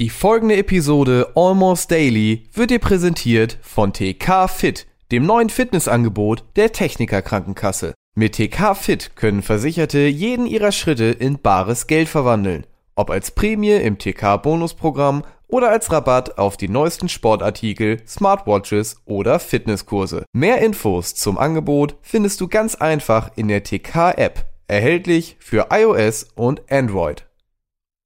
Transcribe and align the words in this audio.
Die 0.00 0.08
folgende 0.08 0.56
Episode 0.56 1.30
Almost 1.34 1.90
Daily 1.90 2.44
wird 2.54 2.70
dir 2.70 2.78
präsentiert 2.78 3.58
von 3.60 3.92
TK 3.92 4.48
Fit, 4.48 4.86
dem 5.12 5.26
neuen 5.26 5.50
Fitnessangebot 5.50 6.42
der 6.56 6.72
Techniker 6.72 7.20
Krankenkasse. 7.20 7.92
Mit 8.14 8.36
TK 8.36 8.74
Fit 8.74 9.14
können 9.14 9.42
Versicherte 9.42 9.98
jeden 9.98 10.46
ihrer 10.46 10.72
Schritte 10.72 11.04
in 11.04 11.38
bares 11.38 11.86
Geld 11.86 12.08
verwandeln. 12.08 12.64
Ob 12.94 13.10
als 13.10 13.30
Prämie 13.32 13.72
im 13.72 13.98
TK 13.98 14.38
Bonusprogramm 14.42 15.22
oder 15.48 15.68
als 15.68 15.92
Rabatt 15.92 16.38
auf 16.38 16.56
die 16.56 16.70
neuesten 16.70 17.10
Sportartikel, 17.10 18.00
Smartwatches 18.06 19.02
oder 19.04 19.38
Fitnesskurse. 19.38 20.24
Mehr 20.32 20.62
Infos 20.62 21.14
zum 21.14 21.36
Angebot 21.36 21.96
findest 22.00 22.40
du 22.40 22.48
ganz 22.48 22.74
einfach 22.74 23.32
in 23.36 23.48
der 23.48 23.64
TK 23.64 24.14
App, 24.16 24.46
erhältlich 24.66 25.36
für 25.40 25.66
iOS 25.70 26.28
und 26.36 26.72
Android. 26.72 27.26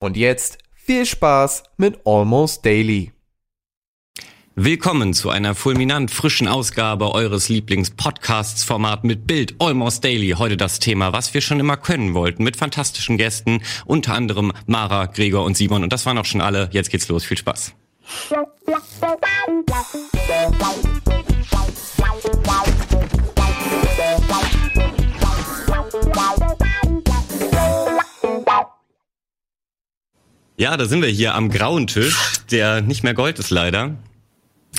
Und 0.00 0.16
jetzt 0.16 0.58
viel 0.84 1.06
Spaß 1.06 1.62
mit 1.78 1.98
Almost 2.04 2.66
Daily. 2.66 3.12
Willkommen 4.54 5.14
zu 5.14 5.30
einer 5.30 5.54
fulminant 5.54 6.10
frischen 6.10 6.46
Ausgabe 6.46 7.12
eures 7.12 7.48
Lieblings-Podcasts-Format 7.48 9.02
mit 9.02 9.26
Bild 9.26 9.54
Almost 9.60 10.04
Daily. 10.04 10.34
Heute 10.36 10.58
das 10.58 10.80
Thema, 10.80 11.14
was 11.14 11.32
wir 11.32 11.40
schon 11.40 11.58
immer 11.58 11.78
können 11.78 12.12
wollten, 12.12 12.44
mit 12.44 12.58
fantastischen 12.58 13.16
Gästen, 13.16 13.62
unter 13.86 14.12
anderem 14.12 14.52
Mara, 14.66 15.06
Gregor 15.06 15.44
und 15.44 15.56
Simon. 15.56 15.84
Und 15.84 15.92
das 15.92 16.04
waren 16.04 16.18
auch 16.18 16.26
schon 16.26 16.42
alle. 16.42 16.68
Jetzt 16.70 16.90
geht's 16.90 17.08
los. 17.08 17.24
Viel 17.24 17.38
Spaß. 17.38 17.72
Ja, 30.56 30.76
da 30.76 30.86
sind 30.86 31.02
wir 31.02 31.08
hier 31.08 31.34
am 31.34 31.50
grauen 31.50 31.86
Tisch, 31.86 32.16
der 32.50 32.80
nicht 32.80 33.02
mehr 33.02 33.14
Gold 33.14 33.38
ist 33.38 33.50
leider. 33.50 33.96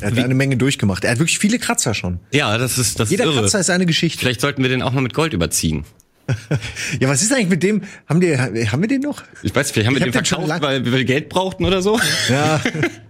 Er 0.02 0.08
hat 0.08 0.16
Wie? 0.16 0.22
eine 0.22 0.34
Menge 0.34 0.58
durchgemacht. 0.58 1.04
Er 1.04 1.12
hat 1.12 1.20
wirklich 1.20 1.40
viele 1.40 1.60
Kratzer 1.60 1.94
schon. 1.94 2.20
Ja, 2.32 2.58
das 2.58 2.78
ist 2.78 3.00
das 3.00 3.10
Jeder 3.10 3.26
ist 3.26 3.32
irre. 3.32 3.42
Kratzer 3.42 3.60
ist 3.60 3.70
eine 3.70 3.86
Geschichte. 3.86 4.20
Vielleicht 4.20 4.42
sollten 4.42 4.62
wir 4.62 4.70
den 4.70 4.82
auch 4.82 4.92
mal 4.92 5.02
mit 5.02 5.14
Gold 5.14 5.34
überziehen. 5.34 5.86
ja, 7.00 7.10
was 7.10 7.22
ist 7.22 7.32
eigentlich 7.32 7.50
mit 7.50 7.64
dem? 7.64 7.82
Haben, 8.08 8.20
die, 8.20 8.38
haben 8.38 8.82
wir 8.82 8.88
den 8.88 9.02
noch? 9.02 9.24
Ich 9.44 9.54
weiß, 9.56 9.72
vielleicht 9.72 9.88
haben 9.88 9.96
ich 9.96 10.02
wir 10.02 10.08
hab 10.08 10.24
den 10.24 10.26
verkauft, 10.26 10.62
weil 10.62 10.86
wir 10.86 11.06
Geld 11.06 11.30
brauchten 11.30 11.66
oder 11.66 11.82
so. 11.82 12.00
Ja. 12.30 12.62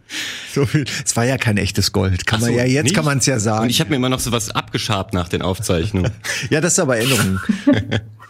so 0.54 0.66
viel. 0.66 0.86
Es 1.04 1.16
war 1.16 1.26
ja 1.26 1.38
kein 1.38 1.58
echtes 1.58 1.92
Gold. 1.92 2.26
Kann 2.26 2.42
so, 2.42 2.48
man 2.48 2.56
ja 2.56 2.66
jetzt 2.66 2.86
nicht? 2.86 2.96
kann 2.96 3.06
man 3.06 3.20
es 3.20 3.26
ja 3.26 3.40
sagen. 3.40 3.64
Und 3.64 3.70
ich 3.70 3.80
habe 3.80 3.92
mir 3.92 3.96
immer 3.96 4.10
noch 4.10 4.20
so 4.20 4.32
was 4.32 4.52
abgeschabt 4.52 5.14
nach 5.14 5.30
den 5.30 5.42
Aufzeichnungen. 5.42 6.12
ja, 6.50 6.62
das 6.62 6.74
ist 6.74 6.80
aber 6.80 6.98
Erinnerung. 6.98 7.40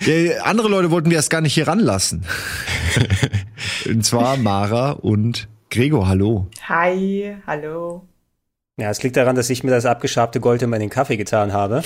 ja, 0.02 0.44
andere 0.44 0.70
Leute 0.70 0.92
wollten 0.92 1.10
wir 1.10 1.18
erst 1.18 1.30
gar 1.30 1.42
nicht 1.42 1.54
hier 1.54 1.68
ranlassen. 1.68 2.24
und 3.86 4.06
zwar 4.06 4.38
Mara 4.38 4.92
und 4.92 5.48
Gregor. 5.70 6.08
Hallo. 6.08 6.48
Hi, 6.68 7.36
hallo. 7.48 8.08
Ja, 8.78 8.90
es 8.90 9.02
liegt 9.04 9.16
daran, 9.16 9.38
dass 9.38 9.50
ich 9.50 9.64
mir 9.64 9.72
das 9.72 9.86
abgeschabte 9.86 10.42
Gold 10.42 10.62
immer 10.62 10.76
in 10.76 10.82
den 10.82 10.90
Kaffee 10.90 11.16
getan 11.16 11.54
habe. 11.54 11.82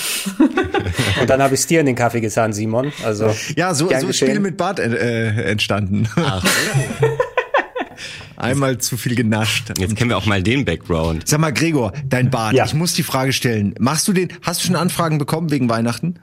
Und 1.21 1.29
dann 1.29 1.41
habe 1.41 1.53
ich 1.53 1.61
es 1.61 1.67
dir 1.67 1.79
in 1.79 1.85
den 1.85 1.95
Kaffee 1.95 2.21
getan, 2.21 2.53
Simon. 2.53 2.91
Also 3.03 3.33
ja, 3.55 3.73
so, 3.73 3.89
so 3.89 4.07
ist 4.07 4.17
Spiel 4.17 4.39
mit 4.39 4.57
Bart 4.57 4.79
äh, 4.79 5.51
entstanden. 5.51 6.07
Ach. 6.15 6.45
Einmal 8.37 8.77
zu 8.77 8.95
viel 8.95 9.15
genascht. 9.15 9.73
Jetzt 9.77 9.97
kennen 9.97 10.09
wir 10.09 10.17
auch 10.17 10.25
mal 10.25 10.41
den 10.41 10.63
Background. 10.63 11.27
Sag 11.27 11.41
mal, 11.41 11.51
Gregor, 11.51 11.91
dein 12.07 12.29
Bart. 12.29 12.53
Ja. 12.53 12.65
Ich 12.65 12.73
muss 12.73 12.93
die 12.93 13.03
Frage 13.03 13.33
stellen. 13.33 13.75
Machst 13.79 14.07
du 14.07 14.13
den? 14.13 14.29
Hast 14.43 14.61
du 14.61 14.67
schon 14.67 14.77
Anfragen 14.77 15.17
bekommen 15.17 15.51
wegen 15.51 15.69
Weihnachten? 15.69 16.19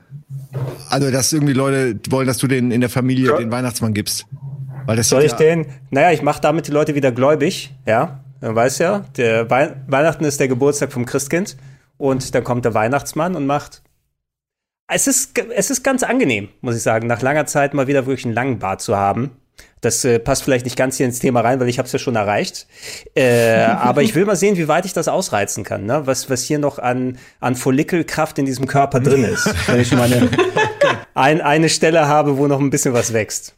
Also, 0.89 1.11
dass 1.11 1.33
irgendwie 1.33 1.53
Leute 1.53 1.99
wollen, 2.09 2.27
dass 2.27 2.39
du 2.39 2.47
den 2.47 2.71
in 2.71 2.81
der 2.81 2.89
Familie 2.89 3.33
ja. 3.33 3.37
den 3.37 3.51
Weihnachtsmann 3.51 3.93
gibst. 3.93 4.27
Weil 4.87 4.97
das 4.97 5.11
Soll 5.11 5.25
ich 5.25 5.33
ja 5.33 5.37
den? 5.37 5.67
Naja, 5.91 6.13
ich 6.13 6.23
mache 6.23 6.41
damit 6.41 6.69
die 6.69 6.73
Leute 6.73 6.95
wieder 6.95 7.13
gläubig. 7.13 7.75
Ja, 7.87 8.21
man 8.41 8.55
weiß 8.55 8.79
ja, 8.79 9.05
der 9.17 9.51
Wei 9.51 9.75
Weihnachten 9.87 10.25
ist 10.25 10.41
der 10.41 10.49
Geburtstag 10.49 10.93
vom 10.93 11.05
Christkind 11.05 11.57
und 11.99 12.35
dann 12.35 12.45
kommt 12.45 12.65
der 12.65 12.75
Weihnachtsmann 12.75 13.35
und 13.35 13.47
macht. 13.47 13.83
Es 14.89 15.09
ist, 15.09 15.37
es 15.39 15.71
ist 15.71 15.83
ganz 15.83 16.05
angenehm, 16.05 16.49
muss 16.61 16.77
ich 16.77 16.83
sagen, 16.83 17.09
nach 17.09 17.21
langer 17.21 17.47
Zeit 17.47 17.75
mal 17.75 17.89
wieder 17.89 18.07
wirklich 18.07 18.25
einen 18.25 18.35
langen 18.35 18.59
Bart 18.61 18.81
zu 18.81 18.97
haben. 18.97 19.33
Das 19.81 20.05
äh, 20.05 20.19
passt 20.21 20.45
vielleicht 20.45 20.65
nicht 20.65 20.77
ganz 20.77 20.97
hier 20.97 21.07
ins 21.07 21.19
Thema 21.19 21.41
rein, 21.41 21.59
weil 21.59 21.69
ich 21.69 21.79
habe 21.79 21.87
es 21.87 21.93
ja 21.93 21.99
schon 21.99 22.15
erreicht. 22.15 22.67
Äh, 23.15 23.65
aber 23.65 24.03
ich 24.03 24.15
will 24.15 24.25
mal 24.25 24.37
sehen, 24.37 24.57
wie 24.57 24.69
weit 24.69 24.87
ich 24.87 24.93
das 24.93 25.09
ausreizen 25.09 25.65
kann. 25.65 25.87
Ne? 25.87 26.07
Was, 26.07 26.31
was 26.31 26.45
hier 26.45 26.61
noch 26.61 26.79
an, 26.79 27.19
an 27.41 27.57
Follikelkraft 27.57 28.39
in 28.39 28.47
diesem 28.47 28.67
Körper 28.67 29.01
drin 29.01 29.25
ist. 29.25 29.53
Wenn 29.67 29.81
ich 29.81 29.89
schon 29.89 29.99
mal 29.99 30.13
eine, 30.13 30.29
ein, 31.15 31.41
eine 31.41 31.69
Stelle 31.69 32.07
habe, 32.07 32.39
wo 32.39 32.47
noch 32.47 32.61
ein 32.61 32.71
bisschen 32.71 32.95
was 32.95 33.13
wächst. 33.13 33.57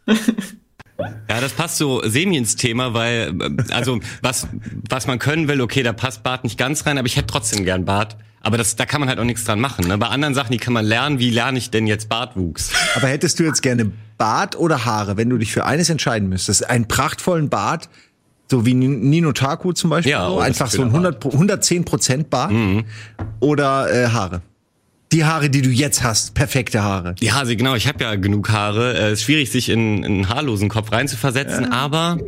Ja, 1.28 1.41
das 1.41 1.53
passt 1.53 1.76
so 1.76 2.03
semi 2.08 2.38
ins 2.38 2.56
Thema, 2.56 2.94
weil, 2.94 3.34
äh, 3.38 3.72
also, 3.72 4.00
was, 4.22 4.48
was 4.88 5.06
man 5.06 5.19
können 5.19 5.47
will, 5.47 5.60
okay, 5.60 5.82
da 5.82 5.92
passt 5.92 6.22
Bart 6.22 6.42
nicht 6.42 6.58
ganz 6.58 6.86
rein, 6.86 6.97
aber 6.97 7.06
ich 7.06 7.16
hätte 7.16 7.28
trotzdem 7.28 7.64
gern 7.64 7.84
Bart. 7.84 8.16
Aber 8.41 8.56
das, 8.56 8.76
da 8.76 8.87
kann 8.87 9.00
man 9.00 9.09
halt 9.09 9.19
auch 9.19 9.25
nichts 9.25 9.44
dran 9.44 9.60
machen. 9.60 9.87
Ne? 9.88 9.99
Bei 9.99 10.09
anderen 10.09 10.34
Sachen, 10.34 10.53
die 10.53 10.59
kann 10.59 10.72
man 10.72 10.84
lernen, 10.84 11.19
wie 11.19 11.31
lerne 11.31 11.59
ich 11.59 11.71
denn 11.71 11.87
jetzt 11.87 12.09
Bartwuchs? 12.09 12.71
Aber 12.94 13.09
hättest 13.09 13.38
du 13.38 13.44
jetzt 13.44 13.62
gerne 13.62 13.91
Bart 14.16 14.56
oder 14.56 14.84
Haare, 14.84 15.16
wenn 15.16 15.28
du 15.28 15.38
dich 15.38 15.53
für 15.53 15.65
eines 15.65 15.91
entscheiden 15.91 16.28
müsstest? 16.28 16.69
Einen 16.69 16.87
prachtvollen 16.87 17.48
Bart, 17.48 17.88
so 18.50 18.65
wie 18.65 18.75
Nino 18.75 19.32
Taku 19.32 19.72
zum 19.72 19.91
Beispiel, 19.91 20.12
ja, 20.12 20.28
so, 20.28 20.38
einfach 20.38 20.71
so 20.71 20.82
ein 20.82 20.88
100, 20.88 21.25
110 21.25 21.84
Prozent 21.84 22.31
Bart 22.31 22.53
mhm. 22.53 22.84
oder 23.41 23.93
äh, 23.93 24.09
Haare? 24.09 24.43
die 25.12 25.25
Haare, 25.25 25.48
die 25.50 25.62
du 25.62 25.71
jetzt 25.71 26.03
hast, 26.03 26.34
perfekte 26.34 26.82
Haare. 26.82 27.15
Die 27.15 27.32
Haare, 27.32 27.56
genau. 27.56 27.75
Ich 27.75 27.88
habe 27.88 28.04
ja 28.04 28.15
genug 28.16 28.50
Haare. 28.50 28.93
Es 28.93 28.98
äh, 28.98 29.12
ist 29.12 29.22
schwierig, 29.22 29.50
sich 29.50 29.69
in, 29.71 29.98
in 29.98 30.04
einen 30.04 30.28
haarlosen 30.28 30.69
Kopf 30.69 30.93
reinzuversetzen, 30.93 31.65
ja. 31.65 31.71
aber 31.71 32.19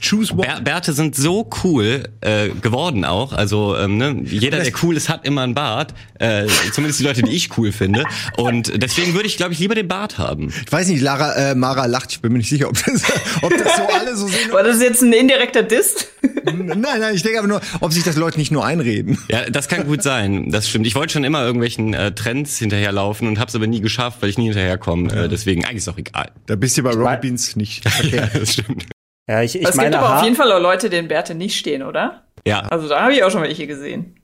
Choose 0.00 0.32
one. 0.32 0.60
Bärte 0.62 0.92
sind 0.92 1.14
so 1.16 1.48
cool 1.62 2.04
äh, 2.20 2.50
geworden 2.50 3.04
auch. 3.04 3.32
Also 3.32 3.76
ähm, 3.76 3.98
ne, 3.98 4.22
jeder, 4.24 4.60
der 4.60 4.72
cool 4.82 4.96
ist, 4.96 5.08
hat 5.08 5.26
immer 5.26 5.42
einen 5.42 5.54
Bart. 5.54 5.94
Äh, 6.18 6.46
zumindest 6.72 7.00
die 7.00 7.04
Leute, 7.04 7.22
die 7.22 7.32
ich 7.32 7.56
cool 7.58 7.72
finde. 7.72 8.04
Und 8.36 8.82
deswegen 8.82 9.14
würde 9.14 9.26
ich, 9.26 9.36
glaube 9.36 9.52
ich, 9.52 9.58
lieber 9.58 9.74
den 9.74 9.88
Bart 9.88 10.18
haben. 10.18 10.52
Ich 10.64 10.70
weiß 10.72 10.88
nicht, 10.88 11.02
Lara, 11.02 11.34
äh, 11.34 11.54
Mara 11.54 11.86
lacht. 11.86 12.12
Ich 12.12 12.20
bin 12.20 12.32
mir 12.32 12.38
nicht 12.38 12.48
sicher, 12.48 12.68
ob 12.68 12.74
das, 12.74 13.02
ob 13.42 13.50
das 13.56 13.76
so 13.76 13.86
alle 13.88 14.16
so 14.16 14.28
sehen. 14.28 14.52
War 14.52 14.62
das 14.62 14.80
jetzt 14.80 15.02
ein 15.02 15.12
indirekter 15.12 15.62
Diss? 15.62 16.08
nein, 16.44 17.00
nein, 17.00 17.14
ich 17.14 17.22
denke 17.22 17.38
aber 17.38 17.48
nur, 17.48 17.60
ob 17.80 17.92
sich 17.92 18.04
das 18.04 18.16
Leute 18.16 18.38
nicht 18.38 18.52
nur 18.52 18.64
einreden. 18.64 19.18
Ja, 19.28 19.48
das 19.50 19.68
kann 19.68 19.86
gut 19.86 20.02
sein. 20.02 20.50
Das 20.50 20.68
stimmt. 20.68 20.86
Ich 20.86 20.94
wollte 20.94 21.12
schon 21.12 21.24
immer 21.24 21.44
irgendwelchen 21.44 21.94
äh, 21.94 22.12
Trends 22.12 22.58
hinterherlaufen 22.58 23.28
und 23.28 23.38
habe 23.38 23.48
es 23.48 23.54
aber 23.54 23.66
nie 23.66 23.80
geschafft, 23.80 24.18
weil 24.22 24.30
ich 24.30 24.38
nie 24.38 24.46
hinterherkomme. 24.46 25.12
Äh, 25.12 25.28
deswegen 25.28 25.64
eigentlich 25.64 25.78
ist 25.78 25.88
auch 25.88 25.98
egal. 25.98 26.30
Da 26.46 26.56
bist 26.56 26.76
du 26.78 26.82
bei 26.82 26.92
Robins 26.92 27.56
nicht. 27.56 27.84
ja, 28.12 28.26
das 28.26 28.54
stimmt. 28.54 28.86
Ja, 29.28 29.42
ich, 29.42 29.54
ich 29.54 29.66
es 29.66 29.76
meine, 29.76 29.90
gibt 29.90 30.02
aber 30.02 30.16
auf 30.16 30.24
jeden 30.24 30.36
Fall 30.36 30.50
auch 30.52 30.60
Leute, 30.60 30.90
denen 30.90 31.08
Bärte 31.08 31.34
nicht 31.34 31.56
stehen, 31.56 31.82
oder? 31.82 32.24
Ja. 32.46 32.60
Also 32.60 32.88
da 32.88 33.02
habe 33.02 33.12
ich 33.12 33.22
auch 33.22 33.30
schon 33.30 33.42
welche 33.42 33.66
gesehen. 33.66 34.16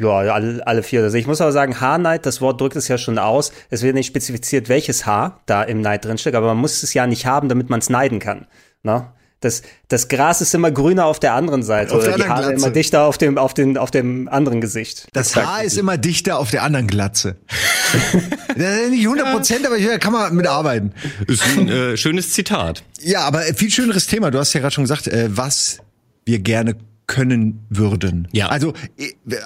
Ja, 0.00 0.10
alle, 0.10 0.66
alle 0.66 0.82
vier. 0.82 1.02
Also 1.02 1.16
ich 1.16 1.26
muss 1.26 1.40
aber 1.40 1.52
sagen, 1.52 1.80
Haarneid, 1.80 2.26
das 2.26 2.40
Wort 2.40 2.60
drückt 2.60 2.76
es 2.76 2.88
ja 2.88 2.98
schon 2.98 3.18
aus. 3.18 3.52
Es 3.70 3.82
wird 3.82 3.94
nicht 3.94 4.06
spezifiziert, 4.06 4.68
welches 4.68 5.06
Haar 5.06 5.40
da 5.46 5.62
im 5.62 5.80
Neid 5.80 6.04
drinsteckt, 6.04 6.36
aber 6.36 6.48
man 6.48 6.58
muss 6.58 6.82
es 6.82 6.92
ja 6.94 7.06
nicht 7.06 7.26
haben, 7.26 7.48
damit 7.48 7.70
man 7.70 7.80
es 7.80 7.88
neiden 7.88 8.18
kann. 8.18 8.46
Ne? 8.82 9.12
Das, 9.42 9.62
das 9.88 10.08
Gras 10.08 10.40
ist 10.40 10.54
immer 10.54 10.70
grüner 10.70 11.06
auf 11.06 11.20
der 11.20 11.34
anderen 11.34 11.62
Seite 11.62 11.94
auf 11.94 12.02
oder 12.02 12.16
die 12.16 12.24
Haare 12.24 12.48
Glatze. 12.48 12.54
immer 12.54 12.70
dichter 12.70 13.02
auf 13.04 13.18
dem, 13.18 13.38
auf, 13.38 13.54
den, 13.54 13.76
auf 13.76 13.90
dem 13.90 14.28
anderen 14.28 14.60
Gesicht. 14.60 15.08
Das, 15.12 15.32
das 15.32 15.44
Haar 15.44 15.64
ist 15.64 15.76
immer 15.76 15.98
dichter 15.98 16.38
auf 16.38 16.50
der 16.50 16.62
anderen 16.62 16.86
Glatze. 16.86 17.36
nicht 18.56 19.04
100 19.04 19.32
Prozent, 19.32 19.66
aber 19.66 19.76
hier 19.76 19.98
kann 19.98 20.12
man 20.12 20.34
mitarbeiten. 20.34 20.94
Ist 21.26 21.42
ein 21.44 21.68
äh, 21.68 21.96
schönes 21.96 22.30
Zitat. 22.30 22.84
Ja, 23.00 23.22
aber 23.22 23.42
viel 23.42 23.70
schöneres 23.70 24.06
Thema. 24.06 24.30
Du 24.30 24.38
hast 24.38 24.52
ja 24.52 24.60
gerade 24.60 24.74
schon 24.74 24.84
gesagt, 24.84 25.08
äh, 25.08 25.28
was 25.30 25.78
wir 26.24 26.38
gerne 26.38 26.76
können 27.06 27.66
würden. 27.68 28.28
Ja. 28.32 28.48
Also 28.48 28.72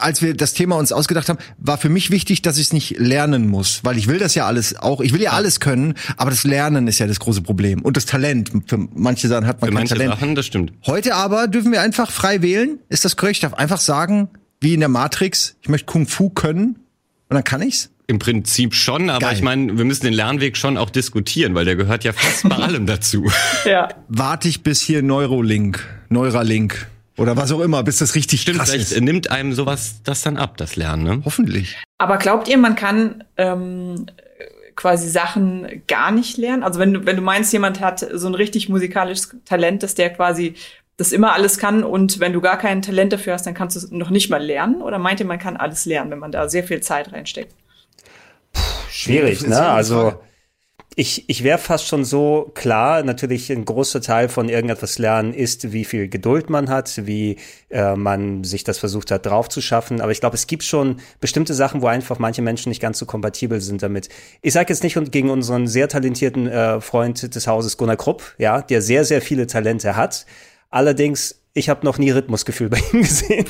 als 0.01 0.23
wir 0.23 0.35
das 0.35 0.53
Thema 0.53 0.77
uns 0.77 0.93
ausgedacht 0.93 1.29
haben, 1.29 1.39
war 1.59 1.79
für 1.79 1.89
mich 1.89 2.11
wichtig, 2.11 2.43
dass 2.43 2.59
ich 2.59 2.67
es 2.67 2.73
nicht 2.73 2.99
lernen 2.99 3.49
muss, 3.49 3.81
weil 3.83 3.99
ich 3.99 4.09
will 4.09 4.19
das 4.19 4.35
ja 4.35 4.47
alles 4.47 4.77
auch, 4.77 5.01
ich 5.01 5.13
will 5.13 5.23
ja 5.23 5.33
alles 5.33 5.61
können, 5.61 5.95
aber 6.17 6.31
das 6.31 6.45
Lernen 6.45 6.87
ist 6.87 6.99
ja 6.99 7.07
das 7.07 7.19
große 7.21 7.43
Problem 7.43 7.83
und 7.83 7.97
das 7.97 8.07
Talent. 8.07 8.51
Für 8.67 8.79
manche 8.95 9.29
Sachen 9.29 9.47
hat 9.47 9.61
man 9.61 9.69
für 9.69 9.75
kein 9.75 9.83
manche 9.83 9.95
Talent. 9.95 10.15
Sachen, 10.15 10.35
das 10.35 10.47
stimmt. 10.47 10.73
Heute 10.87 11.15
aber 11.15 11.49
dürfen 11.49 11.73
wir 11.73 11.81
einfach 11.81 12.11
frei 12.11 12.43
wählen. 12.43 12.79
Ist 12.89 13.05
das 13.05 13.17
korrekt? 13.17 13.37
Ich 13.37 13.41
darf 13.41 13.55
einfach 13.55 13.81
sagen, 13.81 14.29
wie 14.61 14.75
in 14.75 14.81
der 14.81 14.89
Matrix, 14.89 15.57
ich 15.63 15.69
möchte 15.69 15.87
Kung 15.87 16.07
Fu 16.07 16.31
können 16.31 16.79
und 17.29 17.35
dann 17.35 17.45
kann 17.45 17.63
ich's. 17.63 17.91
Im 18.09 18.21
Prinzip 18.21 18.75
schon, 18.75 19.11
aber 19.11 19.27
Geil. 19.27 19.35
ich 19.35 19.43
meine, 19.43 19.77
wir 19.77 19.85
müssen 19.85 20.05
den 20.05 20.13
Lernweg 20.13 20.57
schon 20.57 20.77
auch 20.79 20.91
diskutieren, 20.91 21.57
weil 21.57 21.65
der 21.65 21.75
gehört 21.75 22.05
ja 22.05 22.13
fast 22.13 22.49
bei 22.49 22.55
allem 22.63 22.87
dazu. 22.87 23.29
Ja. 23.65 23.89
Warte 24.09 24.49
ich 24.49 24.63
bis 24.63 24.81
hier 24.81 25.03
Neurolink, 25.03 25.85
Neuralink 26.09 26.87
oder 27.17 27.37
was 27.37 27.51
auch 27.53 27.61
immer, 27.61 27.83
bis 27.83 27.99
das 27.99 28.15
richtig 28.15 28.43
Stimmt, 28.43 28.59
krass 28.59 28.71
vielleicht 28.71 28.93
ist. 28.93 29.01
nimmt 29.01 29.31
einem 29.31 29.53
sowas 29.53 30.03
das 30.05 30.23
dann 30.23 30.37
ab, 30.37 30.57
das 30.57 30.77
Lernen, 30.77 31.03
ne? 31.03 31.23
Hoffentlich. 31.25 31.77
Aber 31.99 32.19
glaubt 32.19 32.49
ihr, 32.49 32.59
man 32.59 32.77
kann 32.77 33.25
ähm, 33.37 34.07
quasi 34.75 35.09
Sachen 35.09 35.83
gar 35.89 36.11
nicht 36.11 36.37
lernen? 36.37 36.63
Also 36.63 36.79
wenn 36.79 36.93
du, 36.93 37.07
wenn 37.07 37.17
du 37.17 37.23
meinst, 37.23 37.53
jemand 37.53 37.81
hat 37.81 38.07
so 38.13 38.27
ein 38.27 38.35
richtig 38.35 38.69
musikalisches 38.69 39.35
Talent, 39.45 39.83
dass 39.83 39.95
der 39.95 40.11
quasi 40.11 40.55
das 40.99 41.13
immer 41.13 41.33
alles 41.33 41.59
kann 41.59 41.85
und 41.85 42.21
wenn 42.21 42.33
du 42.33 42.41
gar 42.41 42.59
kein 42.59 42.81
Talent 42.83 43.13
dafür 43.13 43.35
hast, 43.35 43.47
dann 43.47 43.55
kannst 43.55 43.77
du 43.77 43.81
es 43.81 43.91
noch 43.91 44.11
nicht 44.11 44.31
mal 44.31 44.43
lernen? 44.43 44.81
Oder 44.81 44.99
meint 44.99 45.21
ihr, 45.21 45.27
man 45.27 45.39
kann 45.39 45.57
alles 45.57 45.85
lernen, 45.85 46.11
wenn 46.11 46.19
man 46.19 46.33
da 46.33 46.49
sehr 46.49 46.65
viel 46.65 46.81
Zeit 46.81 47.13
reinsteckt? 47.13 47.55
Puh, 48.53 48.61
schwierig, 48.91 49.47
ne? 49.47 49.61
Also 49.61 50.21
ich, 50.99 51.29
ich 51.29 51.45
wäre 51.45 51.59
fast 51.59 51.87
schon 51.87 52.07
so 52.07 52.51
klar, 52.55 53.03
natürlich 53.03 53.53
ein 53.53 53.67
großer 53.67 54.01
Teil 54.01 54.31
von 54.31 54.49
irgendetwas 54.49 54.99
lernen 54.99 55.35
ist, 55.35 55.71
wie 55.73 55.85
viel 55.85 56.09
Geduld 56.09 56.49
man 56.49 56.71
hat, 56.71 57.07
wie 57.07 57.37
äh, 57.69 57.95
man 57.95 58.45
sich 58.45 58.65
das 58.65 58.79
versucht 58.79 59.11
hat 59.11 59.27
drauf 59.27 59.51
zu 59.51 59.61
schaffen. 59.61 60.01
Aber 60.01 60.11
ich 60.11 60.21
glaube, 60.21 60.37
es 60.37 60.47
gibt 60.47 60.63
schon 60.63 60.97
bestimmte 61.21 61.53
Sachen, 61.53 61.83
wo 61.83 61.87
einfach 61.87 62.19
manche 62.19 62.41
Menschen 62.41 62.71
nicht 62.71 62.81
ganz 62.81 62.99
so 62.99 63.05
kompatibel 63.05 63.61
sind 63.61 63.83
damit. 63.83 64.09
Ich 64.41 64.55
sage 64.55 64.73
jetzt 64.73 64.83
nicht 64.83 64.99
gegen 65.13 65.29
unseren 65.29 65.67
sehr 65.67 65.89
talentierten 65.89 66.47
äh, 66.47 66.81
Freund 66.81 67.35
des 67.35 67.47
Hauses 67.47 67.77
Gunnar 67.77 67.99
Krupp, 67.99 68.35
ja, 68.39 68.63
der 68.63 68.81
sehr, 68.81 69.05
sehr 69.05 69.21
viele 69.21 69.47
Talente 69.47 69.97
hat. 69.97 70.25
Allerdings 70.71 71.43
ich 71.53 71.71
habe 71.71 71.85
noch 71.85 71.99
nie 71.99 72.11
Rhythmusgefühl 72.11 72.69
bei 72.71 72.81
ihm 72.93 73.03
gesehen, 73.03 73.45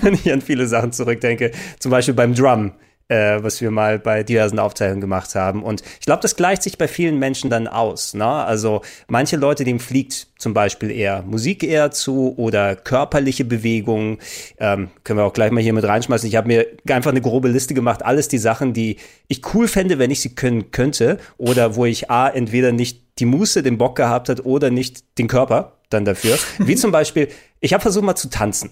wenn 0.00 0.14
ich 0.14 0.32
an 0.32 0.40
viele 0.40 0.66
Sachen 0.66 0.92
zurückdenke. 0.92 1.52
Zum 1.78 1.90
Beispiel 1.90 2.14
beim 2.14 2.34
Drum 2.34 2.72
äh, 3.08 3.42
was 3.42 3.60
wir 3.60 3.70
mal 3.70 3.98
bei 3.98 4.22
diversen 4.22 4.58
Aufzeichnungen 4.58 5.00
gemacht 5.00 5.34
haben. 5.34 5.62
Und 5.62 5.82
ich 6.00 6.06
glaube, 6.06 6.22
das 6.22 6.36
gleicht 6.36 6.62
sich 6.62 6.78
bei 6.78 6.88
vielen 6.88 7.18
Menschen 7.18 7.50
dann 7.50 7.68
aus. 7.68 8.14
Ne? 8.14 8.26
Also 8.26 8.82
manche 9.08 9.36
Leute, 9.36 9.64
dem 9.64 9.80
fliegt 9.80 10.28
zum 10.38 10.54
Beispiel 10.54 10.90
eher 10.90 11.22
Musik 11.22 11.62
eher 11.62 11.90
zu 11.90 12.34
oder 12.36 12.76
körperliche 12.76 13.44
Bewegungen. 13.44 14.18
Ähm, 14.58 14.90
können 15.04 15.18
wir 15.18 15.24
auch 15.24 15.32
gleich 15.32 15.50
mal 15.50 15.62
hier 15.62 15.72
mit 15.72 15.84
reinschmeißen. 15.84 16.28
Ich 16.28 16.36
habe 16.36 16.48
mir 16.48 16.66
einfach 16.88 17.10
eine 17.10 17.20
grobe 17.20 17.48
Liste 17.48 17.74
gemacht. 17.74 18.04
Alles 18.04 18.28
die 18.28 18.38
Sachen, 18.38 18.72
die 18.72 18.96
ich 19.28 19.42
cool 19.54 19.68
fände, 19.68 19.98
wenn 19.98 20.10
ich 20.10 20.20
sie 20.20 20.34
können 20.34 20.70
könnte. 20.70 21.18
Oder 21.38 21.76
wo 21.76 21.84
ich 21.84 22.10
A, 22.10 22.28
entweder 22.28 22.72
nicht 22.72 23.02
die 23.18 23.26
Muße, 23.26 23.62
den 23.62 23.78
Bock 23.78 23.96
gehabt 23.96 24.28
hat 24.28 24.44
oder 24.44 24.70
nicht 24.70 25.18
den 25.18 25.28
Körper 25.28 25.78
dann 25.88 26.04
dafür. 26.04 26.38
Wie 26.58 26.74
zum 26.74 26.90
Beispiel, 26.90 27.28
ich 27.60 27.72
habe 27.72 27.82
versucht 27.82 28.04
mal 28.04 28.16
zu 28.16 28.28
tanzen. 28.28 28.70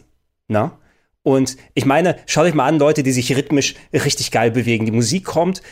Na? 0.49 0.79
Und 1.25 1.57
ich 1.73 1.87
meine, 1.87 2.17
schaut 2.27 2.45
euch 2.45 2.55
mal 2.55 2.67
an, 2.67 2.79
Leute, 2.79 3.03
die 3.03 3.11
sich 3.11 3.35
rhythmisch 3.35 3.75
richtig 3.93 4.31
geil 4.31 4.51
bewegen. 4.51 4.85
Die 4.85 4.93
Musik 4.93 5.25
kommt, 5.25 5.63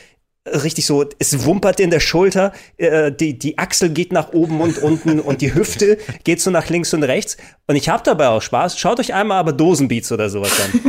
richtig 0.46 0.86
so, 0.86 1.04
es 1.18 1.44
wumpert 1.44 1.78
in 1.78 1.90
der 1.90 2.00
Schulter, 2.00 2.52
äh, 2.76 3.12
die, 3.12 3.38
die 3.38 3.58
Achsel 3.58 3.90
geht 3.90 4.12
nach 4.12 4.32
oben 4.32 4.60
und 4.60 4.78
unten 4.78 5.20
und 5.20 5.40
die 5.40 5.54
Hüfte 5.54 5.98
geht 6.24 6.40
so 6.40 6.50
nach 6.50 6.68
links 6.68 6.92
und 6.94 7.02
rechts. 7.02 7.36
Und 7.66 7.76
ich 7.76 7.88
habe 7.88 8.02
dabei 8.02 8.28
auch 8.28 8.42
Spaß. 8.42 8.78
Schaut 8.78 8.98
euch 8.98 9.14
einmal 9.14 9.38
aber 9.38 9.52
Dosenbeats 9.52 10.10
oder 10.10 10.30
sowas 10.30 10.52
an. 10.60 10.80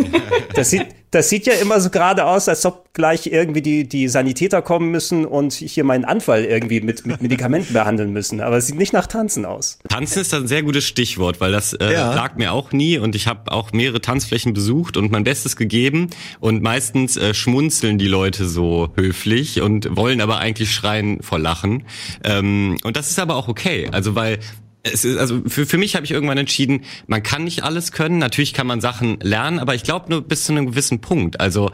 Das 0.56 0.70
sieht, 0.70 0.88
das 1.14 1.30
sieht 1.30 1.46
ja 1.46 1.54
immer 1.54 1.80
so 1.80 1.92
gerade 1.92 2.26
aus, 2.26 2.50
als 2.50 2.66
ob 2.66 2.92
gleich 2.94 3.28
irgendwie 3.28 3.62
die, 3.62 3.88
die 3.88 4.08
Sanitäter 4.08 4.62
kommen 4.64 4.90
müssen 4.90 5.26
und 5.26 5.54
hier 5.54 5.84
meinen 5.84 6.06
Anfall 6.06 6.44
irgendwie 6.44 6.82
mit, 6.82 7.06
mit 7.06 7.22
Medikamenten 7.22 7.74
behandeln 7.74 8.12
müssen. 8.12 8.42
Aber 8.42 8.58
es 8.58 8.68
sieht 8.68 8.78
nicht 8.78 8.94
nach 8.94 9.06
Tanzen 9.06 9.46
aus. 9.46 9.78
Tanzen 9.90 10.22
ist 10.22 10.34
ein 10.34 10.48
sehr 10.48 10.64
gutes 10.64 10.86
Stichwort, 10.86 11.40
weil 11.40 11.52
das 11.52 11.74
äh, 11.74 11.94
ja. 11.94 12.14
lag 12.16 12.36
mir 12.36 12.52
auch 12.52 12.72
nie 12.72 12.98
und 12.98 13.16
ich 13.16 13.28
habe 13.28 13.52
auch 13.52 13.72
mehrere 13.74 14.02
Tanzflächen 14.02 14.54
besucht 14.54 14.98
und 14.98 15.12
mein 15.12 15.24
Bestes 15.24 15.56
gegeben. 15.56 16.10
Und 16.40 16.64
meistens 16.64 17.16
äh, 17.16 17.36
schmunzeln 17.36 18.00
die 18.00 18.08
Leute 18.08 18.48
so 18.48 18.90
höflich 18.96 19.62
und 19.62 19.96
wollen 19.96 20.20
aber 20.20 20.40
eigentlich 20.40 20.74
schreien 20.74 21.22
vor 21.22 21.38
Lachen. 21.38 21.86
Ähm, 22.24 22.78
und 22.84 22.98
das 22.98 23.12
ist 23.12 23.20
aber 23.20 23.36
auch 23.36 23.48
okay. 23.48 23.88
Also 23.92 24.16
weil 24.16 24.40
es 24.84 25.06
ist, 25.06 25.18
also 25.18 25.42
für, 25.48 25.66
für 25.66 25.78
mich 25.78 25.96
habe 25.96 26.06
ich 26.06 26.12
irgendwann 26.12 26.38
entschieden, 26.38 26.82
man 27.08 27.24
kann 27.24 27.46
nicht 27.46 27.64
alles 27.64 27.92
können. 27.94 28.18
Natürlich 28.18 28.54
kann 28.54 28.68
man 28.68 28.82
Sachen 28.82 29.18
lernen, 29.22 29.60
aber 29.60 29.76
ich 29.76 29.84
glaube 29.84 30.10
nur 30.10 30.22
bis 30.22 30.44
zu 30.44 30.52
einem 30.52 30.68
gewissen 30.68 31.00
Punkt. 31.00 31.40
Also 31.40 31.72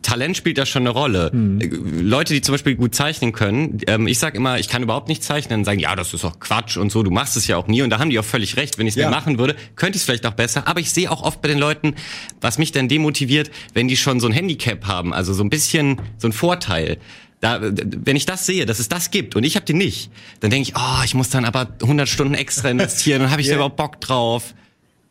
Talent 0.00 0.36
spielt 0.36 0.58
da 0.58 0.66
schon 0.66 0.82
eine 0.82 0.90
Rolle. 0.90 1.30
Mhm. 1.32 1.60
Leute, 2.00 2.34
die 2.34 2.40
zum 2.40 2.54
Beispiel 2.54 2.74
gut 2.74 2.94
zeichnen 2.94 3.32
können, 3.32 3.78
ähm, 3.86 4.06
ich 4.06 4.18
sage 4.18 4.36
immer, 4.36 4.58
ich 4.58 4.68
kann 4.68 4.82
überhaupt 4.82 5.08
nicht 5.08 5.22
zeichnen, 5.22 5.60
dann 5.60 5.64
sagen, 5.64 5.78
ja, 5.78 5.94
das 5.94 6.12
ist 6.12 6.24
doch 6.24 6.40
Quatsch 6.40 6.76
und 6.76 6.90
so, 6.90 7.02
du 7.02 7.10
machst 7.10 7.36
es 7.36 7.46
ja 7.46 7.56
auch 7.56 7.66
nie. 7.66 7.82
Und 7.82 7.90
da 7.90 7.98
haben 7.98 8.10
die 8.10 8.18
auch 8.18 8.24
völlig 8.24 8.56
recht. 8.56 8.78
Wenn 8.78 8.86
ich 8.86 8.94
es 8.94 9.00
ja. 9.00 9.08
mir 9.08 9.14
machen 9.14 9.38
würde, 9.38 9.54
könnte 9.76 9.96
ich 9.96 10.02
es 10.02 10.04
vielleicht 10.04 10.26
auch 10.26 10.32
besser. 10.32 10.66
Aber 10.66 10.80
ich 10.80 10.90
sehe 10.90 11.10
auch 11.10 11.22
oft 11.22 11.40
bei 11.40 11.48
den 11.48 11.58
Leuten, 11.58 11.94
was 12.40 12.58
mich 12.58 12.72
dann 12.72 12.88
demotiviert, 12.88 13.50
wenn 13.74 13.88
die 13.88 13.96
schon 13.96 14.20
so 14.20 14.26
ein 14.26 14.32
Handicap 14.32 14.86
haben, 14.86 15.12
also 15.12 15.32
so 15.32 15.44
ein 15.44 15.50
bisschen 15.50 16.00
so 16.18 16.28
ein 16.28 16.32
Vorteil. 16.32 16.98
Da, 17.42 17.58
wenn 17.60 18.14
ich 18.14 18.24
das 18.24 18.46
sehe, 18.46 18.66
dass 18.66 18.78
es 18.78 18.88
das 18.88 19.10
gibt 19.10 19.34
und 19.34 19.42
ich 19.42 19.56
habe 19.56 19.66
den 19.66 19.76
nicht, 19.76 20.12
dann 20.38 20.50
denke 20.50 20.70
ich, 20.70 20.76
oh, 20.76 21.04
ich 21.04 21.14
muss 21.14 21.28
dann 21.28 21.44
aber 21.44 21.66
100 21.82 22.08
Stunden 22.08 22.34
extra 22.34 22.70
investieren 22.70 23.22
und 23.22 23.30
habe 23.32 23.40
ich 23.40 23.46
yeah. 23.48 23.56
da 23.56 23.56
überhaupt 23.56 23.76
Bock 23.76 24.00
drauf? 24.00 24.54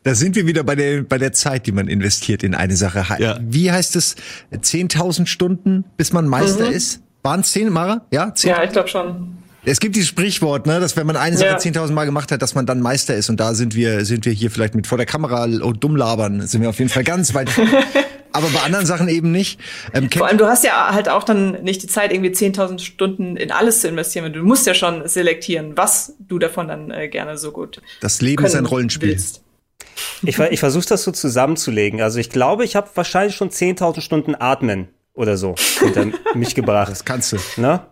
Da 0.02 0.14
sind 0.14 0.34
wir 0.34 0.46
wieder 0.46 0.64
bei 0.64 0.74
der, 0.74 1.02
bei 1.02 1.18
der 1.18 1.32
Zeit, 1.32 1.66
die 1.66 1.72
man 1.72 1.88
investiert 1.88 2.42
in 2.42 2.54
eine 2.54 2.74
Sache. 2.74 3.04
Ja. 3.22 3.38
Wie 3.42 3.70
heißt 3.70 3.96
es? 3.96 4.16
10.000 4.50 5.26
Stunden, 5.26 5.84
bis 5.98 6.14
man 6.14 6.26
Meister 6.26 6.68
mhm. 6.68 6.72
ist? 6.72 7.02
Waren 7.22 7.40
es 7.40 7.52
10, 7.52 7.68
Mara? 7.68 8.06
Ja, 8.10 8.34
10? 8.34 8.50
ja 8.50 8.64
ich 8.64 8.70
glaube 8.70 8.88
schon. 8.88 9.41
Es 9.64 9.78
gibt 9.78 9.94
dieses 9.94 10.08
Sprichwort, 10.08 10.66
ne, 10.66 10.80
dass 10.80 10.96
wenn 10.96 11.06
man 11.06 11.16
eine 11.16 11.36
Sache 11.36 11.50
ja. 11.50 11.56
10.000 11.56 11.92
Mal 11.92 12.04
gemacht 12.04 12.32
hat, 12.32 12.42
dass 12.42 12.54
man 12.54 12.66
dann 12.66 12.80
Meister 12.80 13.14
ist. 13.14 13.30
Und 13.30 13.38
da 13.38 13.54
sind 13.54 13.76
wir, 13.76 14.04
sind 14.04 14.24
wir 14.24 14.32
hier 14.32 14.50
vielleicht 14.50 14.74
mit 14.74 14.86
vor 14.86 14.98
der 14.98 15.06
Kamera 15.06 15.44
und 15.44 15.84
dumm 15.84 15.94
labern, 15.94 16.46
sind 16.46 16.62
wir 16.62 16.68
auf 16.68 16.78
jeden 16.78 16.90
Fall 16.90 17.04
ganz 17.04 17.32
weit 17.34 17.48
aber 18.32 18.48
bei 18.48 18.60
anderen 18.60 18.86
Sachen 18.86 19.08
eben 19.08 19.30
nicht. 19.30 19.60
Ähm, 19.94 20.10
Vor 20.10 20.26
allem, 20.26 20.38
du 20.38 20.46
hast 20.46 20.64
ja 20.64 20.92
halt 20.92 21.08
auch 21.08 21.22
dann 21.22 21.62
nicht 21.62 21.82
die 21.82 21.86
Zeit, 21.86 22.12
irgendwie 22.12 22.30
10.000 22.30 22.80
Stunden 22.80 23.36
in 23.36 23.52
alles 23.52 23.80
zu 23.82 23.88
investieren. 23.88 24.32
Du 24.32 24.42
musst 24.42 24.66
ja 24.66 24.74
schon 24.74 25.06
selektieren, 25.06 25.76
was 25.76 26.14
du 26.18 26.38
davon 26.38 26.68
dann 26.68 26.90
äh, 26.90 27.08
gerne 27.08 27.36
so 27.38 27.52
gut. 27.52 27.80
Das 28.00 28.20
Leben 28.20 28.44
ist 28.44 28.54
ein 28.54 28.66
Rollenspiel. 28.66 29.10
Willst. 29.10 29.42
Ich, 30.22 30.38
ich 30.38 30.60
versuche 30.60 30.86
das 30.88 31.04
so 31.04 31.12
zusammenzulegen. 31.12 32.00
Also 32.00 32.18
ich 32.18 32.30
glaube, 32.30 32.64
ich 32.64 32.76
habe 32.76 32.88
wahrscheinlich 32.94 33.36
schon 33.36 33.50
10.000 33.50 34.00
Stunden 34.00 34.34
Atmen 34.34 34.88
oder 35.14 35.36
so 35.36 35.54
hinter 35.80 36.06
mich 36.34 36.54
gebracht. 36.54 36.90
Das 36.90 37.04
kannst 37.04 37.32
du. 37.32 37.36
Ne? 37.56 37.84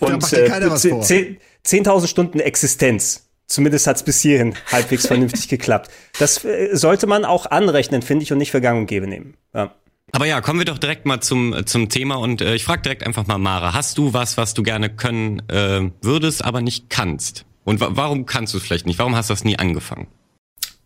Und 0.00 0.10
da 0.10 0.16
macht 0.16 0.32
dir 0.32 0.44
keiner 0.44 0.66
äh, 0.66 0.70
was 0.70 0.86
vor. 0.86 1.02
10.000 1.02 2.06
Stunden 2.06 2.40
Existenz. 2.40 3.28
Zumindest 3.46 3.86
hat 3.86 3.96
es 3.96 4.02
bis 4.02 4.20
hierhin 4.20 4.54
halbwegs 4.70 5.06
vernünftig 5.06 5.48
geklappt. 5.48 5.90
Das 6.18 6.44
äh, 6.44 6.70
sollte 6.72 7.06
man 7.06 7.24
auch 7.24 7.46
anrechnen, 7.46 8.02
finde 8.02 8.22
ich, 8.22 8.32
und 8.32 8.38
nicht 8.38 8.50
für 8.50 8.60
gang 8.60 8.80
und 8.80 8.86
gäbe 8.86 9.06
nehmen. 9.06 9.34
Ja. 9.54 9.74
Aber 10.12 10.26
ja, 10.26 10.40
kommen 10.40 10.58
wir 10.58 10.66
doch 10.66 10.78
direkt 10.78 11.06
mal 11.06 11.20
zum, 11.20 11.66
zum 11.66 11.88
Thema 11.88 12.16
und 12.16 12.40
äh, 12.40 12.54
ich 12.54 12.64
frage 12.64 12.82
direkt 12.82 13.06
einfach 13.06 13.26
mal 13.26 13.38
Mara, 13.38 13.72
hast 13.72 13.98
du 13.98 14.12
was, 14.12 14.36
was 14.36 14.54
du 14.54 14.62
gerne 14.62 14.90
können 14.90 15.42
äh, 15.48 15.90
würdest, 16.02 16.44
aber 16.44 16.60
nicht 16.60 16.90
kannst? 16.90 17.44
Und 17.64 17.80
wa 17.80 17.90
warum 17.92 18.26
kannst 18.26 18.52
du 18.52 18.58
es 18.58 18.64
vielleicht 18.64 18.86
nicht? 18.86 18.98
Warum 18.98 19.16
hast 19.16 19.30
du 19.30 19.34
das 19.34 19.44
nie 19.44 19.58
angefangen? 19.58 20.08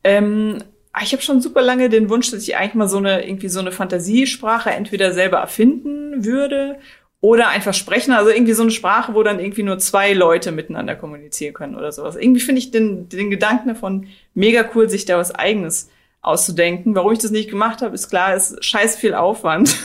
Ähm, 0.04 0.62
ich 1.02 1.12
habe 1.12 1.22
schon 1.22 1.40
super 1.40 1.62
lange 1.62 1.88
den 1.88 2.08
Wunsch, 2.08 2.30
dass 2.30 2.42
ich 2.42 2.56
eigentlich 2.56 2.74
mal 2.74 2.88
so 2.88 2.98
eine 2.98 3.26
irgendwie 3.26 3.48
so 3.48 3.60
eine 3.60 3.72
Fantasiesprache 3.72 4.70
entweder 4.70 5.12
selber 5.12 5.38
erfinden 5.38 6.24
würde 6.24 6.78
oder 7.20 7.48
einfach 7.48 7.74
sprechen, 7.74 8.12
also 8.12 8.30
irgendwie 8.30 8.52
so 8.52 8.62
eine 8.62 8.70
Sprache, 8.70 9.14
wo 9.14 9.22
dann 9.22 9.40
irgendwie 9.40 9.62
nur 9.62 9.78
zwei 9.78 10.12
Leute 10.12 10.52
miteinander 10.52 10.94
kommunizieren 10.96 11.54
können 11.54 11.74
oder 11.74 11.90
sowas. 11.90 12.16
Irgendwie 12.16 12.40
finde 12.40 12.60
ich 12.60 12.70
den, 12.70 13.08
den 13.08 13.30
Gedanken 13.30 13.68
davon 13.68 14.08
mega 14.34 14.68
cool, 14.74 14.88
sich 14.88 15.06
da 15.06 15.16
was 15.16 15.34
eigenes 15.34 15.88
auszudenken. 16.20 16.94
Warum 16.94 17.12
ich 17.12 17.20
das 17.20 17.30
nicht 17.30 17.50
gemacht 17.50 17.82
habe, 17.82 17.94
ist 17.94 18.10
klar, 18.10 18.34
ist 18.34 18.62
scheiß 18.62 18.96
viel 18.96 19.14
Aufwand, 19.14 19.76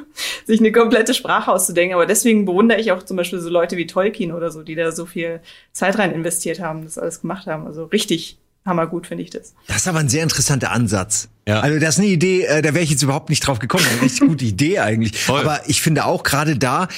sich 0.46 0.60
eine 0.60 0.72
komplette 0.72 1.12
Sprache 1.12 1.52
auszudenken. 1.52 1.94
Aber 1.94 2.06
deswegen 2.06 2.46
bewundere 2.46 2.80
ich 2.80 2.92
auch 2.92 3.02
zum 3.02 3.16
Beispiel 3.16 3.40
so 3.40 3.50
Leute 3.50 3.76
wie 3.76 3.86
Tolkien 3.86 4.32
oder 4.32 4.50
so, 4.50 4.62
die 4.62 4.74
da 4.74 4.90
so 4.92 5.06
viel 5.06 5.40
Zeit 5.72 5.98
rein 5.98 6.12
investiert 6.12 6.60
haben, 6.60 6.84
das 6.84 6.98
alles 6.98 7.20
gemacht 7.20 7.46
haben. 7.46 7.66
Also 7.66 7.84
richtig 7.84 8.38
hammergut 8.68 9.06
finde 9.06 9.24
ich 9.24 9.30
das. 9.30 9.54
Das 9.66 9.78
ist 9.78 9.88
aber 9.88 9.98
ein 9.98 10.08
sehr 10.08 10.22
interessanter 10.22 10.70
Ansatz. 10.70 11.28
Ja. 11.48 11.60
Also 11.60 11.80
das 11.80 11.96
ist 11.96 12.00
eine 12.00 12.08
Idee, 12.08 12.44
äh, 12.44 12.62
da 12.62 12.74
wäre 12.74 12.84
ich 12.84 12.90
jetzt 12.90 13.02
überhaupt 13.02 13.30
nicht 13.30 13.40
drauf 13.40 13.58
gekommen. 13.58 13.84
Eine 13.90 14.02
richtig 14.02 14.28
gute 14.28 14.44
Idee 14.44 14.78
eigentlich. 14.78 15.18
Voll. 15.24 15.40
Aber 15.40 15.62
ich 15.66 15.80
finde 15.80 16.04
auch 16.04 16.22
gerade 16.22 16.56
da 16.56 16.88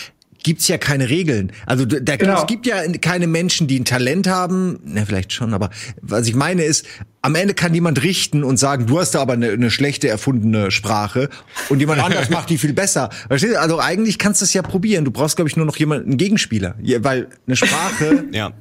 gibt's 0.43 0.69
ja 0.69 0.79
keine 0.79 1.09
Regeln. 1.09 1.53
Also 1.67 1.85
da, 1.85 2.17
genau. 2.17 2.41
es 2.41 2.47
gibt 2.47 2.67
ja 2.67 2.83
keine 3.01 3.27
Menschen, 3.27 3.67
die 3.67 3.79
ein 3.79 3.85
Talent 3.85 4.27
haben. 4.27 4.81
Na, 4.85 5.05
vielleicht 5.05 5.33
schon, 5.33 5.55
aber 5.55 5.71
was 6.01 6.27
ich 6.27 6.35
meine 6.35 6.63
ist, 6.63 6.87
am 7.23 7.35
Ende 7.35 7.55
kann 7.55 7.75
jemand 7.75 8.03
richten 8.03 8.45
und 8.45 8.57
sagen, 8.57 8.87
du 8.87 8.99
hast 8.99 9.15
da 9.15 9.21
aber 9.21 9.35
eine, 9.35 9.51
eine 9.51 9.71
schlechte 9.71 10.09
erfundene 10.09 10.71
Sprache 10.71 11.29
und 11.69 11.81
jemand 11.81 12.03
anders 12.03 12.31
macht 12.31 12.51
die 12.51 12.59
viel 12.59 12.73
besser. 12.73 13.11
Verstehst 13.29 13.55
du? 13.55 13.61
Also 13.61 13.79
eigentlich 13.79 14.19
kannst 14.19 14.41
du 14.41 14.45
es 14.45 14.55
ja 14.55 14.63
probieren. 14.63 15.05
Du 15.05 15.11
brauchst, 15.11 15.37
glaube 15.37 15.49
ich, 15.49 15.57
nur 15.57 15.67
noch 15.67 15.77
jemanden, 15.77 16.09
einen 16.09 16.17
Gegenspieler. 16.17 16.77
Weil 17.01 17.29
eine 17.47 17.57
Sprache, 17.57 18.25
ja. 18.33 18.53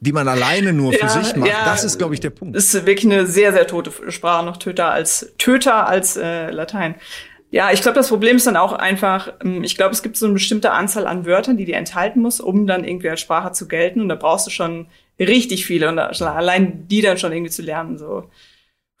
Die 0.00 0.12
man 0.12 0.28
alleine 0.28 0.72
nur 0.72 0.92
für 0.92 1.00
ja, 1.00 1.08
sich 1.08 1.34
macht, 1.36 1.50
ja, 1.50 1.64
das 1.64 1.84
ist, 1.84 1.98
glaube 1.98 2.14
ich, 2.14 2.20
der 2.20 2.30
Punkt. 2.30 2.56
Ist 2.56 2.72
wirklich 2.74 3.04
eine 3.04 3.26
sehr, 3.26 3.52
sehr 3.52 3.66
tote 3.66 3.92
Sprache, 4.10 4.44
noch 4.44 4.56
Töter 4.56 4.90
als 4.90 5.32
Töter 5.38 5.88
als 5.88 6.16
äh, 6.16 6.50
Latein. 6.50 6.94
Ja, 7.50 7.72
ich 7.72 7.80
glaube, 7.80 7.96
das 7.96 8.08
Problem 8.08 8.36
ist 8.36 8.46
dann 8.46 8.56
auch 8.56 8.72
einfach, 8.72 9.32
ähm, 9.42 9.64
ich 9.64 9.76
glaube, 9.76 9.94
es 9.94 10.02
gibt 10.02 10.16
so 10.16 10.26
eine 10.26 10.34
bestimmte 10.34 10.72
Anzahl 10.72 11.06
an 11.06 11.24
Wörtern, 11.24 11.56
die 11.56 11.64
die 11.64 11.72
enthalten 11.72 12.20
muss, 12.20 12.40
um 12.40 12.66
dann 12.66 12.84
irgendwie 12.84 13.08
als 13.08 13.20
Sprache 13.20 13.52
zu 13.52 13.66
gelten. 13.66 14.00
Und 14.00 14.08
da 14.08 14.16
brauchst 14.16 14.46
du 14.46 14.50
schon 14.50 14.86
richtig 15.18 15.66
viele 15.66 15.88
und 15.88 15.98
allein 15.98 16.86
die 16.88 17.00
dann 17.00 17.18
schon 17.18 17.32
irgendwie 17.32 17.50
zu 17.50 17.62
lernen, 17.62 17.98
so. 17.98 18.30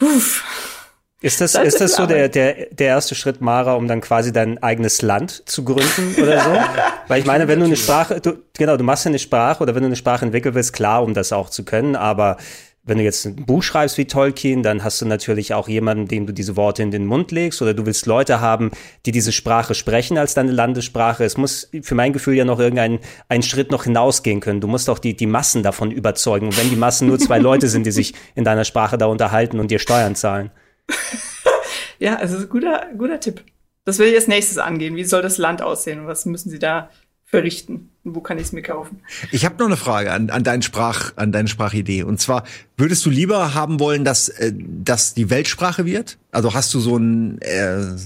Uff. 0.02 0.77
Ist 1.20 1.40
das, 1.40 1.52
das 1.52 1.66
ist 1.66 1.80
das 1.80 1.96
so 1.96 2.06
der, 2.06 2.28
der, 2.28 2.66
der 2.70 2.86
erste 2.86 3.16
Schritt, 3.16 3.40
Mara, 3.40 3.74
um 3.74 3.88
dann 3.88 4.00
quasi 4.00 4.32
dein 4.32 4.62
eigenes 4.62 5.02
Land 5.02 5.42
zu 5.46 5.64
gründen 5.64 6.14
oder 6.22 6.40
so? 6.40 6.50
Weil 7.08 7.20
ich 7.20 7.26
meine, 7.26 7.48
wenn 7.48 7.58
du 7.58 7.64
eine 7.64 7.76
Sprache, 7.76 8.20
du, 8.20 8.38
genau, 8.56 8.76
du 8.76 8.84
machst 8.84 9.04
ja 9.04 9.08
eine 9.08 9.18
Sprache 9.18 9.62
oder 9.62 9.74
wenn 9.74 9.82
du 9.82 9.86
eine 9.86 9.96
Sprache 9.96 10.24
entwickeln 10.24 10.54
willst, 10.54 10.72
klar, 10.72 11.02
um 11.02 11.14
das 11.14 11.32
auch 11.32 11.50
zu 11.50 11.64
können, 11.64 11.96
aber 11.96 12.36
wenn 12.84 12.98
du 12.98 13.04
jetzt 13.04 13.26
ein 13.26 13.34
Buch 13.34 13.62
schreibst 13.62 13.98
wie 13.98 14.06
Tolkien, 14.06 14.62
dann 14.62 14.82
hast 14.82 15.02
du 15.02 15.06
natürlich 15.06 15.52
auch 15.52 15.68
jemanden, 15.68 16.06
dem 16.06 16.26
du 16.26 16.32
diese 16.32 16.56
Worte 16.56 16.82
in 16.82 16.90
den 16.90 17.04
Mund 17.04 17.32
legst 17.32 17.60
oder 17.60 17.74
du 17.74 17.84
willst 17.84 18.06
Leute 18.06 18.40
haben, 18.40 18.70
die 19.04 19.12
diese 19.12 19.32
Sprache 19.32 19.74
sprechen 19.74 20.16
als 20.16 20.34
deine 20.34 20.52
Landessprache. 20.52 21.24
Es 21.24 21.36
muss 21.36 21.68
für 21.82 21.94
mein 21.94 22.14
Gefühl 22.14 22.34
ja 22.34 22.44
noch 22.46 22.60
irgendein 22.60 23.00
einen 23.28 23.42
Schritt 23.42 23.70
noch 23.70 23.84
hinausgehen 23.84 24.40
können. 24.40 24.62
Du 24.62 24.68
musst 24.68 24.88
auch 24.88 24.98
die, 24.98 25.14
die 25.14 25.26
Massen 25.26 25.62
davon 25.62 25.90
überzeugen. 25.90 26.46
Und 26.46 26.58
wenn 26.58 26.70
die 26.70 26.76
Massen 26.76 27.08
nur 27.08 27.18
zwei 27.18 27.38
Leute 27.40 27.68
sind, 27.68 27.84
die 27.84 27.90
sich 27.90 28.14
in 28.34 28.44
deiner 28.44 28.64
Sprache 28.64 28.96
da 28.96 29.06
unterhalten 29.06 29.60
und 29.60 29.70
dir 29.70 29.80
Steuern 29.80 30.14
zahlen. 30.14 30.50
ja, 31.98 32.16
also 32.16 32.46
guter, 32.46 32.86
guter 32.96 33.20
Tipp. 33.20 33.44
Das 33.84 33.98
will 33.98 34.08
ich 34.08 34.14
als 34.14 34.28
nächstes 34.28 34.58
angehen. 34.58 34.96
Wie 34.96 35.04
soll 35.04 35.22
das 35.22 35.38
Land 35.38 35.62
aussehen? 35.62 36.06
Was 36.06 36.26
müssen 36.26 36.50
Sie 36.50 36.58
da 36.58 36.90
verrichten? 37.24 37.90
Wo 38.04 38.20
kann 38.20 38.38
ich 38.38 38.44
es 38.44 38.52
mir 38.52 38.62
kaufen? 38.62 39.02
Ich 39.32 39.44
habe 39.44 39.56
noch 39.58 39.66
eine 39.66 39.76
Frage 39.76 40.12
an, 40.12 40.30
an, 40.30 40.44
deinen 40.44 40.62
Sprach, 40.62 41.12
an 41.16 41.30
deine 41.30 41.48
Sprachidee. 41.48 42.02
Und 42.02 42.20
zwar, 42.20 42.44
würdest 42.76 43.04
du 43.04 43.10
lieber 43.10 43.54
haben 43.54 43.80
wollen, 43.80 44.04
dass 44.04 44.28
äh, 44.30 44.52
dass 44.54 45.14
die 45.14 45.30
Weltsprache 45.30 45.84
wird? 45.84 46.18
Also 46.32 46.54
hast 46.54 46.72
du 46.72 46.80
so 46.80 46.96
einen, 46.96 47.40
äh, 47.42 47.96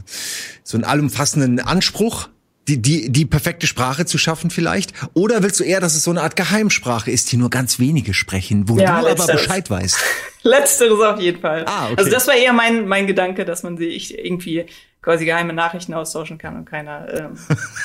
so 0.64 0.76
einen 0.76 0.84
allumfassenden 0.84 1.60
Anspruch, 1.60 2.28
die, 2.68 2.80
die, 2.80 3.10
die 3.10 3.24
perfekte 3.24 3.66
Sprache 3.66 4.06
zu 4.06 4.18
schaffen 4.18 4.50
vielleicht? 4.50 4.92
Oder 5.14 5.42
willst 5.42 5.58
du 5.60 5.64
eher, 5.64 5.80
dass 5.80 5.94
es 5.94 6.04
so 6.04 6.10
eine 6.10 6.22
Art 6.22 6.36
Geheimsprache 6.36 7.10
ist, 7.10 7.32
die 7.32 7.36
nur 7.36 7.50
ganz 7.50 7.78
wenige 7.78 8.14
sprechen, 8.14 8.68
wo 8.68 8.78
ja, 8.78 9.00
du 9.00 9.06
letzteres. 9.06 9.30
aber 9.30 9.38
Bescheid 9.38 9.70
weißt? 9.70 9.96
Letzteres 10.44 11.00
auf 11.00 11.20
jeden 11.20 11.40
Fall. 11.40 11.64
Ah, 11.66 11.86
okay. 11.86 11.94
Also 11.98 12.10
das 12.10 12.26
war 12.26 12.34
eher 12.34 12.52
mein, 12.52 12.86
mein 12.86 13.06
Gedanke, 13.06 13.44
dass 13.44 13.62
man 13.62 13.76
sich 13.76 14.18
irgendwie 14.18 14.66
quasi 15.00 15.24
geheime 15.24 15.52
Nachrichten 15.52 15.94
austauschen 15.94 16.38
kann 16.38 16.56
und 16.56 16.64
keiner 16.64 17.06
ähm, 17.12 17.38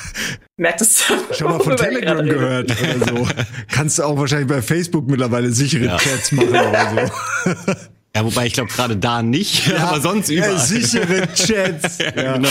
merkt 0.56 0.80
es. 0.80 1.04
Schon 1.32 1.50
mal 1.50 1.60
von 1.60 1.76
Telegram 1.76 2.24
gehört 2.24 2.70
oder 2.80 3.08
so. 3.08 3.28
Kannst 3.72 3.98
du 3.98 4.04
auch 4.04 4.16
wahrscheinlich 4.16 4.48
bei 4.48 4.62
Facebook 4.62 5.08
mittlerweile 5.08 5.50
sichere 5.50 5.86
ja. 5.86 5.96
Chats 5.96 6.32
machen 6.32 6.50
oder 6.50 7.10
so. 7.56 7.72
Ja, 8.14 8.24
wobei 8.24 8.46
ich 8.46 8.52
glaube 8.52 8.70
gerade 8.70 8.96
da 8.96 9.22
nicht, 9.22 9.66
ja, 9.66 9.88
aber 9.88 10.00
sonst 10.00 10.28
überall. 10.28 10.52
Ja, 10.52 10.58
sichere 10.58 11.28
Chats. 11.34 11.98
ja, 11.98 12.10
genau. 12.10 12.48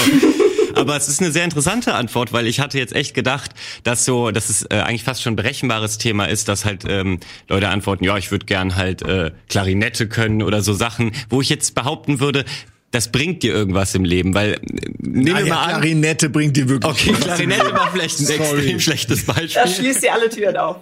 Aber 0.78 0.96
es 0.96 1.08
ist 1.08 1.22
eine 1.22 1.32
sehr 1.32 1.44
interessante 1.44 1.96
Antwort, 1.96 2.34
weil 2.34 2.46
ich 2.46 2.60
hatte 2.60 2.78
jetzt 2.78 2.96
echt 2.96 3.16
gedacht, 3.16 3.52
dass 3.84 4.06
so, 4.06 4.30
dass 4.30 4.50
es 4.50 4.64
äh, 4.70 4.76
eigentlich 4.76 5.04
fast 5.04 5.24
schon 5.24 5.34
ein 5.34 5.36
berechenbares 5.36 5.98
Thema 5.98 6.26
ist, 6.26 6.48
dass 6.50 6.66
halt 6.66 6.84
ähm, 6.88 7.20
Leute 7.48 7.70
antworten, 7.70 8.04
ja, 8.04 8.16
ich 8.18 8.30
würde 8.30 8.46
gern 8.46 8.76
halt 8.76 9.02
äh, 9.02 9.32
Klarinette 9.50 10.08
können 10.08 10.44
oder 10.44 10.62
so 10.62 10.74
Sachen, 10.74 11.12
wo 11.30 11.42
ich 11.42 11.50
jetzt 11.50 11.74
behaupten 11.74 12.20
würde, 12.20 12.46
das 12.92 13.12
bringt 13.12 13.44
dir 13.44 13.54
irgendwas 13.54 13.94
im 13.96 14.06
Leben, 14.06 14.34
weil 14.34 14.54
äh, 14.54 14.60
nimm 15.00 15.36
ah, 15.36 15.40
ja, 15.40 15.46
mal 15.46 15.64
an. 15.64 15.70
Klarinette 15.82 16.30
bringt 16.30 16.56
dir 16.56 16.70
wirklich 16.70 16.90
Okay, 16.90 17.14
Klarinette 17.20 17.74
war 17.74 17.92
vielleicht 17.92 18.20
ein 18.20 18.26
Sorry. 18.26 18.42
extrem 18.42 18.80
schlechtes 18.80 19.26
Beispiel. 19.26 19.62
Das 19.62 19.76
schließt 19.76 20.04
dir 20.04 20.14
alle 20.14 20.30
Türen 20.30 20.56
auf. 20.56 20.78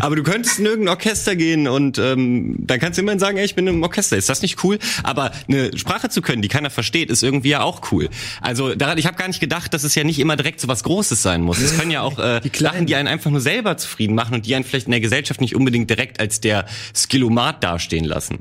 Aber 0.00 0.14
du 0.14 0.22
könntest 0.22 0.60
in 0.60 0.66
irgendein 0.66 0.94
Orchester 0.94 1.34
gehen 1.34 1.66
und 1.66 1.98
ähm, 1.98 2.54
dann 2.58 2.78
kannst 2.78 2.98
du 2.98 3.02
immerhin 3.02 3.18
sagen, 3.18 3.36
ey, 3.36 3.44
ich 3.44 3.56
bin 3.56 3.66
im 3.66 3.82
Orchester. 3.82 4.16
Ist 4.16 4.28
das 4.28 4.42
nicht 4.42 4.62
cool? 4.62 4.78
Aber 5.02 5.32
eine 5.48 5.76
Sprache 5.76 6.08
zu 6.08 6.22
können, 6.22 6.40
die 6.40 6.48
keiner 6.48 6.70
versteht, 6.70 7.10
ist 7.10 7.24
irgendwie 7.24 7.50
ja 7.50 7.62
auch 7.62 7.90
cool. 7.90 8.08
Also 8.40 8.76
daran, 8.76 8.96
ich 8.98 9.06
habe 9.06 9.16
gar 9.16 9.26
nicht 9.26 9.40
gedacht, 9.40 9.74
dass 9.74 9.82
es 9.82 9.96
ja 9.96 10.04
nicht 10.04 10.20
immer 10.20 10.36
direkt 10.36 10.60
so 10.60 10.68
was 10.68 10.84
Großes 10.84 11.20
sein 11.20 11.42
muss. 11.42 11.58
Es 11.58 11.76
können 11.76 11.90
ja 11.90 12.02
auch 12.02 12.18
äh, 12.20 12.40
die 12.40 12.56
Sachen, 12.56 12.86
die 12.86 12.94
einen 12.94 13.08
einfach 13.08 13.30
nur 13.30 13.40
selber 13.40 13.76
zufrieden 13.76 14.14
machen 14.14 14.34
und 14.34 14.46
die 14.46 14.54
einen 14.54 14.64
vielleicht 14.64 14.86
in 14.86 14.92
der 14.92 15.00
Gesellschaft 15.00 15.40
nicht 15.40 15.56
unbedingt 15.56 15.90
direkt 15.90 16.20
als 16.20 16.40
der 16.40 16.66
Skillomat 16.94 17.64
dastehen 17.64 18.04
lassen 18.04 18.38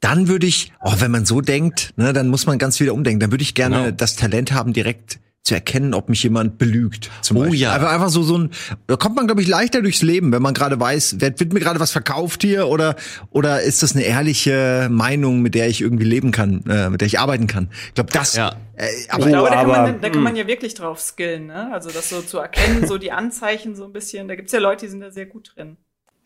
dann 0.00 0.28
würde 0.28 0.46
ich, 0.46 0.72
oh, 0.80 0.94
wenn 0.98 1.10
man 1.10 1.26
so 1.26 1.40
denkt, 1.40 1.92
ne, 1.96 2.12
dann 2.12 2.28
muss 2.28 2.46
man 2.46 2.58
ganz 2.58 2.80
wieder 2.80 2.94
umdenken. 2.94 3.20
Dann 3.20 3.30
würde 3.30 3.42
ich 3.42 3.54
gerne 3.54 3.76
genau. 3.76 3.90
das 3.90 4.16
Talent 4.16 4.52
haben, 4.52 4.72
direkt 4.72 5.20
zu 5.42 5.54
erkennen, 5.54 5.94
ob 5.94 6.08
mich 6.10 6.22
jemand 6.22 6.58
belügt. 6.58 7.10
Zum 7.22 7.38
oh 7.38 7.40
Beispiel. 7.40 7.60
ja. 7.60 7.72
Einfach, 7.72 7.90
einfach 7.90 8.08
so 8.10 8.22
so 8.22 8.36
ein, 8.36 8.50
da 8.86 8.96
kommt 8.96 9.16
man 9.16 9.26
glaube 9.26 9.40
ich 9.40 9.48
leichter 9.48 9.80
durchs 9.80 10.02
Leben, 10.02 10.32
wenn 10.32 10.42
man 10.42 10.52
gerade 10.52 10.78
weiß, 10.78 11.20
wird, 11.20 11.40
wird 11.40 11.52
mir 11.54 11.60
gerade 11.60 11.80
was 11.80 11.92
verkauft 11.92 12.42
hier 12.42 12.68
oder 12.68 12.94
oder 13.30 13.62
ist 13.62 13.82
das 13.82 13.94
eine 13.94 14.04
ehrliche 14.04 14.88
Meinung, 14.90 15.40
mit 15.40 15.54
der 15.54 15.68
ich 15.68 15.80
irgendwie 15.80 16.04
leben 16.04 16.30
kann, 16.30 16.62
äh, 16.68 16.90
mit 16.90 17.00
der 17.00 17.06
ich 17.06 17.18
arbeiten 17.18 17.46
kann. 17.46 17.70
Ich 17.88 17.94
glaube, 17.94 18.12
das. 18.12 18.36
Ja. 18.36 18.54
Äh, 18.76 18.88
aber, 19.08 19.24
ich 19.24 19.32
glaube, 19.32 19.48
da, 19.48 19.56
kann 19.56 19.68
man, 19.68 20.00
da 20.00 20.10
kann 20.10 20.22
man 20.22 20.36
ja 20.36 20.46
wirklich 20.46 20.74
drauf 20.74 21.00
skillen, 21.00 21.46
ne? 21.46 21.72
Also 21.72 21.90
das 21.90 22.10
so 22.10 22.20
zu 22.20 22.38
erkennen, 22.38 22.86
so 22.86 22.98
die 22.98 23.12
Anzeichen 23.12 23.74
so 23.74 23.84
ein 23.84 23.92
bisschen. 23.92 24.28
Da 24.28 24.34
gibt's 24.34 24.52
ja 24.52 24.60
Leute, 24.60 24.86
die 24.86 24.90
sind 24.90 25.00
da 25.00 25.10
sehr 25.10 25.26
gut 25.26 25.52
drin 25.56 25.78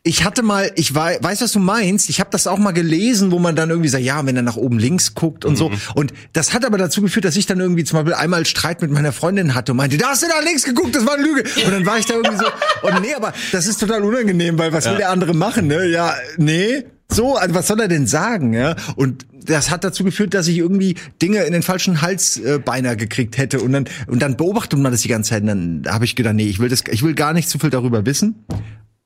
ich 0.07 0.23
hatte 0.23 0.43
mal, 0.43 0.71
ich 0.77 0.95
weiß, 0.95 1.23
weiß 1.23 1.41
was 1.41 1.53
du 1.53 1.61
meinst. 1.61 2.11
Ich 2.11 2.21
habe 2.21 2.29
das 2.31 2.47
auch 2.47 2.59
mal 2.59 2.73
gelesen, 2.73 3.31
wo 3.31 3.39
man 3.39 3.57
dann 3.57 3.71
irgendwie 3.71 3.89
sagt, 3.89 4.05
ja, 4.05 4.25
wenn 4.27 4.37
er 4.37 4.43
nach 4.43 4.57
oben 4.57 4.79
links 4.79 5.15
guckt 5.15 5.47
und 5.47 5.55
mhm. 5.55 5.57
so. 5.57 5.73
Und 5.95 6.13
das 6.35 6.53
hat 6.53 6.67
aber 6.67 6.77
dazu 6.77 7.01
geführt, 7.01 7.25
dass 7.25 7.37
ich 7.37 7.47
dann 7.47 7.59
irgendwie 7.59 7.85
zum 7.85 7.97
Beispiel 7.97 8.13
einmal 8.13 8.45
Streit 8.45 8.83
mit 8.83 8.91
meiner 8.91 9.13
Freundin 9.13 9.55
hatte 9.55 9.73
und 9.73 9.79
meinte, 9.79 9.97
da 9.97 10.09
hast 10.09 10.23
du 10.23 10.29
nach 10.29 10.45
links 10.45 10.65
geguckt, 10.65 10.95
das 10.95 11.07
war 11.07 11.15
eine 11.15 11.23
Lüge. 11.23 11.45
Und 11.65 11.73
dann 11.73 11.87
war 11.87 11.99
ich 11.99 12.05
da 12.05 12.15
irgendwie 12.15 12.37
so, 12.37 12.45
und 12.87 13.01
nee, 13.01 13.15
aber 13.15 13.33
das 13.51 13.67
ist 13.67 13.81
total 13.81 14.05
unangenehm, 14.05 14.59
weil 14.59 14.75
was 14.75 14.85
ja. 14.85 14.91
will 14.91 14.99
der 14.99 15.09
andere 15.09 15.33
machen? 15.33 15.69
Ne? 15.69 15.87
Ja, 15.87 16.15
nee. 16.37 16.85
So, 17.11 17.37
also 17.37 17.55
was 17.55 17.67
soll 17.67 17.81
er 17.81 17.89
denn 17.89 18.07
sagen? 18.07 18.53
Ja? 18.53 18.77
Und 18.97 19.25
das 19.33 19.71
hat 19.71 19.85
dazu 19.85 20.05
geführt, 20.05 20.35
dass 20.35 20.49
ich 20.49 20.59
irgendwie 20.59 20.97
Dinge 21.23 21.45
in 21.45 21.55
den 21.55 21.63
falschen 21.63 22.03
Hals 22.03 22.37
äh, 22.37 22.59
beinahe 22.59 22.97
gekriegt 22.99 23.39
hätte 23.39 23.61
und 23.61 23.73
dann 23.73 23.85
und 24.07 24.21
dann 24.21 24.37
beobachtet 24.37 24.79
man 24.79 24.93
das 24.93 25.03
die 25.03 25.09
ganze 25.09 25.31
Zeit 25.31 25.43
und 25.43 25.49
dann 25.49 25.83
habe 25.87 26.05
ich 26.05 26.17
gedacht, 26.17 26.35
nee, 26.35 26.47
ich 26.47 26.59
will 26.59 26.69
das 26.69 26.83
ich 26.91 27.03
will 27.03 27.15
gar 27.15 27.35
nicht 27.35 27.49
zu 27.49 27.59
viel 27.59 27.71
darüber 27.71 28.07
wissen 28.07 28.47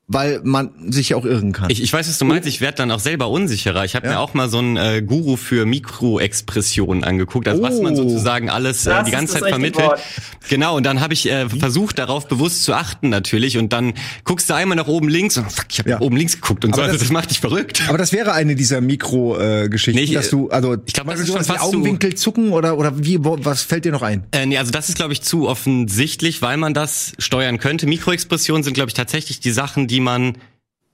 weil 0.09 0.41
man 0.43 0.71
sich 0.91 1.13
auch 1.13 1.23
irren 1.23 1.51
kann. 1.53 1.69
Ich, 1.69 1.81
ich 1.83 1.93
weiß, 1.93 2.09
was 2.09 2.17
du 2.17 2.25
meinst. 2.25 2.47
Ich 2.47 2.61
werde 2.61 2.77
dann 2.77 2.91
auch 2.91 2.99
selber 2.99 3.29
unsicherer. 3.29 3.85
Ich 3.85 3.95
habe 3.95 4.07
ja. 4.07 4.13
mir 4.13 4.19
auch 4.19 4.33
mal 4.33 4.49
so 4.49 4.57
einen 4.57 4.75
äh, 4.75 5.03
Guru 5.05 5.35
für 5.35 5.67
Mikroexpressionen 5.67 7.03
angeguckt, 7.03 7.47
also 7.47 7.61
oh. 7.61 7.65
was 7.65 7.79
man 7.79 7.93
oh. 7.93 7.97
sozusagen 7.97 8.49
alles 8.49 8.87
äh, 8.87 9.03
die 9.03 9.11
ganze 9.11 9.33
Zeit 9.35 9.49
vermittelt. 9.49 9.85
Wort. 9.85 10.01
Genau, 10.49 10.75
und 10.77 10.83
dann 10.83 10.99
habe 10.99 11.13
ich 11.13 11.29
äh, 11.29 11.47
versucht, 11.47 11.99
darauf 11.99 12.27
bewusst 12.27 12.63
zu 12.63 12.73
achten 12.73 13.09
natürlich. 13.09 13.59
Und 13.59 13.71
dann 13.71 13.93
guckst 14.23 14.49
du 14.49 14.55
einmal 14.55 14.75
nach 14.75 14.87
oben 14.87 15.09
links 15.09 15.37
und 15.37 15.51
fuck, 15.51 15.67
ich 15.69 15.77
habe 15.77 15.91
ja. 15.91 16.01
oben 16.01 16.17
links 16.17 16.33
geguckt 16.33 16.65
und 16.65 16.73
aber 16.73 16.77
so. 16.77 16.83
Also 16.87 16.93
das, 16.95 17.03
das 17.03 17.11
macht 17.11 17.29
dich 17.29 17.39
verrückt. 17.39 17.83
Aber 17.87 17.99
das 17.99 18.11
wäre 18.11 18.33
eine 18.33 18.55
dieser 18.55 18.81
Mikro-Geschichten, 18.81 19.99
äh, 19.99 20.05
nee, 20.07 20.13
dass 20.13 20.31
du, 20.31 20.49
also 20.49 20.77
ich 20.87 20.93
glaube, 20.93 21.11
das 21.11 21.19
ist 21.19 21.27
schon 21.27 21.43
fast 21.43 21.61
Augenwinkel 21.61 22.15
zucken 22.15 22.51
oder 22.51 22.79
oder 22.79 22.97
wie? 22.97 23.19
Was 23.21 23.61
fällt 23.61 23.85
dir 23.85 23.91
noch 23.91 24.01
ein? 24.01 24.23
Äh, 24.31 24.47
nee, 24.47 24.57
also 24.57 24.71
das 24.71 24.89
ist 24.89 24.95
glaube 24.95 25.13
ich 25.13 25.21
zu 25.21 25.47
offensichtlich, 25.47 26.41
weil 26.41 26.57
man 26.57 26.73
das 26.73 27.13
steuern 27.19 27.59
könnte. 27.59 27.85
Mikroexpressionen 27.85 28.63
sind 28.63 28.73
glaube 28.73 28.89
ich 28.89 28.95
tatsächlich 28.95 29.39
die 29.39 29.51
Sachen, 29.51 29.87
die 29.87 29.98
die 29.99 30.03
man 30.03 30.37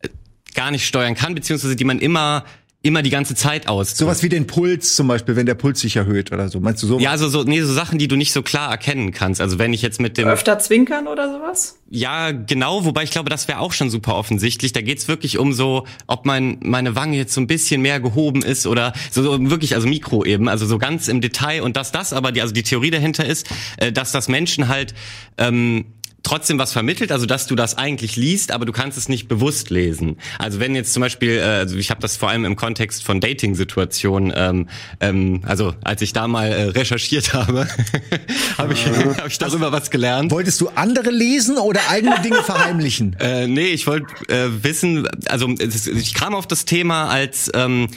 äh, 0.01 0.09
gar 0.55 0.71
nicht 0.71 0.87
steuern 0.87 1.13
kann, 1.13 1.35
beziehungsweise 1.35 1.75
die 1.75 1.83
man 1.83 1.99
immer 1.99 2.43
immer 2.85 3.01
die 3.01 3.09
ganze 3.09 3.33
Zeit 3.33 3.67
aus. 3.67 3.97
Sowas 3.97 4.21
wie 4.21 4.29
den 4.29 4.45
Puls 4.45 4.95
zum 4.95 5.07
Beispiel, 5.07 5.35
wenn 5.35 5.47
der 5.47 5.55
Puls 5.55 5.79
sich 5.79 5.95
erhöht 5.95 6.31
oder 6.31 6.49
so. 6.49 6.59
Meinst 6.59 6.83
du 6.83 6.87
so? 6.87 6.99
Ja, 6.99 7.09
also 7.09 7.27
so, 7.29 7.43
nee, 7.43 7.59
so 7.61 7.73
Sachen, 7.73 7.97
die 7.97 8.07
du 8.07 8.15
nicht 8.15 8.31
so 8.31 8.43
klar 8.43 8.69
erkennen 8.69 9.11
kannst. 9.11 9.41
Also 9.41 9.57
wenn 9.57 9.73
ich 9.73 9.81
jetzt 9.81 9.99
mit 9.99 10.19
dem 10.19 10.27
öfter 10.27 10.59
zwinkern 10.59 11.07
oder 11.07 11.31
sowas? 11.31 11.79
Ja, 11.89 12.29
genau. 12.29 12.85
Wobei 12.85 13.01
ich 13.01 13.09
glaube, 13.09 13.31
das 13.31 13.47
wäre 13.47 13.59
auch 13.59 13.73
schon 13.73 13.89
super 13.89 14.15
offensichtlich. 14.15 14.71
Da 14.71 14.81
geht's 14.81 15.07
wirklich 15.07 15.39
um 15.39 15.51
so, 15.51 15.87
ob 16.05 16.27
mein 16.27 16.59
meine 16.61 16.95
Wange 16.95 17.17
jetzt 17.17 17.33
so 17.33 17.41
ein 17.41 17.47
bisschen 17.47 17.81
mehr 17.81 17.99
gehoben 17.99 18.43
ist 18.43 18.67
oder 18.67 18.93
so, 19.09 19.23
so 19.23 19.49
wirklich, 19.49 19.73
also 19.73 19.87
Mikro 19.87 20.23
eben, 20.23 20.47
also 20.47 20.67
so 20.67 20.77
ganz 20.77 21.07
im 21.07 21.21
Detail. 21.21 21.63
Und 21.63 21.77
dass 21.77 21.91
das 21.91 22.13
aber 22.13 22.31
die, 22.31 22.43
also 22.43 22.53
die 22.53 22.63
Theorie 22.63 22.91
dahinter 22.91 23.25
ist, 23.25 23.49
äh, 23.77 23.91
dass 23.91 24.11
das 24.11 24.27
Menschen 24.27 24.67
halt 24.67 24.93
ähm, 25.39 25.85
trotzdem 26.25 26.59
was 26.59 26.73
vermittelt, 26.73 27.11
also 27.11 27.25
dass 27.25 27.47
du 27.47 27.55
das 27.55 27.77
eigentlich 27.77 28.15
liest, 28.15 28.51
aber 28.51 28.65
du 28.65 28.71
kannst 28.71 28.97
es 28.97 29.07
nicht 29.07 29.27
bewusst 29.27 29.69
lesen. 29.69 30.17
Also 30.39 30.59
wenn 30.59 30.75
jetzt 30.75 30.93
zum 30.93 31.01
Beispiel, 31.01 31.37
äh, 31.37 31.41
also 31.41 31.77
ich 31.77 31.89
habe 31.89 32.01
das 32.01 32.17
vor 32.17 32.29
allem 32.29 32.45
im 32.45 32.55
Kontext 32.55 33.03
von 33.03 33.21
Dating-Situationen, 33.21 34.33
ähm, 34.35 34.69
ähm, 34.99 35.41
also 35.45 35.73
als 35.83 36.01
ich 36.01 36.13
da 36.13 36.27
mal 36.27 36.51
äh, 36.51 36.63
recherchiert 36.69 37.33
habe, 37.33 37.67
habe 38.57 38.73
ich, 38.73 38.85
hab 38.85 39.27
ich 39.27 39.37
darüber 39.37 39.71
was 39.71 39.91
gelernt. 39.91 40.31
Wolltest 40.31 40.59
du 40.61 40.69
andere 40.69 41.11
lesen 41.11 41.57
oder 41.57 41.79
eigene 41.89 42.19
Dinge 42.21 42.43
verheimlichen? 42.43 43.15
äh, 43.19 43.47
nee, 43.47 43.67
ich 43.67 43.87
wollte 43.87 44.07
äh, 44.27 44.63
wissen, 44.63 45.07
also 45.27 45.47
ich 45.49 46.13
kam 46.13 46.35
auf 46.35 46.47
das 46.47 46.65
Thema 46.65 47.07
als 47.07 47.51
ähm, 47.53 47.87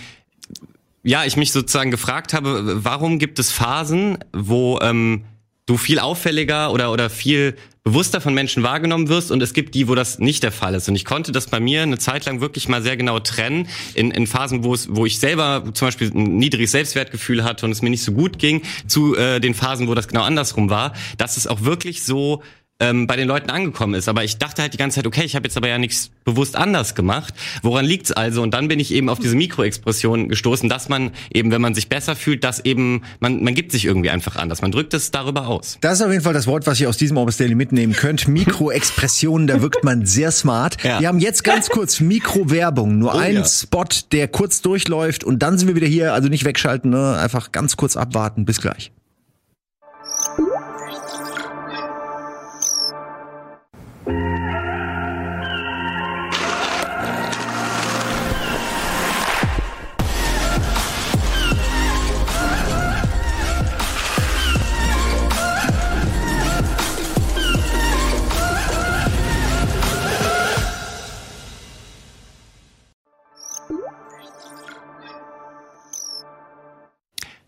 ja, 1.03 1.25
ich 1.25 1.37
mich 1.37 1.53
sozusagen 1.53 1.91
gefragt 1.91 2.35
habe, 2.35 2.85
warum 2.85 3.19
gibt 3.19 3.39
es 3.39 3.51
Phasen, 3.51 4.19
wo 4.33 4.79
ähm, 4.83 5.25
du 5.67 5.77
viel 5.77 5.99
auffälliger 5.99 6.73
oder 6.73 6.93
oder 6.93 7.09
viel 7.09 7.57
bewusster 7.89 8.21
von 8.21 8.35
Menschen 8.35 8.63
wahrgenommen 8.63 9.09
wirst 9.09 9.31
und 9.31 9.43
es 9.43 9.55
gibt 9.55 9.75
die, 9.75 9.89
wo 9.89 9.95
das 9.95 10.19
nicht 10.19 10.43
der 10.43 10.53
Fall 10.53 10.75
ist. 10.75 10.91
Und 10.91 10.95
ich 10.95 11.07
konnte 11.07 11.33
das 11.33 11.47
bei 11.47 11.59
mir 11.59 11.83
eine 11.83 11.97
Zeit 11.97 12.27
lang 12.27 12.43
wirklich 12.43 12.69
mal 12.69 12.83
sehr 12.83 12.99
genau 12.99 13.19
trennen 13.19 13.67
in, 13.95 14.11
in 14.11 14.27
Phasen, 14.27 14.63
wo 14.63 14.75
es, 14.75 14.95
wo 14.95 15.07
ich 15.07 15.19
selber 15.19 15.65
zum 15.73 15.89
Beispiel 15.89 16.11
ein 16.15 16.37
niedriges 16.37 16.73
Selbstwertgefühl 16.73 17.45
hatte 17.45 17.65
und 17.65 17.73
es 17.73 17.81
mir 17.81 17.89
nicht 17.89 18.05
so 18.05 18.13
gut 18.13 18.39
ging, 18.39 18.61
zu 18.87 19.17
äh, 19.17 19.41
den 19.41 19.55
Phasen, 19.55 19.89
wo 19.89 19.95
das 19.95 20.07
genau 20.07 20.23
andersrum 20.23 20.69
war, 20.69 20.93
dass 21.17 21.39
es 21.39 21.47
auch 21.47 21.63
wirklich 21.63 22.03
so 22.03 22.43
ähm, 22.81 23.07
bei 23.07 23.17
den 23.17 23.27
Leuten 23.27 23.51
angekommen 23.51 23.95
ist. 23.95 24.09
Aber 24.09 24.25
ich 24.25 24.39
dachte 24.39 24.63
halt 24.63 24.73
die 24.73 24.77
ganze 24.77 24.97
Zeit, 24.97 25.07
okay, 25.07 25.25
ich 25.25 25.35
habe 25.35 25.47
jetzt 25.47 25.57
aber 25.57 25.69
ja 25.69 25.79
nichts 25.79 26.11
bewusst 26.25 26.57
anders 26.57 26.95
gemacht. 26.95 27.35
Woran 27.63 27.85
liegt's 27.85 28.13
also? 28.13 28.43
Und 28.43 28.55
dann 28.55 28.69
bin 28.69 28.79
ich 28.79 28.93
eben 28.93 29.09
auf 29.09 29.19
diese 29.19 29.35
Mikroexpression 29.35 30.29
gestoßen, 30.29 30.69
dass 30.69 30.89
man 30.89 31.11
eben, 31.33 31.51
wenn 31.51 31.61
man 31.61 31.75
sich 31.75 31.89
besser 31.89 32.15
fühlt, 32.15 32.45
dass 32.45 32.65
eben, 32.65 33.03
man, 33.21 33.43
man 33.43 33.55
gibt 33.55 33.73
sich 33.73 33.85
irgendwie 33.85 34.11
einfach 34.11 34.37
anders. 34.37 34.63
Man 34.63 34.71
drückt 34.71 34.95
es 34.95 35.11
darüber 35.11 35.49
aus. 35.49 35.79
Das 35.81 35.95
ist 35.95 36.05
auf 36.05 36.13
jeden 36.13 36.23
Fall 36.23 36.35
das 36.35 36.47
Wort, 36.47 36.67
was 36.67 36.81
ihr 36.81 36.89
aus 36.89 36.97
diesem 36.97 37.17
Orbis 37.17 37.37
Daily 37.37 37.55
mitnehmen 37.55 37.95
könnt. 37.95 38.29
Mikroexpressionen, 38.29 39.47
da 39.47 39.61
wirkt 39.61 39.83
man 39.83 40.07
sehr 40.07 40.31
smart. 40.31 40.83
Ja. 40.85 41.01
Wir 41.01 41.09
haben 41.09 41.19
jetzt 41.19 41.43
ganz 41.43 41.69
kurz 41.69 42.01
Mikrowerbung. 42.01 42.99
Nur 42.99 43.15
oh, 43.15 43.19
ein 43.19 43.37
ja. 43.37 43.45
Spot, 43.45 43.85
der 44.13 44.29
kurz 44.29 44.63
durchläuft 44.63 45.25
und 45.25 45.41
dann 45.41 45.59
sind 45.59 45.69
wir 45.69 45.75
wieder 45.75 45.87
hier. 45.87 46.15
Also 46.15 46.29
nicht 46.29 46.45
wegschalten, 46.45 46.91
ne? 46.91 47.19
einfach 47.19 47.51
ganz 47.51 47.77
kurz 47.77 47.97
abwarten. 47.97 48.45
Bis 48.45 48.61
gleich. 48.61 48.93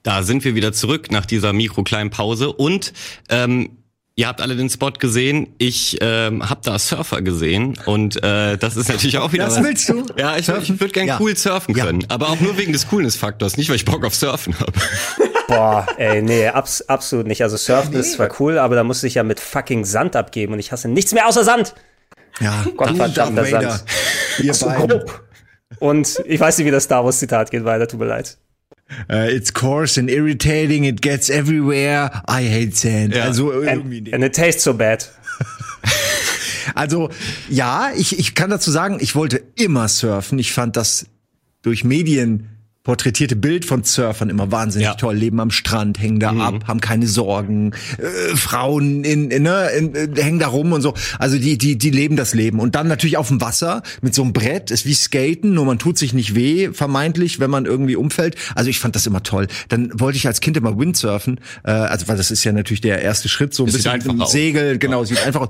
Da 0.02 0.22
sind 0.22 0.44
wir 0.44 0.54
wieder 0.54 0.72
zurück 0.72 1.10
nach 1.10 1.26
dieser 1.26 1.52
mikrokleinen 1.52 2.10
Pause 2.10 2.52
und 2.52 2.92
ähm, 3.28 3.76
ihr 4.16 4.28
habt 4.28 4.40
alle 4.40 4.56
den 4.56 4.70
Spot 4.70 4.92
gesehen. 4.92 5.54
Ich 5.58 5.98
ähm, 6.00 6.48
habe 6.48 6.60
da 6.64 6.78
Surfer 6.78 7.20
gesehen 7.22 7.78
und 7.86 8.22
äh, 8.22 8.56
das 8.56 8.76
ist 8.76 8.88
natürlich 8.88 9.18
auch 9.18 9.32
wieder. 9.32 9.44
Das 9.44 9.56
was. 9.56 9.64
willst 9.64 9.88
du? 9.88 10.04
Ja, 10.16 10.36
ich, 10.36 10.48
ich 10.48 10.80
würde 10.80 10.92
gern 10.92 11.06
Ja. 11.06 11.18
cool 11.20 11.36
surfen 11.36 11.76
Ja. 11.76 11.84
können, 11.84 12.04
aber 12.08 12.30
auch 12.30 12.40
nur 12.40 12.56
wegen 12.56 12.72
des 12.72 12.88
Coolness-Faktors, 12.88 13.56
nicht 13.56 13.68
weil 13.68 13.76
ich 13.76 13.84
Bock 13.84 14.04
auf 14.04 14.14
Surfen 14.14 14.58
habe. 14.58 14.72
Boah, 15.48 15.86
ey, 15.96 16.22
nee, 16.22 16.46
abs 16.48 16.82
absolut 16.82 17.26
nicht. 17.26 17.42
Also 17.42 17.56
Surfen 17.56 17.92
ist 17.94 18.12
zwar 18.14 18.28
cool, 18.40 18.58
aber 18.58 18.76
da 18.76 18.84
musst 18.84 19.02
du 19.02 19.06
dich 19.06 19.14
ja 19.14 19.22
mit 19.22 19.40
fucking 19.40 19.84
Sand 19.84 20.16
abgeben 20.16 20.52
und 20.54 20.60
ich 20.60 20.70
hasse 20.72 20.88
nichts 20.88 21.12
mehr 21.12 21.26
außer 21.26 21.44
Sand. 21.44 21.74
Ja, 22.40 22.64
Gottverdammter. 22.76 23.44
Sand. 23.44 23.84
Ihr 24.38 24.52
beiden. 24.54 25.02
Und 25.78 26.22
ich 26.26 26.40
weiß 26.40 26.56
nicht, 26.58 26.66
wie 26.66 26.70
das 26.70 26.84
Star 26.84 27.04
Wars 27.04 27.18
Zitat 27.18 27.50
geht 27.50 27.64
weiter, 27.64 27.86
tut 27.88 28.00
mir 28.00 28.06
leid. 28.06 28.38
Uh, 29.08 29.28
it's 29.30 29.52
coarse 29.52 29.98
and 29.98 30.10
irritating, 30.10 30.84
it 30.84 31.00
gets 31.00 31.30
everywhere. 31.30 32.10
I 32.28 32.42
hate 32.48 32.76
sand. 32.76 33.14
Ja. 33.14 33.24
Also 33.24 33.52
irgendwie. 33.52 33.70
And, 33.70 33.94
in 33.94 34.04
die- 34.04 34.12
and 34.14 34.24
it 34.24 34.34
tastes 34.34 34.62
so 34.64 34.74
bad. 34.74 35.08
Also 36.74 37.10
ja, 37.48 37.90
ich, 37.96 38.18
ich 38.18 38.34
kann 38.34 38.50
dazu 38.50 38.70
sagen, 38.70 38.98
ich 39.00 39.14
wollte 39.16 39.42
immer 39.56 39.88
surfen. 39.88 40.38
Ich 40.38 40.52
fand 40.52 40.76
das 40.76 41.06
durch 41.62 41.84
Medien 41.84 42.48
porträtierte 42.82 43.36
Bild 43.36 43.66
von 43.66 43.84
Surfern 43.84 44.30
immer 44.30 44.50
wahnsinnig 44.50 44.86
Ja. 44.88 44.94
toll. 44.94 45.14
Leben 45.14 45.38
am 45.40 45.50
Strand, 45.50 46.00
hängen 46.00 46.18
da 46.18 46.30
ab, 46.30 46.66
haben 46.66 46.80
keine 46.80 47.06
Sorgen. 47.06 47.72
Äh, 47.98 48.34
Frauen 48.36 49.04
in, 49.04 49.30
in, 49.30 49.42
ne, 49.42 49.68
in, 49.76 49.94
äh, 49.94 50.08
hängen 50.22 50.38
da 50.38 50.48
rum 50.48 50.72
und 50.72 50.80
so. 50.80 50.94
Also 51.18 51.38
die, 51.38 51.58
die, 51.58 51.76
die 51.76 51.90
leben 51.90 52.16
das 52.16 52.32
Leben. 52.34 52.58
Und 52.58 52.74
dann 52.74 52.88
natürlich 52.88 53.18
auf 53.18 53.28
dem 53.28 53.40
Wasser 53.40 53.82
mit 54.00 54.14
so 54.14 54.22
einem 54.22 54.32
Brett. 54.32 54.70
Ist 54.70 54.86
wie 54.86 54.94
Skaten, 54.94 55.52
nur 55.52 55.66
man 55.66 55.78
tut 55.78 55.98
sich 55.98 56.14
nicht 56.14 56.34
weh, 56.34 56.70
vermeintlich, 56.72 57.38
wenn 57.38 57.50
man 57.50 57.66
irgendwie 57.66 57.96
umfällt. 57.96 58.36
Also 58.54 58.70
ich 58.70 58.78
fand 58.78 58.96
das 58.96 59.06
immer 59.06 59.22
toll. 59.22 59.46
Dann 59.68 59.90
wollte 60.00 60.16
ich 60.16 60.26
als 60.26 60.40
Kind 60.40 60.56
immer 60.56 60.78
Windsurfen. 60.78 61.38
Äh, 61.64 61.72
also 61.72 62.08
weil 62.08 62.16
das 62.16 62.30
ist 62.30 62.44
ja 62.44 62.52
natürlich 62.52 62.80
der 62.80 63.02
erste 63.02 63.28
Schritt, 63.28 63.52
so 63.52 63.64
ein 63.64 63.66
Das 63.66 63.74
bisschen 63.76 63.92
mit 63.92 64.06
dem. 64.06 64.26
Segel, 64.26 64.78
genau, 64.78 65.04
sieht 65.04 65.24
einfach 65.26 65.42
aus. 65.42 65.48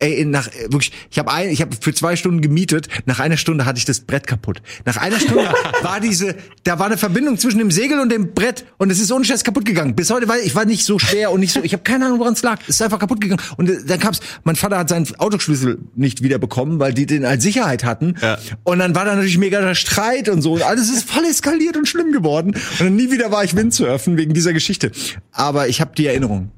Ey, 0.00 0.24
nach 0.24 0.46
äh, 0.46 0.70
wirklich, 0.70 0.92
ich 1.10 1.18
habe 1.18 1.32
ein, 1.32 1.48
ich 1.48 1.60
habe 1.60 1.74
für 1.80 1.92
zwei 1.92 2.14
Stunden 2.14 2.40
gemietet. 2.40 2.86
Nach 3.06 3.18
einer 3.18 3.36
Stunde 3.36 3.66
hatte 3.66 3.78
ich 3.78 3.84
das 3.84 4.00
Brett 4.00 4.28
kaputt. 4.28 4.62
Nach 4.84 4.96
einer 4.96 5.18
Stunde 5.18 5.52
war 5.82 5.98
diese, 5.98 6.36
da 6.62 6.78
war 6.78 6.86
eine 6.86 6.96
Verbindung 6.96 7.36
zwischen 7.36 7.58
dem 7.58 7.72
Segel 7.72 7.98
und 7.98 8.12
dem 8.12 8.32
Brett 8.32 8.64
und 8.76 8.90
es 8.90 9.00
ist 9.00 9.10
ohne 9.10 9.24
Scheiß 9.24 9.42
kaputt 9.42 9.64
gegangen. 9.64 9.96
Bis 9.96 10.10
heute, 10.10 10.28
weil 10.28 10.40
ich 10.42 10.54
war 10.54 10.66
nicht 10.66 10.84
so 10.84 11.00
schwer 11.00 11.32
und 11.32 11.40
nicht 11.40 11.52
so, 11.52 11.64
ich 11.64 11.72
habe 11.72 11.82
keine 11.82 12.06
Ahnung, 12.06 12.20
woran 12.20 12.34
es 12.34 12.42
lag. 12.42 12.60
Es 12.62 12.76
ist 12.76 12.82
einfach 12.82 13.00
kaputt 13.00 13.20
gegangen. 13.20 13.42
Und 13.56 13.70
äh, 13.70 13.78
dann 13.84 13.98
kam's, 13.98 14.20
mein 14.44 14.54
Vater 14.54 14.78
hat 14.78 14.88
seinen 14.88 15.12
Autoschlüssel 15.18 15.80
nicht 15.96 16.22
wieder 16.22 16.38
bekommen, 16.38 16.78
weil 16.78 16.94
die 16.94 17.06
den 17.06 17.24
als 17.24 17.42
Sicherheit 17.42 17.82
hatten. 17.82 18.14
Ja. 18.22 18.38
Und 18.62 18.78
dann 18.78 18.94
war 18.94 19.04
da 19.04 19.16
natürlich 19.16 19.38
mega 19.38 19.60
der 19.60 19.74
Streit 19.74 20.28
und 20.28 20.42
so. 20.42 20.52
Und 20.52 20.62
alles 20.62 20.90
ist 20.90 21.10
voll 21.10 21.24
eskaliert 21.24 21.76
und 21.76 21.88
schlimm 21.88 22.12
geworden. 22.12 22.54
Und 22.54 22.80
dann 22.80 22.94
nie 22.94 23.10
wieder 23.10 23.32
war 23.32 23.42
ich 23.42 23.56
Windsurfen 23.56 24.16
wegen 24.16 24.32
dieser 24.32 24.52
Geschichte. 24.52 24.92
Aber 25.32 25.66
ich 25.66 25.80
habe 25.80 25.90
die 25.96 26.06
Erinnerung. 26.06 26.52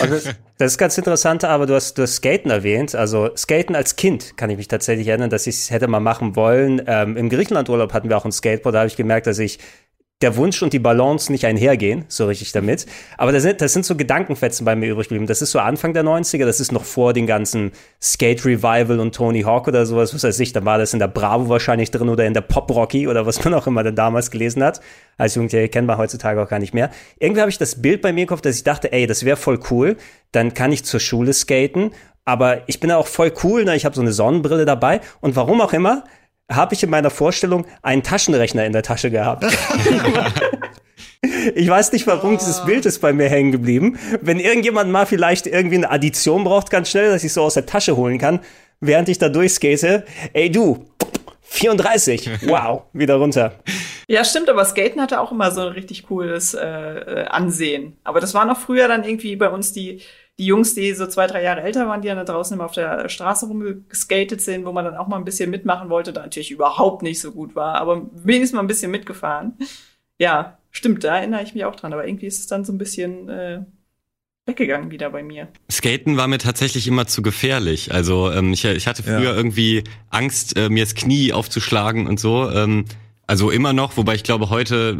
Das, 0.00 0.24
das 0.58 0.72
ist 0.72 0.78
ganz 0.78 0.98
interessant, 0.98 1.44
aber 1.44 1.66
du 1.66 1.74
hast, 1.74 1.96
du 1.96 2.02
hast 2.02 2.16
Skaten 2.16 2.50
erwähnt. 2.50 2.94
Also 2.94 3.30
Skaten 3.36 3.76
als 3.76 3.96
Kind 3.96 4.36
kann 4.36 4.50
ich 4.50 4.56
mich 4.56 4.68
tatsächlich 4.68 5.06
erinnern, 5.08 5.30
dass 5.30 5.46
ich 5.46 5.56
es 5.56 5.70
hätte 5.70 5.86
mal 5.86 6.00
machen 6.00 6.34
wollen. 6.34 6.82
Ähm, 6.86 7.16
Im 7.16 7.28
Griechenlandurlaub 7.28 7.92
hatten 7.92 8.08
wir 8.08 8.16
auch 8.16 8.24
ein 8.24 8.32
Skateboard, 8.32 8.74
da 8.74 8.80
habe 8.80 8.88
ich 8.88 8.96
gemerkt, 8.96 9.26
dass 9.26 9.38
ich 9.38 9.58
der 10.22 10.36
Wunsch 10.36 10.62
und 10.62 10.72
die 10.72 10.78
Balance 10.78 11.30
nicht 11.30 11.44
einhergehen, 11.44 12.04
so 12.08 12.26
richtig 12.26 12.52
damit. 12.52 12.86
Aber 13.18 13.32
das 13.32 13.42
sind, 13.42 13.60
das 13.60 13.72
sind 13.72 13.84
so 13.84 13.96
Gedankenfetzen 13.96 14.64
bei 14.64 14.76
mir 14.76 14.90
übrig 14.90 15.08
geblieben. 15.08 15.26
Das 15.26 15.42
ist 15.42 15.50
so 15.50 15.58
Anfang 15.58 15.92
der 15.92 16.04
90er, 16.04 16.46
das 16.46 16.60
ist 16.60 16.72
noch 16.72 16.84
vor 16.84 17.12
den 17.12 17.26
ganzen 17.26 17.72
Skate 18.00 18.44
Revival 18.44 19.00
und 19.00 19.14
Tony 19.14 19.42
Hawk 19.42 19.68
oder 19.68 19.84
sowas, 19.86 20.14
was 20.14 20.24
weiß 20.24 20.40
ich. 20.40 20.52
Da 20.52 20.64
war 20.64 20.78
das 20.78 20.92
in 20.92 20.98
der 20.98 21.08
Bravo 21.08 21.48
wahrscheinlich 21.48 21.90
drin 21.90 22.08
oder 22.08 22.24
in 22.26 22.34
der 22.34 22.40
Pop 22.40 22.70
Rocky 22.70 23.08
oder 23.08 23.26
was 23.26 23.44
man 23.44 23.54
auch 23.54 23.66
immer 23.66 23.82
dann 23.82 23.96
damals 23.96 24.30
gelesen 24.30 24.62
hat. 24.62 24.80
Als 25.18 25.34
Jugendlicher 25.34 25.68
kennt 25.68 25.86
man 25.86 25.98
heutzutage 25.98 26.40
auch 26.40 26.48
gar 26.48 26.58
nicht 26.58 26.74
mehr. 26.74 26.90
Irgendwie 27.18 27.40
habe 27.40 27.50
ich 27.50 27.58
das 27.58 27.82
Bild 27.82 28.00
bei 28.02 28.12
mir 28.12 28.22
im 28.22 28.28
Kopf, 28.28 28.40
dass 28.40 28.56
ich 28.56 28.64
dachte, 28.64 28.92
ey, 28.92 29.06
das 29.06 29.24
wäre 29.24 29.36
voll 29.36 29.60
cool. 29.70 29.96
Dann 30.32 30.54
kann 30.54 30.72
ich 30.72 30.84
zur 30.84 31.00
Schule 31.00 31.32
skaten. 31.32 31.90
Aber 32.24 32.68
ich 32.68 32.78
bin 32.78 32.92
auch 32.92 33.08
voll 33.08 33.32
cool, 33.42 33.64
ne? 33.64 33.74
ich 33.74 33.84
habe 33.84 33.96
so 33.96 34.00
eine 34.00 34.12
Sonnenbrille 34.12 34.64
dabei. 34.64 35.00
Und 35.20 35.34
warum 35.34 35.60
auch 35.60 35.72
immer, 35.72 36.04
habe 36.54 36.74
ich 36.74 36.82
in 36.82 36.90
meiner 36.90 37.10
Vorstellung 37.10 37.66
einen 37.82 38.02
Taschenrechner 38.02 38.64
in 38.64 38.72
der 38.72 38.82
Tasche 38.82 39.10
gehabt. 39.10 39.44
Ich 41.54 41.68
weiß 41.68 41.92
nicht, 41.92 42.06
warum 42.08 42.36
dieses 42.36 42.64
Bild 42.64 42.84
ist 42.84 42.98
bei 42.98 43.12
mir 43.12 43.28
hängen 43.28 43.52
geblieben. 43.52 43.96
Wenn 44.20 44.40
irgendjemand 44.40 44.90
mal 44.90 45.06
vielleicht 45.06 45.46
irgendwie 45.46 45.76
eine 45.76 45.90
Addition 45.90 46.42
braucht, 46.42 46.68
ganz 46.68 46.90
schnell, 46.90 47.10
dass 47.10 47.22
ich 47.22 47.32
so 47.32 47.42
aus 47.42 47.54
der 47.54 47.64
Tasche 47.64 47.96
holen 47.96 48.18
kann, 48.18 48.40
während 48.80 49.08
ich 49.08 49.18
da 49.18 49.28
durchskate. 49.28 50.04
Ey 50.32 50.50
du, 50.50 50.84
34, 51.42 52.46
wow, 52.46 52.82
wieder 52.92 53.16
runter. 53.16 53.52
Ja, 54.08 54.24
stimmt, 54.24 54.48
aber 54.50 54.64
Skaten 54.64 55.00
hatte 55.00 55.20
auch 55.20 55.32
immer 55.32 55.50
so 55.52 55.60
ein 55.60 55.72
richtig 55.72 56.06
cooles 56.06 56.54
äh, 56.54 56.66
äh, 56.66 57.24
Ansehen. 57.26 57.96
Aber 58.04 58.20
das 58.20 58.34
waren 58.34 58.50
auch 58.50 58.58
früher 58.58 58.88
dann 58.88 59.04
irgendwie 59.04 59.36
bei 59.36 59.48
uns 59.48 59.72
die, 59.72 60.00
die 60.38 60.46
Jungs, 60.46 60.74
die 60.74 60.92
so 60.94 61.06
zwei, 61.06 61.26
drei 61.26 61.42
Jahre 61.42 61.62
älter 61.62 61.86
waren, 61.86 62.00
die 62.00 62.08
dann 62.08 62.16
da 62.16 62.24
draußen 62.24 62.54
immer 62.54 62.64
auf 62.64 62.72
der 62.72 63.08
Straße 63.08 63.46
rumgeskatet 63.46 64.40
sind, 64.40 64.64
wo 64.64 64.72
man 64.72 64.84
dann 64.84 64.96
auch 64.96 65.06
mal 65.06 65.16
ein 65.16 65.24
bisschen 65.24 65.50
mitmachen 65.50 65.90
wollte, 65.90 66.12
da 66.12 66.22
natürlich 66.22 66.50
überhaupt 66.50 67.02
nicht 67.02 67.20
so 67.20 67.32
gut 67.32 67.54
war, 67.54 67.76
aber 67.76 68.08
wenigstens 68.12 68.56
mal 68.56 68.60
ein 68.60 68.66
bisschen 68.66 68.90
mitgefahren. 68.90 69.58
Ja, 70.18 70.58
stimmt, 70.70 71.04
da 71.04 71.18
erinnere 71.18 71.42
ich 71.42 71.54
mich 71.54 71.64
auch 71.64 71.76
dran, 71.76 71.92
aber 71.92 72.06
irgendwie 72.06 72.26
ist 72.26 72.40
es 72.40 72.46
dann 72.46 72.64
so 72.64 72.72
ein 72.72 72.78
bisschen 72.78 73.28
äh, 73.28 73.64
weggegangen 74.46 74.90
wieder 74.90 75.10
bei 75.10 75.22
mir. 75.22 75.48
Skaten 75.70 76.16
war 76.16 76.26
mir 76.28 76.38
tatsächlich 76.38 76.88
immer 76.88 77.06
zu 77.06 77.22
gefährlich. 77.22 77.92
Also 77.92 78.30
ähm, 78.32 78.52
ich, 78.52 78.64
ich 78.64 78.86
hatte 78.86 79.02
früher 79.02 79.36
irgendwie 79.36 79.84
Angst, 80.10 80.56
äh, 80.56 80.68
mir 80.68 80.82
das 80.84 80.94
Knie 80.94 81.32
aufzuschlagen 81.32 82.06
und 82.06 82.18
so. 82.18 82.50
Ähm, 82.50 82.86
also 83.26 83.50
immer 83.50 83.72
noch, 83.72 83.96
wobei 83.96 84.14
ich 84.14 84.24
glaube 84.24 84.50
heute, 84.50 84.98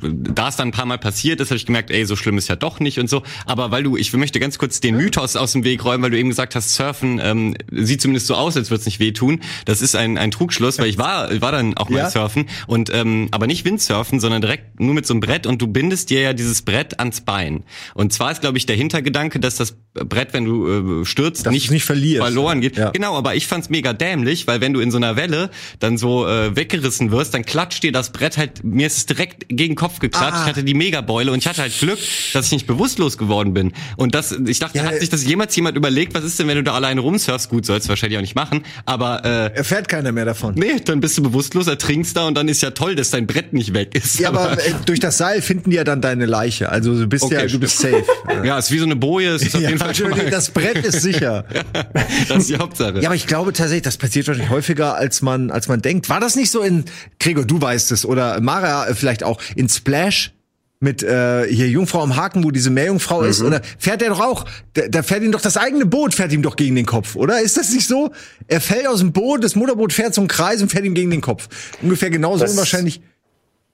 da 0.00 0.48
es 0.48 0.56
dann 0.56 0.68
ein 0.68 0.72
paar 0.72 0.86
Mal 0.86 0.98
passiert 0.98 1.40
ist, 1.40 1.48
habe 1.50 1.56
ich 1.56 1.66
gemerkt, 1.66 1.90
ey, 1.90 2.04
so 2.04 2.14
schlimm 2.14 2.38
ist 2.38 2.48
ja 2.48 2.56
doch 2.56 2.78
nicht 2.78 2.98
und 2.98 3.08
so. 3.08 3.22
Aber 3.46 3.70
weil 3.70 3.82
du, 3.82 3.96
ich 3.96 4.12
möchte 4.12 4.38
ganz 4.38 4.58
kurz 4.58 4.80
den 4.80 4.96
Mythos 4.96 5.34
aus 5.34 5.52
dem 5.52 5.64
Weg 5.64 5.84
räumen, 5.84 6.02
weil 6.04 6.10
du 6.10 6.18
eben 6.18 6.28
gesagt 6.28 6.54
hast, 6.54 6.74
Surfen 6.74 7.20
ähm, 7.22 7.56
sieht 7.72 8.00
zumindest 8.02 8.26
so 8.26 8.34
aus, 8.34 8.56
als 8.56 8.70
würde 8.70 8.80
es 8.80 8.86
nicht 8.86 9.00
wehtun. 9.00 9.40
Das 9.64 9.80
ist 9.82 9.96
ein, 9.96 10.18
ein 10.18 10.30
Trugschluss, 10.30 10.78
weil 10.78 10.86
ich 10.88 10.98
war, 10.98 11.40
war 11.40 11.52
dann 11.52 11.76
auch 11.76 11.88
mal 11.88 11.98
Ja? 11.98 12.10
surfen 12.10 12.46
und 12.66 12.90
ähm, 12.92 13.28
aber 13.32 13.46
nicht 13.46 13.64
Windsurfen, 13.64 14.20
sondern 14.20 14.42
direkt 14.42 14.78
nur 14.78 14.94
mit 14.94 15.06
so 15.06 15.14
einem 15.14 15.20
Brett 15.20 15.46
und 15.46 15.60
du 15.60 15.66
bindest 15.66 16.10
dir 16.10 16.20
ja 16.20 16.32
dieses 16.32 16.62
Brett 16.62 17.00
ans 17.00 17.22
Bein. 17.22 17.64
Und 17.94 18.12
zwar 18.12 18.30
ist, 18.30 18.40
glaube 18.42 18.58
ich, 18.58 18.66
der 18.66 18.76
Hintergedanke, 18.76 19.40
dass 19.40 19.56
das 19.56 19.76
Brett, 19.94 20.32
wenn 20.32 20.44
du 20.44 21.00
äh, 21.02 21.04
stürzt, 21.04 21.46
Dass 21.46 21.52
nicht, 21.52 21.70
nicht 21.70 21.84
verlierst. 21.84 22.22
verloren 22.22 22.60
geht. 22.60 22.76
Ja. 22.76 22.90
Genau, 22.90 23.16
aber 23.16 23.34
ich 23.36 23.46
fand's 23.46 23.70
mega 23.70 23.92
dämlich, 23.92 24.46
weil 24.46 24.60
wenn 24.60 24.72
du 24.74 24.80
in 24.80 24.90
so 24.90 24.96
einer 24.96 25.16
Welle 25.16 25.50
dann 25.78 25.96
so 25.98 26.26
äh, 26.26 26.54
weggerissen 26.56 27.10
wirst, 27.10 27.32
dann 27.32 27.44
klatscht 27.64 27.82
dir 27.82 27.92
das 27.92 28.10
Brett 28.10 28.36
halt, 28.36 28.62
mir 28.62 28.86
ist 28.86 28.98
es 28.98 29.06
direkt 29.06 29.48
gegen 29.48 29.70
den 29.72 29.74
Kopf 29.74 29.98
geklatscht, 29.98 30.34
Ah. 30.34 30.42
ich 30.42 30.48
hatte 30.50 30.64
die 30.64 30.74
Megabeule 30.74 31.32
und 31.32 31.38
ich 31.38 31.46
hatte 31.46 31.62
halt 31.62 31.72
Glück, 31.78 31.98
dass 32.34 32.46
ich 32.46 32.52
nicht 32.52 32.66
bewusstlos 32.66 33.16
geworden 33.16 33.54
bin. 33.54 33.72
Und 33.96 34.14
das, 34.14 34.32
ich 34.32 34.58
dachte, 34.58 34.76
Ja, 34.78 34.84
hat 34.84 35.00
sich 35.00 35.08
das 35.08 35.24
jemals 35.24 35.56
jemand 35.56 35.76
überlegt, 35.78 36.12
was 36.14 36.24
ist 36.24 36.38
denn, 36.38 36.46
wenn 36.46 36.56
du 36.56 36.62
da 36.62 36.74
alleine 36.74 37.00
rumsurfst? 37.00 37.48
Gut, 37.48 37.64
sollst 37.64 37.86
du 37.86 37.88
wahrscheinlich 37.88 38.18
auch 38.18 38.22
nicht 38.22 38.34
machen, 38.34 38.64
aber 38.84 39.24
äh, 39.24 39.56
Erfährt 39.56 39.88
keiner 39.88 40.12
mehr 40.12 40.26
davon. 40.26 40.54
nee, 40.56 40.78
dann 40.84 41.00
bist 41.00 41.16
du 41.16 41.22
bewusstlos, 41.22 41.66
ertrinkst 41.66 42.14
da 42.16 42.26
und 42.26 42.34
dann 42.36 42.48
ist 42.48 42.60
ja 42.62 42.70
toll, 42.72 42.94
dass 42.96 43.10
dein 43.10 43.26
Brett 43.26 43.54
nicht 43.54 43.72
weg 43.72 43.94
ist. 43.94 44.18
Ja, 44.18 44.28
aber 44.28 44.52
äh, 44.58 44.72
durch 44.84 45.00
das 45.00 45.16
Seil 45.16 45.40
finden 45.40 45.70
die 45.70 45.76
ja 45.76 45.84
dann 45.84 46.02
deine 46.02 46.26
Leiche. 46.26 46.68
Also 46.68 46.94
du 46.94 47.06
bist 47.06 47.24
Okay, 47.24 47.34
ja, 47.34 47.46
du 47.46 47.58
bist 47.58 47.78
safe. 47.78 48.04
ja, 48.44 48.58
ist 48.58 48.70
wie 48.70 48.78
so 48.78 48.84
eine 48.84 48.96
Boje, 48.96 49.30
es 49.30 49.42
ist 49.42 49.54
auf 49.56 49.62
Ja, 49.62 49.68
jeden 49.70 49.80
Fall 49.80 49.94
schon 49.94 50.10
mal, 50.10 50.28
das 50.30 50.50
Brett 50.50 50.84
ist 50.84 51.00
sicher. 51.00 51.46
das 52.28 52.38
ist 52.38 52.50
die 52.50 52.56
Hauptsache. 52.58 53.00
Ja, 53.00 53.08
aber 53.08 53.14
ich 53.16 53.26
glaube 53.26 53.52
tatsächlich, 53.52 53.82
das 53.82 53.96
passiert 53.96 54.26
wahrscheinlich 54.28 54.50
häufiger, 54.50 54.96
als 54.96 55.22
man, 55.22 55.50
als 55.50 55.68
man 55.68 55.80
denkt. 55.80 56.08
War 56.10 56.20
das 56.20 56.36
nicht 56.36 56.50
so 56.50 56.60
in, 56.60 56.84
Gregor, 57.20 57.43
du 57.44 57.60
weißt 57.60 57.92
es, 57.92 58.04
oder 58.06 58.40
Mara 58.40 58.88
äh, 58.88 58.94
vielleicht 58.94 59.22
auch, 59.22 59.40
in 59.56 59.68
Splash? 59.68 60.32
Mit 60.80 61.02
äh, 61.02 61.46
hier 61.48 61.68
Jungfrau 61.68 62.02
am 62.02 62.14
Haken, 62.14 62.44
wo 62.44 62.50
diese 62.50 62.68
Meerjungfrau 62.68 63.22
ist, 63.22 63.40
oder 63.42 63.62
fährt 63.78 64.02
er 64.02 64.10
doch 64.10 64.20
auch, 64.20 64.44
da, 64.74 64.82
da 64.88 65.02
fährt 65.02 65.22
ihm 65.22 65.32
doch 65.32 65.40
das 65.40 65.56
eigene 65.56 65.86
Boot, 65.86 66.14
fährt 66.14 66.30
ihm 66.30 66.42
doch 66.42 66.56
gegen 66.56 66.74
den 66.74 66.84
Kopf, 66.84 67.16
oder? 67.16 67.40
Ist 67.40 67.56
das 67.56 67.70
nicht 67.72 67.86
so? 67.88 68.10
Er 68.48 68.60
fällt 68.60 68.86
aus 68.86 68.98
dem 68.98 69.12
Boot, 69.12 69.42
das 69.44 69.54
Motorboot 69.54 69.94
fährt 69.94 70.12
zum 70.12 70.28
Kreis 70.28 70.60
und 70.60 70.70
fährt 70.70 70.84
ihm 70.84 70.92
gegen 70.92 71.10
den 71.10 71.22
Kopf. 71.22 71.48
Ungefähr 71.80 72.10
genauso 72.10 72.42
Das- 72.42 72.50
unwahrscheinlich 72.52 73.00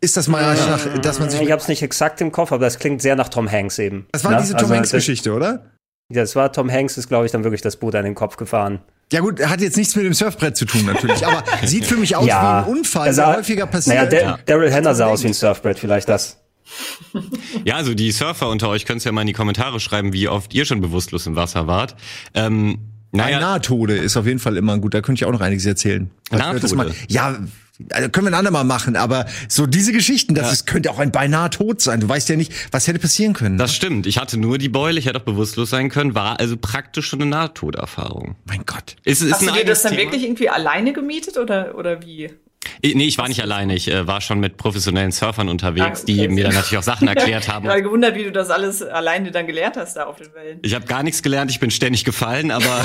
ist 0.00 0.16
das 0.16 0.28
mal, 0.28 0.54
nach, 0.54 0.98
dass 1.00 1.18
man 1.18 1.30
sich. 1.30 1.40
Ich 1.40 1.50
habe 1.50 1.60
es 1.60 1.66
nicht 1.66 1.82
exakt 1.82 2.20
im 2.20 2.30
Kopf, 2.30 2.52
aber 2.52 2.64
das 2.64 2.78
klingt 2.78 3.02
sehr 3.02 3.16
nach 3.16 3.28
Tom 3.28 3.50
Hanks 3.50 3.80
eben. 3.80 4.06
Das 4.12 4.22
war 4.22 4.32
Ne? 4.32 4.38
diese 4.42 4.52
Tom 4.52 4.62
Also, 4.64 4.74
Hanks 4.76 4.90
das- 4.90 4.98
Geschichte, 4.98 5.32
oder? 5.32 5.66
Ja, 6.12 6.20
das 6.20 6.36
war 6.36 6.52
Tom 6.52 6.70
Hanks, 6.70 6.96
ist 6.96 7.08
glaube 7.08 7.26
ich 7.26 7.32
dann 7.32 7.42
wirklich 7.42 7.62
das 7.62 7.74
Boot 7.76 7.96
an 7.96 8.04
den 8.04 8.14
Kopf 8.14 8.36
gefahren. 8.36 8.80
Ja 9.12 9.20
gut, 9.20 9.44
hat 9.44 9.60
jetzt 9.60 9.76
nichts 9.76 9.96
mit 9.96 10.04
dem 10.04 10.14
Surfbrett 10.14 10.56
zu 10.56 10.64
tun 10.66 10.86
natürlich, 10.86 11.26
aber 11.26 11.42
sieht 11.64 11.84
für 11.84 11.96
mich 11.96 12.14
aus 12.14 12.26
wie 12.26 12.32
ein 12.32 12.64
Unfall, 12.64 13.08
er 13.08 13.14
der 13.14 13.36
häufiger 13.36 13.66
passiert. 13.66 14.12
Naja, 14.12 14.22
Ja. 14.22 14.38
Daryl 14.46 14.72
Hannah 14.72 14.94
sah 14.94 15.06
aus 15.06 15.22
wie 15.24 15.28
ein 15.28 15.34
Surfbrett, 15.34 15.78
vielleicht 15.78 16.08
das. 16.08 16.38
Ja, 17.64 17.76
also 17.76 17.94
die 17.94 18.12
Surfer 18.12 18.48
unter 18.48 18.68
euch 18.68 18.86
könnt 18.86 19.04
ja 19.04 19.10
mal 19.10 19.22
in 19.22 19.26
die 19.26 19.32
Kommentare 19.32 19.80
schreiben, 19.80 20.12
wie 20.12 20.28
oft 20.28 20.54
ihr 20.54 20.64
schon 20.64 20.80
bewusstlos 20.80 21.26
im 21.26 21.34
Wasser 21.34 21.66
wart. 21.66 21.96
Ähm, 22.34 22.78
naja, 23.12 23.40
Nahtode 23.40 23.96
ist 23.96 24.16
auf 24.16 24.26
jeden 24.26 24.38
Fall 24.38 24.56
immer 24.56 24.78
gut. 24.78 24.94
Da 24.94 25.00
könnte 25.00 25.20
ich 25.20 25.24
auch 25.24 25.32
noch 25.32 25.40
einiges 25.40 25.66
erzählen. 25.66 26.10
Nahtode? 26.30 26.94
ja, 27.08 27.36
also 27.90 28.08
können 28.08 28.26
wir 28.26 28.32
ein 28.32 28.38
andermal 28.38 28.64
machen, 28.64 28.96
aber 28.96 29.26
so 29.48 29.66
diese 29.66 29.92
Geschichten, 29.92 30.34
das 30.34 30.52
ist, 30.52 30.66
könnte 30.66 30.90
auch 30.90 30.98
ein 30.98 31.12
beinahe 31.12 31.50
Tod 31.50 31.80
sein. 31.80 32.00
Du 32.00 32.08
weißt 32.08 32.28
ja 32.28 32.36
nicht, 32.36 32.52
was 32.72 32.86
hätte 32.86 32.98
passieren 32.98 33.32
können. 33.32 33.58
das 33.58 33.74
stimmt. 33.74 34.06
Ich 34.06 34.18
hatte 34.18 34.36
nur 34.36 34.58
die 34.58 34.68
Beule, 34.68 34.98
ich 34.98 35.06
hätte 35.06 35.18
auch 35.18 35.24
bewusstlos 35.24 35.70
sein 35.70 35.88
können, 35.88 36.14
war 36.14 36.38
also 36.40 36.56
praktisch 36.56 37.06
schon 37.06 37.22
eine 37.22 37.30
Nahtoderfahrung. 37.30 38.36
mein 38.46 38.64
Gott. 38.66 38.96
Ist, 39.04 39.22
ist 39.22 39.32
Hast 39.32 39.42
du 39.42 39.52
dir 39.52 39.64
das 39.64 39.82
dann 39.82 39.92
Thema. 39.92 40.04
wirklich 40.04 40.24
irgendwie 40.24 40.48
alleine 40.48 40.92
gemietet 40.92 41.38
oder, 41.38 41.74
oder 41.76 42.02
wie? 42.02 42.30
Nee, 42.82 43.04
ich 43.04 43.18
war 43.18 43.28
nicht 43.28 43.42
alleine. 43.42 43.74
Ich 43.74 43.88
äh, 43.88 44.06
war 44.06 44.20
schon 44.20 44.40
mit 44.40 44.56
professionellen 44.56 45.12
Surfern 45.12 45.48
unterwegs, 45.48 46.00
ah, 46.00 46.02
okay. 46.02 46.04
die 46.06 46.28
mir 46.28 46.44
dann 46.44 46.54
natürlich 46.54 46.78
auch 46.78 46.82
Sachen 46.82 47.08
erklärt 47.08 47.48
haben. 47.48 47.64
Ich 47.64 47.70
habe 47.70 47.82
gewundert, 47.82 48.14
wie 48.14 48.24
du 48.24 48.32
das 48.32 48.50
alles 48.50 48.82
alleine 48.82 49.30
dann 49.30 49.46
gelernt 49.46 49.76
hast 49.76 49.96
da 49.96 50.04
auf 50.04 50.16
den 50.16 50.32
Wellen. 50.34 50.58
Ich 50.62 50.74
habe 50.74 50.86
gar 50.86 51.02
nichts 51.02 51.22
gelernt, 51.22 51.50
ich 51.50 51.60
bin 51.60 51.70
ständig 51.70 52.04
gefallen, 52.04 52.50
aber 52.50 52.64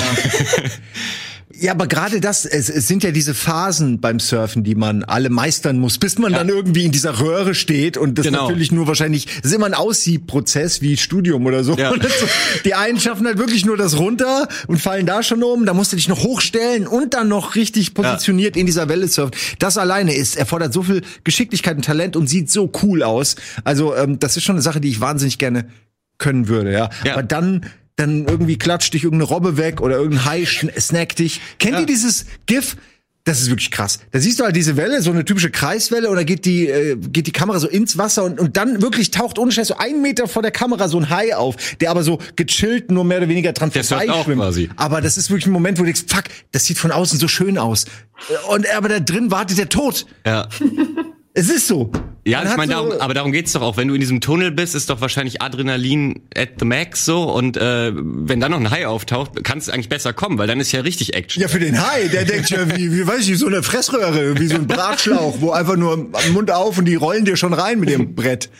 Ja, 1.54 1.72
aber 1.72 1.86
gerade 1.86 2.20
das, 2.20 2.44
es, 2.44 2.68
es 2.68 2.88
sind 2.88 3.04
ja 3.04 3.12
diese 3.12 3.32
Phasen 3.32 4.00
beim 4.00 4.18
Surfen, 4.18 4.64
die 4.64 4.74
man 4.74 5.04
alle 5.04 5.30
meistern 5.30 5.78
muss, 5.78 5.96
bis 5.96 6.18
man 6.18 6.32
ja. 6.32 6.38
dann 6.38 6.48
irgendwie 6.48 6.84
in 6.84 6.90
dieser 6.90 7.20
Röhre 7.20 7.54
steht 7.54 7.96
und 7.96 8.18
das 8.18 8.26
genau. 8.26 8.42
natürlich 8.42 8.72
nur 8.72 8.88
wahrscheinlich, 8.88 9.26
das 9.26 9.52
ist 9.52 9.54
immer 9.54 9.66
ein 9.66 9.74
Aussiebprozess 9.74 10.82
wie 10.82 10.96
Studium 10.96 11.46
oder 11.46 11.62
so. 11.62 11.76
Ja. 11.76 11.94
Die 12.64 12.74
einen 12.74 12.98
schaffen 12.98 13.26
halt 13.26 13.38
wirklich 13.38 13.64
nur 13.64 13.76
das 13.76 13.96
runter 13.96 14.48
und 14.66 14.80
fallen 14.80 15.06
da 15.06 15.22
schon 15.22 15.42
um, 15.44 15.66
da 15.66 15.72
musst 15.72 15.92
du 15.92 15.96
dich 15.96 16.08
noch 16.08 16.24
hochstellen 16.24 16.86
und 16.86 17.14
dann 17.14 17.28
noch 17.28 17.54
richtig 17.54 17.94
positioniert 17.94 18.56
ja. 18.56 18.60
in 18.60 18.66
dieser 18.66 18.88
Welle 18.88 19.06
surfen. 19.06 19.34
Das 19.60 19.78
alleine 19.78 20.14
ist, 20.14 20.36
erfordert 20.36 20.72
so 20.72 20.82
viel 20.82 21.02
Geschicklichkeit 21.22 21.76
und 21.76 21.84
Talent 21.84 22.16
und 22.16 22.28
sieht 22.28 22.50
so 22.50 22.72
cool 22.82 23.04
aus. 23.04 23.36
Also 23.62 23.94
ähm, 23.94 24.18
das 24.18 24.36
ist 24.36 24.42
schon 24.42 24.56
eine 24.56 24.62
Sache, 24.62 24.80
die 24.80 24.88
ich 24.88 25.00
wahnsinnig 25.00 25.38
gerne 25.38 25.68
können 26.18 26.48
würde, 26.48 26.72
ja. 26.72 26.90
ja. 27.04 27.12
Aber 27.12 27.22
dann 27.22 27.66
dann 27.96 28.26
irgendwie 28.26 28.58
klatscht 28.58 28.94
dich 28.94 29.04
irgendeine 29.04 29.28
Robbe 29.28 29.56
weg 29.56 29.80
oder 29.80 29.96
irgendein 29.96 30.24
Hai 30.26 30.44
snackt 30.46 31.18
dich. 31.18 31.40
Kennt 31.58 31.74
ja. 31.74 31.80
ihr 31.80 31.86
dieses 31.86 32.26
GIF? 32.46 32.76
Das 33.24 33.40
ist 33.40 33.50
wirklich 33.50 33.72
krass. 33.72 33.98
Da 34.12 34.20
siehst 34.20 34.38
du 34.38 34.44
halt 34.44 34.54
diese 34.54 34.76
Welle, 34.76 35.02
so 35.02 35.10
eine 35.10 35.24
typische 35.24 35.50
Kreiswelle, 35.50 36.10
oder 36.10 36.24
geht 36.24 36.44
die, 36.44 36.68
äh, 36.68 36.94
geht 36.94 37.26
die 37.26 37.32
Kamera 37.32 37.58
so 37.58 37.66
ins 37.66 37.98
Wasser 37.98 38.22
und, 38.22 38.38
und 38.38 38.56
dann 38.56 38.80
wirklich 38.82 39.10
taucht 39.10 39.40
ohne 39.40 39.50
Scheiß 39.50 39.66
so 39.66 39.76
einen 39.76 40.00
Meter 40.00 40.28
vor 40.28 40.42
der 40.42 40.52
Kamera 40.52 40.86
so 40.86 40.96
ein 40.96 41.10
Hai 41.10 41.34
auf, 41.34 41.56
der 41.80 41.90
aber 41.90 42.04
so 42.04 42.20
gechillt 42.36 42.92
nur 42.92 43.02
mehr 43.02 43.18
oder 43.18 43.28
weniger 43.28 43.52
dran 43.52 43.72
vorbeischwimmt. 43.72 44.38
Aber 44.76 45.00
das 45.00 45.16
ist 45.16 45.28
wirklich 45.28 45.46
ein 45.46 45.52
Moment, 45.52 45.78
wo 45.78 45.82
du 45.82 45.86
denkst, 45.86 46.04
fuck, 46.06 46.24
das 46.52 46.66
sieht 46.66 46.78
von 46.78 46.92
außen 46.92 47.18
so 47.18 47.26
schön 47.26 47.58
aus. 47.58 47.86
Und 48.48 48.72
aber 48.76 48.88
da 48.88 49.00
drin 49.00 49.32
wartet 49.32 49.58
der 49.58 49.70
Tod. 49.70 50.06
Ja. 50.24 50.48
Es 51.34 51.50
ist 51.50 51.66
so. 51.66 51.90
Ja, 52.26 52.42
ich 52.42 52.56
meine, 52.56 52.74
so 52.74 53.00
aber 53.00 53.14
darum 53.14 53.30
geht's 53.30 53.52
doch 53.52 53.62
auch. 53.62 53.76
Wenn 53.76 53.86
du 53.86 53.94
in 53.94 54.00
diesem 54.00 54.20
Tunnel 54.20 54.50
bist, 54.50 54.74
ist 54.74 54.90
doch 54.90 55.00
wahrscheinlich 55.00 55.42
Adrenalin 55.42 56.22
at 56.36 56.50
the 56.58 56.64
max 56.64 57.04
so. 57.04 57.32
Und 57.32 57.56
äh, 57.56 57.92
wenn 57.94 58.40
dann 58.40 58.50
noch 58.50 58.58
ein 58.58 58.70
Hai 58.70 58.88
auftaucht, 58.88 59.44
kann 59.44 59.58
es 59.58 59.68
eigentlich 59.68 59.88
besser 59.88 60.12
kommen, 60.12 60.36
weil 60.36 60.48
dann 60.48 60.58
ist 60.58 60.72
ja 60.72 60.80
richtig 60.80 61.14
Action. 61.14 61.40
Ja, 61.40 61.46
für 61.46 61.60
den 61.60 61.80
Hai, 61.80 62.08
der 62.08 62.24
denkt 62.24 62.50
ja, 62.50 62.68
wie, 62.76 62.92
wie 62.92 63.06
weiß 63.06 63.28
ich, 63.28 63.38
so 63.38 63.46
eine 63.46 63.62
Fressröhre, 63.62 64.40
wie 64.40 64.48
so 64.48 64.56
ein 64.56 64.66
Bratschlauch, 64.66 65.40
wo 65.40 65.52
einfach 65.52 65.76
nur 65.76 66.10
Mund 66.32 66.50
auf 66.50 66.78
und 66.78 66.86
die 66.86 66.96
rollen 66.96 67.24
dir 67.24 67.36
schon 67.36 67.52
rein 67.52 67.78
mit 67.78 67.90
dem 67.90 68.16
Brett. 68.16 68.50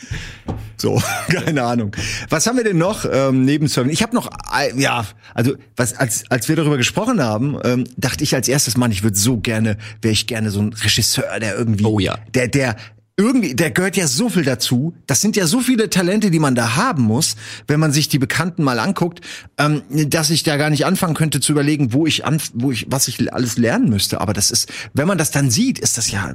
So, 0.77 1.03
keine 1.29 1.65
Ahnung. 1.65 1.91
Was 2.29 2.47
haben 2.47 2.57
wir 2.57 2.65
denn 2.65 2.79
noch 2.79 3.05
ähm, 3.11 3.45
neben 3.45 3.67
Surfen? 3.67 3.91
Ich 3.91 4.03
habe 4.03 4.15
noch, 4.15 4.31
äh, 4.57 4.79
ja, 4.81 5.07
also 5.35 5.55
was 5.75 5.97
als 5.97 6.31
als 6.31 6.49
wir 6.49 6.55
darüber 6.55 6.77
gesprochen 6.77 7.21
haben, 7.23 7.59
ähm, 7.65 7.85
dachte 7.97 8.23
ich 8.23 8.35
als 8.35 8.47
erstes, 8.47 8.77
Mann, 8.77 8.93
ich 8.93 9.03
würde 9.03 9.17
so 9.17 9.39
gerne, 9.39 9.79
wäre 10.03 10.13
ich 10.13 10.27
gerne 10.27 10.51
so 10.51 10.61
ein 10.61 10.73
Regisseur, 10.73 11.41
der 11.41 11.57
irgendwie, 11.57 11.85
oh 11.85 11.99
ja, 11.99 12.19
der 12.35 12.49
der 12.49 12.77
irgendwie, 13.19 13.55
der 13.55 13.71
gehört 13.71 13.97
ja 13.97 14.07
so 14.07 14.29
viel 14.29 14.45
dazu. 14.45 14.95
Das 15.07 15.23
sind 15.23 15.37
ja 15.37 15.47
so 15.47 15.61
viele 15.61 15.89
Talente, 15.89 16.31
die 16.31 16.39
man 16.39 16.55
da 16.55 16.77
haben 16.77 17.03
muss, 17.03 17.37
wenn 17.67 17.81
man 17.81 17.91
sich 17.91 18.09
die 18.09 18.19
Bekannten 18.19 18.63
mal 18.63 18.79
anguckt, 18.79 19.23
ähm, 19.57 19.83
dass 19.89 20.29
ich 20.29 20.43
da 20.43 20.59
gar 20.59 20.69
nicht 20.69 20.85
anfangen 20.85 21.15
könnte 21.15 21.41
zu 21.41 21.53
überlegen, 21.53 21.95
wo 21.95 22.07
ich 22.07 22.27
an, 22.27 22.43
wo 22.53 22.73
ich, 22.73 22.87
was 22.91 23.09
ich 23.09 23.33
alles 23.33 23.57
lernen 23.57 23.89
müsste. 23.89 24.21
Aber 24.21 24.35
das 24.35 24.51
ist, 24.51 24.71
wenn 24.93 25.09
man 25.09 25.17
das 25.17 25.31
dann 25.31 25.51
sieht, 25.51 25.79
ist 25.79 25.97
das 25.97 26.11
ja, 26.11 26.35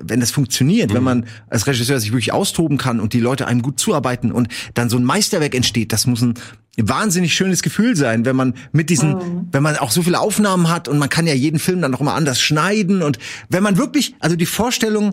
wenn 0.00 0.20
das 0.20 0.30
funktioniert, 0.30 0.90
mhm. 0.90 0.94
wenn 0.94 1.02
man 1.02 1.26
als 1.50 1.66
Regisseur 1.66 2.00
sich 2.00 2.12
wirklich 2.12 2.32
austoben 2.32 2.78
kann 2.78 2.98
und 2.98 3.12
die 3.12 3.20
Leute 3.20 3.46
einem 3.46 3.60
gut 3.60 3.78
zuarbeiten 3.78 4.32
und 4.32 4.48
dann 4.72 4.88
so 4.88 4.96
ein 4.96 5.04
Meisterwerk 5.04 5.54
entsteht, 5.54 5.92
das 5.92 6.06
muss 6.06 6.22
ein 6.22 6.34
wahnsinnig 6.78 7.34
schönes 7.34 7.62
Gefühl 7.62 7.94
sein, 7.94 8.24
wenn 8.24 8.36
man 8.36 8.54
mit 8.72 8.88
diesen, 8.88 9.10
mhm. 9.12 9.48
wenn 9.52 9.62
man 9.62 9.76
auch 9.76 9.90
so 9.90 10.00
viele 10.00 10.18
Aufnahmen 10.18 10.70
hat 10.70 10.88
und 10.88 10.96
man 10.98 11.10
kann 11.10 11.26
ja 11.26 11.34
jeden 11.34 11.58
Film 11.58 11.82
dann 11.82 11.90
noch 11.90 12.00
immer 12.00 12.14
anders 12.14 12.40
schneiden 12.40 13.02
und 13.02 13.18
wenn 13.50 13.62
man 13.62 13.76
wirklich, 13.76 14.14
also 14.20 14.34
die 14.34 14.46
Vorstellung, 14.46 15.12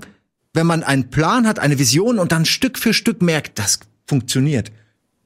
wenn 0.54 0.68
man 0.68 0.84
einen 0.84 1.10
Plan 1.10 1.48
hat, 1.48 1.60
eine 1.60 1.80
Vision 1.80 2.20
und 2.20 2.32
dann 2.32 2.46
Stück 2.46 2.78
für 2.78 2.94
Stück 2.94 3.22
merkt, 3.22 3.60
das 3.60 3.80
funktioniert. 4.08 4.72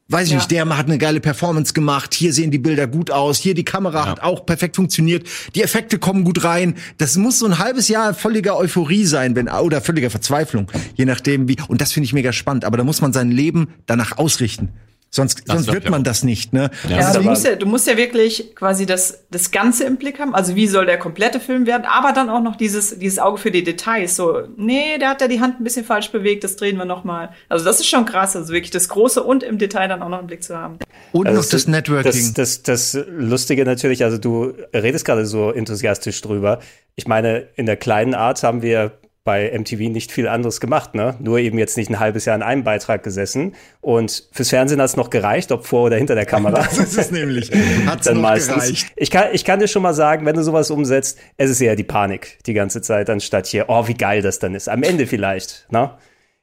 Weiß 0.10 0.28
ich 0.28 0.34
ja. 0.34 0.38
nicht, 0.38 0.52
der 0.52 0.68
hat 0.78 0.86
eine 0.86 0.98
geile 0.98 1.22
Performance 1.22 1.74
gemacht, 1.74 2.14
hier 2.14 2.34
sehen 2.34 2.52
die 2.52 2.60
Bilder 2.60 2.88
gut 2.88 3.10
aus, 3.10 3.40
hier 3.40 3.54
die 3.54 3.64
Kamera 3.64 4.04
ja. 4.04 4.06
hat 4.08 4.22
auch 4.22 4.46
perfekt 4.46 4.76
funktioniert, 4.76 5.28
die 5.56 5.64
Effekte 5.64 5.98
kommen 5.98 6.26
gut 6.26 6.44
rein. 6.44 6.76
Das 6.98 7.16
muss 7.16 7.40
so 7.40 7.46
ein 7.46 7.58
halbes 7.58 7.88
Jahr 7.88 8.14
völliger 8.14 8.58
Euphorie 8.58 9.06
sein, 9.06 9.36
wenn 9.36 9.50
oder 9.50 9.82
völliger 9.82 10.10
Verzweiflung, 10.10 10.70
je 10.96 11.06
nachdem 11.06 11.48
wie. 11.48 11.56
Und 11.68 11.80
das 11.80 11.94
finde 11.94 12.06
ich 12.06 12.14
mega 12.14 12.34
spannend. 12.34 12.66
Aber 12.66 12.78
da 12.78 12.84
muss 12.84 13.02
man 13.02 13.14
sein 13.14 13.32
Leben 13.32 13.70
danach 13.86 14.18
ausrichten. 14.18 14.70
Sonst, 15.16 15.44
sonst 15.46 15.72
wird 15.72 15.92
man 15.92 16.04
das 16.04 16.24
nicht, 16.24 16.54
ne? 16.54 16.72
Ja, 16.90 17.02
ja, 17.02 17.14
du, 17.14 17.22
musst 17.22 17.46
ja, 17.46 17.56
du 17.56 17.68
musst 17.68 17.86
ja 17.86 17.96
wirklich 17.98 18.56
quasi 18.56 18.88
das, 18.88 19.26
das 19.30 19.52
Ganze 19.52 19.84
im 19.84 19.98
Blick 19.98 20.20
haben. 20.20 20.34
Also 20.34 20.56
wie 20.56 20.66
soll 20.66 20.88
der 20.88 20.98
komplette 20.98 21.40
Film 21.40 21.68
werden? 21.68 21.86
Aber 21.86 22.14
dann 22.14 22.32
auch 22.32 22.42
noch 22.42 22.56
dieses, 22.56 22.98
dieses 22.98 23.20
Auge 23.20 23.38
für 23.38 23.52
die 23.52 23.64
Details. 23.64 24.16
So, 24.16 24.48
nee, 24.58 24.98
der 24.98 25.10
hat 25.10 25.22
ja 25.22 25.28
die 25.28 25.40
Hand 25.40 25.60
ein 25.60 25.64
bisschen 25.64 25.86
falsch 25.86 26.12
bewegt, 26.12 26.44
das 26.44 26.56
drehen 26.56 26.78
wir 26.78 26.86
noch 26.86 27.04
mal. 27.04 27.30
Also 27.48 27.64
das 27.64 27.80
ist 27.80 27.90
schon 27.90 28.06
krass. 28.06 28.36
Also 28.36 28.52
wirklich 28.52 28.72
das 28.72 28.90
Große 28.90 29.22
und 29.22 29.44
im 29.44 29.60
Detail 29.60 29.88
dann 29.88 30.02
auch 30.02 30.10
noch 30.10 30.20
im 30.20 30.26
Blick 30.26 30.44
zu 30.44 30.58
haben. 30.58 30.80
Und 31.12 31.28
also 31.28 31.42
noch 31.42 31.48
das 31.48 31.68
Networking. 31.68 32.34
Das, 32.34 32.64
das, 32.64 32.94
das 32.94 33.06
Lustige 33.08 33.66
natürlich, 33.66 34.04
also 34.04 34.18
du 34.18 34.56
redest 34.74 35.06
gerade 35.06 35.28
so 35.28 35.52
enthusiastisch 35.52 36.22
drüber. 36.22 36.58
Ich 36.96 37.06
meine, 37.06 37.50
in 37.56 37.68
der 37.68 37.78
kleinen 37.78 38.16
Art 38.16 38.42
haben 38.42 38.64
wir 38.64 38.98
bei 39.24 39.58
MTV 39.58 39.90
nicht 39.90 40.12
viel 40.12 40.28
anderes 40.28 40.60
gemacht, 40.60 40.96
ne? 40.96 41.16
Nur 41.20 41.40
eben 41.40 41.58
jetzt 41.58 41.78
nicht 41.78 41.90
ein 41.90 42.00
halbes 42.00 42.26
Jahr 42.26 42.36
in 42.36 42.42
einem 42.42 42.64
Beitrag 42.64 43.04
gesessen. 43.04 43.56
Und 43.80 44.28
fürs 44.34 44.50
Fernsehen 44.50 44.82
hat 44.82 44.90
es 44.90 44.98
noch 44.98 45.10
gereicht, 45.10 45.52
ob 45.54 45.66
vor 45.66 45.84
oder 45.84 45.96
hinter 45.98 46.16
der 46.16 46.26
Kamera. 46.26 46.68
Das 46.74 46.78
ist 46.78 46.98
es 46.98 47.12
nämlich. 47.12 47.52
Hat's 47.86 48.06
Dann 48.06 48.16
noch 48.16 48.24
meistens. 48.24 48.56
gereicht. 48.56 48.88
Ich 48.96 49.12
kann, 49.12 49.28
ich 49.32 49.46
kann 49.46 49.60
dir 49.60 49.68
schon 49.68 49.84
mal 49.84 49.94
sagen, 49.94 50.26
wenn 50.26 50.36
du 50.36 50.44
sowas 50.44 50.72
umsetzt, 50.72 51.20
es 51.38 51.50
ist 51.50 51.62
eher 51.62 51.76
die 51.76 51.84
Panik 51.84 52.40
die 52.46 52.54
ganze 52.54 52.82
Zeit, 52.82 53.10
anstatt 53.10 53.48
hier, 53.48 53.66
oh, 53.70 53.88
wie 53.88 53.94
geil 53.94 54.22
das 54.22 54.40
dann 54.40 54.56
ist. 54.56 54.68
Am 54.70 54.84
Ende 54.84 55.08
vielleicht, 55.08 55.68
ne? 55.70 55.92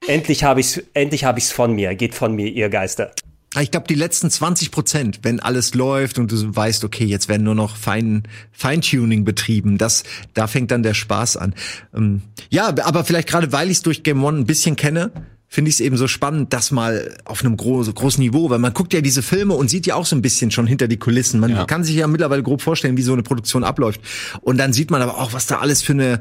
Endlich 0.06 0.44
habe 0.44 0.60
ich's, 0.60 0.82
endlich 0.94 1.24
habe 1.24 1.38
ich's 1.38 1.52
von 1.52 1.74
mir, 1.74 1.94
geht 1.94 2.14
von 2.14 2.34
mir, 2.34 2.46
ihr 2.46 2.70
Geister. 2.70 3.12
Ich 3.58 3.72
glaube, 3.72 3.88
die 3.88 3.96
letzten 3.96 4.30
20 4.30 4.70
Prozent, 4.70 5.20
wenn 5.22 5.40
alles 5.40 5.74
läuft 5.74 6.18
und 6.18 6.30
du 6.30 6.54
weißt, 6.54 6.84
okay, 6.84 7.04
jetzt 7.04 7.28
werden 7.28 7.42
nur 7.42 7.56
noch 7.56 7.74
Fein, 7.74 8.22
Feintuning 8.52 9.24
betrieben, 9.24 9.76
das, 9.76 10.04
da 10.34 10.46
fängt 10.46 10.70
dann 10.70 10.84
der 10.84 10.94
Spaß 10.94 11.36
an. 11.36 11.54
Ähm, 11.92 12.22
ja, 12.48 12.68
aber 12.68 13.04
vielleicht 13.04 13.28
gerade, 13.28 13.50
weil 13.50 13.68
ich 13.68 13.78
es 13.78 13.82
durch 13.82 14.04
Game 14.04 14.22
One 14.22 14.38
ein 14.38 14.46
bisschen 14.46 14.76
kenne, 14.76 15.10
finde 15.52 15.68
ich 15.68 15.74
es 15.74 15.80
eben 15.80 15.96
so 15.96 16.06
spannend, 16.06 16.52
das 16.52 16.70
mal 16.70 17.16
auf 17.24 17.44
einem 17.44 17.56
groß, 17.56 17.92
großen 17.92 18.22
Niveau, 18.22 18.50
weil 18.50 18.60
man 18.60 18.72
guckt 18.72 18.92
ja 18.92 19.00
diese 19.00 19.20
Filme 19.20 19.54
und 19.54 19.68
sieht 19.68 19.84
ja 19.84 19.96
auch 19.96 20.06
so 20.06 20.14
ein 20.14 20.22
bisschen 20.22 20.52
schon 20.52 20.68
hinter 20.68 20.86
die 20.86 20.96
Kulissen. 20.96 21.40
Man 21.40 21.50
ja. 21.50 21.64
kann 21.64 21.82
sich 21.82 21.96
ja 21.96 22.06
mittlerweile 22.06 22.44
grob 22.44 22.62
vorstellen, 22.62 22.96
wie 22.96 23.02
so 23.02 23.12
eine 23.12 23.24
Produktion 23.24 23.64
abläuft. 23.64 24.00
Und 24.42 24.58
dann 24.58 24.72
sieht 24.72 24.92
man 24.92 25.02
aber 25.02 25.18
auch, 25.18 25.32
was 25.32 25.48
da 25.48 25.58
alles 25.58 25.82
für 25.82 25.92
eine, 25.92 26.20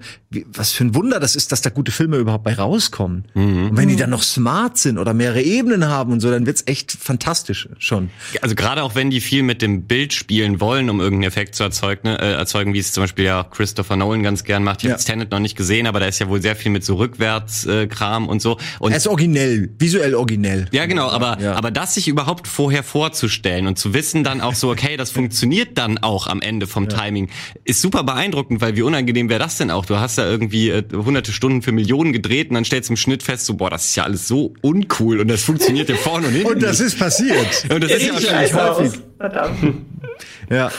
was 0.51 0.71
für 0.71 0.83
ein 0.83 0.95
Wunder 0.95 1.19
das 1.19 1.35
ist, 1.35 1.51
dass 1.51 1.61
da 1.61 1.69
gute 1.69 1.91
Filme 1.91 2.17
überhaupt 2.17 2.43
bei 2.43 2.55
rauskommen. 2.55 3.25
Mhm. 3.35 3.69
Und 3.69 3.77
wenn 3.77 3.87
die 3.87 3.95
dann 3.95 4.09
noch 4.09 4.23
smart 4.23 4.79
sind 4.79 4.97
oder 4.97 5.13
mehrere 5.13 5.43
Ebenen 5.43 5.85
haben 5.87 6.11
und 6.11 6.21
so, 6.21 6.31
dann 6.31 6.47
wird's 6.47 6.63
echt 6.65 6.91
fantastisch 6.91 7.69
schon. 7.77 8.09
Also 8.41 8.55
gerade 8.55 8.81
auch 8.81 8.95
wenn 8.95 9.11
die 9.11 9.21
viel 9.21 9.43
mit 9.43 9.61
dem 9.61 9.83
Bild 9.83 10.11
spielen 10.11 10.59
wollen, 10.59 10.89
um 10.89 11.01
irgendeinen 11.01 11.27
Effekt 11.27 11.53
zu 11.53 11.61
erzeugen, 11.61 12.09
ne, 12.09 12.19
äh, 12.19 12.31
erzeugen, 12.31 12.73
wie 12.73 12.79
es 12.79 12.93
zum 12.93 13.03
Beispiel 13.03 13.25
ja 13.25 13.43
Christopher 13.43 13.95
Nolan 13.95 14.23
ganz 14.23 14.43
gern 14.43 14.63
macht. 14.63 14.79
Ich 14.79 14.85
ja. 14.85 14.93
habe 14.93 15.03
Tenet 15.03 15.29
noch 15.29 15.39
nicht 15.39 15.55
gesehen, 15.55 15.85
aber 15.85 15.99
da 15.99 16.07
ist 16.07 16.17
ja 16.17 16.29
wohl 16.29 16.41
sehr 16.41 16.55
viel 16.55 16.71
mit 16.71 16.83
so 16.83 16.95
Rückwärtskram 16.95 18.25
äh, 18.25 18.27
und 18.27 18.41
so. 18.41 18.57
Und 18.79 18.91
originell, 19.19 19.69
visuell 19.77 20.15
originell. 20.15 20.67
Ja, 20.71 20.85
genau, 20.85 21.09
aber, 21.09 21.37
ja. 21.41 21.53
aber 21.53 21.71
das 21.71 21.93
sich 21.93 22.07
überhaupt 22.07 22.47
vorher 22.47 22.83
vorzustellen 22.83 23.67
und 23.67 23.77
zu 23.77 23.93
wissen 23.93 24.23
dann 24.23 24.39
auch 24.39 24.55
so, 24.55 24.69
okay, 24.69 24.95
das 24.95 25.11
funktioniert 25.11 25.77
dann 25.77 25.97
auch 25.97 26.27
am 26.27 26.41
Ende 26.41 26.67
vom 26.67 26.85
ja. 26.85 26.97
Timing, 26.97 27.29
ist 27.65 27.81
super 27.81 28.03
beeindruckend, 28.03 28.61
weil 28.61 28.77
wie 28.77 28.81
unangenehm 28.81 29.27
wäre 29.29 29.39
das 29.39 29.57
denn 29.57 29.71
auch? 29.71 29.85
Du 29.85 29.99
hast 29.99 30.17
da 30.17 30.25
irgendwie 30.25 30.69
äh, 30.69 30.83
hunderte 30.93 31.33
Stunden 31.33 31.61
für 31.61 31.73
Millionen 31.73 32.13
gedreht 32.13 32.49
und 32.49 32.55
dann 32.55 32.63
stellst 32.63 32.87
du 32.89 32.93
im 32.93 32.97
Schnitt 32.97 33.21
fest, 33.21 33.45
so, 33.45 33.55
boah, 33.55 33.69
das 33.69 33.85
ist 33.85 33.95
ja 33.97 34.03
alles 34.03 34.25
so 34.25 34.53
uncool 34.61 35.19
und 35.19 35.27
das 35.27 35.43
funktioniert 35.43 35.89
ja 35.89 35.95
vorne 35.95 36.27
und 36.27 36.33
hinten. 36.35 36.53
Und 36.53 36.63
das 36.63 36.79
ist 36.79 36.97
passiert. 36.97 37.65
Und 37.69 37.83
das 37.83 37.91
ist 37.91 38.07
ja 38.07 38.13
wahrscheinlich 38.13 38.53
häufig. 38.53 38.99
Verdammt. 39.17 39.75
Ja. 40.49 40.71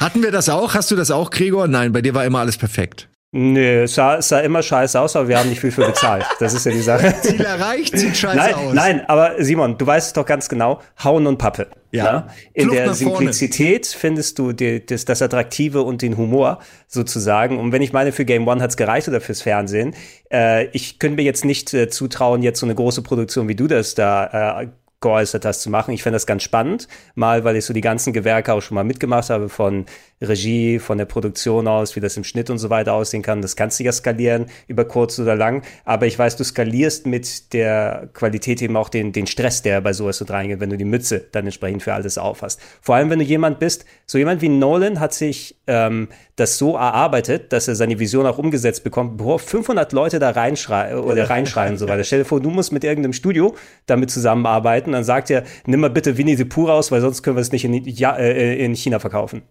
Hatten 0.00 0.22
wir 0.22 0.30
das 0.30 0.48
auch? 0.48 0.74
Hast 0.74 0.90
du 0.90 0.96
das 0.96 1.10
auch, 1.10 1.30
Gregor? 1.30 1.68
Nein, 1.68 1.92
bei 1.92 2.00
dir 2.00 2.14
war 2.14 2.24
immer 2.24 2.40
alles 2.40 2.56
perfekt. 2.56 3.08
Nö, 3.34 3.84
es 3.84 3.94
sah, 3.94 4.20
sah 4.20 4.40
immer 4.40 4.62
scheiße 4.62 5.00
aus, 5.00 5.16
aber 5.16 5.26
wir 5.26 5.38
haben 5.38 5.48
nicht 5.48 5.60
viel 5.60 5.70
für 5.70 5.86
bezahlt. 5.86 6.26
Das 6.38 6.52
ist 6.52 6.66
ja 6.66 6.72
die 6.72 6.82
Sache. 6.82 7.14
Ziel 7.22 7.40
erreicht, 7.40 7.96
sieht 7.96 8.14
scheiße 8.14 8.36
nein, 8.36 8.54
aus. 8.54 8.74
Nein, 8.74 9.08
aber 9.08 9.42
Simon, 9.42 9.78
du 9.78 9.86
weißt 9.86 10.08
es 10.08 10.12
doch 10.12 10.26
ganz 10.26 10.50
genau, 10.50 10.82
Hauen 11.02 11.26
und 11.26 11.38
Pappe. 11.38 11.68
Ja. 11.92 12.04
ja? 12.04 12.26
In 12.52 12.64
Flucht 12.64 12.76
der 12.76 12.92
Simplizität 12.92 13.86
findest 13.86 14.38
du 14.38 14.52
die, 14.52 14.84
das, 14.84 15.06
das 15.06 15.22
Attraktive 15.22 15.80
und 15.80 16.02
den 16.02 16.18
Humor 16.18 16.58
sozusagen. 16.88 17.58
Und 17.58 17.72
wenn 17.72 17.80
ich 17.80 17.94
meine, 17.94 18.12
für 18.12 18.26
Game 18.26 18.46
One 18.46 18.62
hat's 18.62 18.76
gereicht 18.76 19.08
oder 19.08 19.22
fürs 19.22 19.40
Fernsehen, 19.40 19.94
äh, 20.30 20.66
ich 20.72 20.98
könnte 20.98 21.16
mir 21.16 21.24
jetzt 21.24 21.46
nicht 21.46 21.72
äh, 21.72 21.88
zutrauen, 21.88 22.42
jetzt 22.42 22.60
so 22.60 22.66
eine 22.66 22.74
große 22.74 23.00
Produktion 23.00 23.48
wie 23.48 23.54
du 23.54 23.66
das 23.66 23.94
da 23.94 24.60
äh, 24.60 24.68
geäußert 25.02 25.44
hast 25.44 25.60
zu 25.60 25.68
machen. 25.68 25.92
Ich 25.92 26.02
fände 26.02 26.16
das 26.16 26.26
ganz 26.26 26.42
spannend, 26.42 26.88
mal 27.14 27.44
weil 27.44 27.56
ich 27.56 27.66
so 27.66 27.74
die 27.74 27.82
ganzen 27.82 28.14
Gewerke 28.14 28.54
auch 28.54 28.62
schon 28.62 28.76
mal 28.76 28.84
mitgemacht 28.84 29.28
habe 29.28 29.50
von 29.50 29.84
Regie, 30.22 30.78
von 30.78 30.98
der 30.98 31.04
Produktion 31.04 31.68
aus, 31.68 31.96
wie 31.96 32.00
das 32.00 32.16
im 32.16 32.24
Schnitt 32.24 32.50
und 32.50 32.58
so 32.58 32.70
weiter 32.70 32.94
aussehen 32.94 33.22
kann. 33.22 33.42
Das 33.42 33.56
kannst 33.56 33.78
du 33.80 33.84
ja 33.84 33.92
skalieren 33.92 34.46
über 34.68 34.84
kurz 34.84 35.18
oder 35.18 35.36
lang. 35.36 35.62
Aber 35.84 36.06
ich 36.06 36.18
weiß, 36.18 36.36
du 36.36 36.44
skalierst 36.44 37.06
mit 37.06 37.52
der 37.52 38.08
Qualität 38.12 38.62
eben 38.62 38.76
auch 38.76 38.88
den, 38.88 39.12
den 39.12 39.26
Stress, 39.26 39.62
der 39.62 39.80
bei 39.80 39.92
sowas 39.92 40.18
so 40.18 40.24
reingeht, 40.24 40.60
wenn 40.60 40.70
du 40.70 40.76
die 40.76 40.84
Mütze 40.84 41.24
dann 41.32 41.44
entsprechend 41.44 41.82
für 41.82 41.94
alles 41.94 42.18
aufhast. 42.18 42.60
Vor 42.80 42.94
allem, 42.94 43.10
wenn 43.10 43.18
du 43.18 43.24
jemand 43.24 43.58
bist, 43.58 43.84
so 44.06 44.18
jemand 44.18 44.42
wie 44.42 44.48
Nolan 44.48 45.00
hat 45.00 45.14
sich 45.14 45.56
ähm, 45.66 46.08
das 46.36 46.58
so 46.58 46.76
erarbeitet, 46.76 47.52
dass 47.52 47.68
er 47.68 47.74
seine 47.74 47.98
Vision 47.98 48.26
auch 48.26 48.38
umgesetzt 48.38 48.84
bekommt, 48.84 49.18
bevor 49.18 49.38
500 49.38 49.92
Leute 49.92 50.18
da 50.18 50.30
reinschreien 50.30 50.98
oder 50.98 51.28
reinschreien 51.28 51.72
und 51.72 51.78
so 51.78 51.88
weiter. 51.88 52.04
Stell 52.04 52.20
dir 52.20 52.24
vor, 52.24 52.40
du 52.40 52.50
musst 52.50 52.72
mit 52.72 52.84
irgendeinem 52.84 53.12
Studio 53.12 53.54
damit 53.86 54.10
zusammenarbeiten, 54.10 54.92
dann 54.92 55.04
sagt 55.04 55.30
er, 55.30 55.44
nimm 55.66 55.80
mal 55.80 55.90
bitte 55.90 56.16
Winnie 56.16 56.36
the 56.36 56.44
Pooh 56.44 56.66
raus, 56.66 56.90
weil 56.90 57.00
sonst 57.00 57.22
können 57.22 57.36
wir 57.36 57.42
es 57.42 57.52
nicht 57.52 57.64
in, 57.64 57.74
ja, 57.84 58.16
äh, 58.16 58.64
in 58.64 58.74
China 58.74 58.98
verkaufen. 58.98 59.42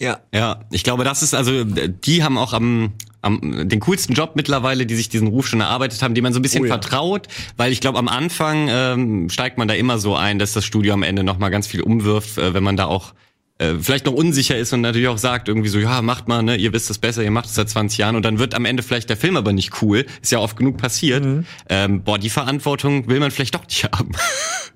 Ja. 0.00 0.20
Ja, 0.32 0.60
ich 0.70 0.84
glaube, 0.84 1.04
das 1.04 1.22
ist 1.22 1.34
also, 1.34 1.64
die 1.64 2.22
haben 2.22 2.38
auch 2.38 2.52
am, 2.52 2.92
am 3.22 3.68
den 3.68 3.80
coolsten 3.80 4.14
Job 4.14 4.32
mittlerweile, 4.34 4.86
die 4.86 4.94
sich 4.94 5.08
diesen 5.08 5.28
Ruf 5.28 5.46
schon 5.46 5.60
erarbeitet 5.60 6.02
haben, 6.02 6.14
die 6.14 6.20
man 6.20 6.32
so 6.32 6.38
ein 6.38 6.42
bisschen 6.42 6.62
oh 6.62 6.66
ja. 6.66 6.72
vertraut, 6.74 7.28
weil 7.56 7.72
ich 7.72 7.80
glaube, 7.80 7.98
am 7.98 8.08
Anfang 8.08 8.68
ähm, 8.70 9.30
steigt 9.30 9.58
man 9.58 9.68
da 9.68 9.74
immer 9.74 9.98
so 9.98 10.14
ein, 10.14 10.38
dass 10.38 10.52
das 10.52 10.64
Studio 10.64 10.92
am 10.94 11.02
Ende 11.02 11.24
nochmal 11.24 11.50
ganz 11.50 11.66
viel 11.66 11.80
umwirft, 11.80 12.38
äh, 12.38 12.52
wenn 12.54 12.62
man 12.62 12.76
da 12.76 12.86
auch 12.86 13.14
äh, 13.58 13.74
vielleicht 13.80 14.04
noch 14.04 14.12
unsicher 14.12 14.56
ist 14.56 14.72
und 14.74 14.82
natürlich 14.82 15.08
auch 15.08 15.18
sagt 15.18 15.48
irgendwie 15.48 15.68
so, 15.68 15.78
ja, 15.78 16.02
macht 16.02 16.28
mal, 16.28 16.42
ne, 16.42 16.56
ihr 16.56 16.74
wisst 16.74 16.90
es 16.90 16.98
besser, 16.98 17.22
ihr 17.22 17.30
macht 17.30 17.46
es 17.46 17.54
seit 17.54 17.70
20 17.70 17.98
Jahren 17.98 18.16
und 18.16 18.24
dann 18.24 18.38
wird 18.38 18.54
am 18.54 18.66
Ende 18.66 18.82
vielleicht 18.82 19.08
der 19.08 19.16
Film 19.16 19.36
aber 19.36 19.54
nicht 19.54 19.80
cool. 19.82 20.04
Ist 20.20 20.30
ja 20.32 20.40
oft 20.40 20.56
genug 20.58 20.76
passiert. 20.76 21.24
Mhm. 21.24 21.46
Ähm, 21.70 22.02
boah, 22.02 22.18
die 22.18 22.28
Verantwortung 22.28 23.08
will 23.08 23.18
man 23.18 23.30
vielleicht 23.30 23.54
doch 23.54 23.64
nicht 23.64 23.84
haben. 23.84 24.12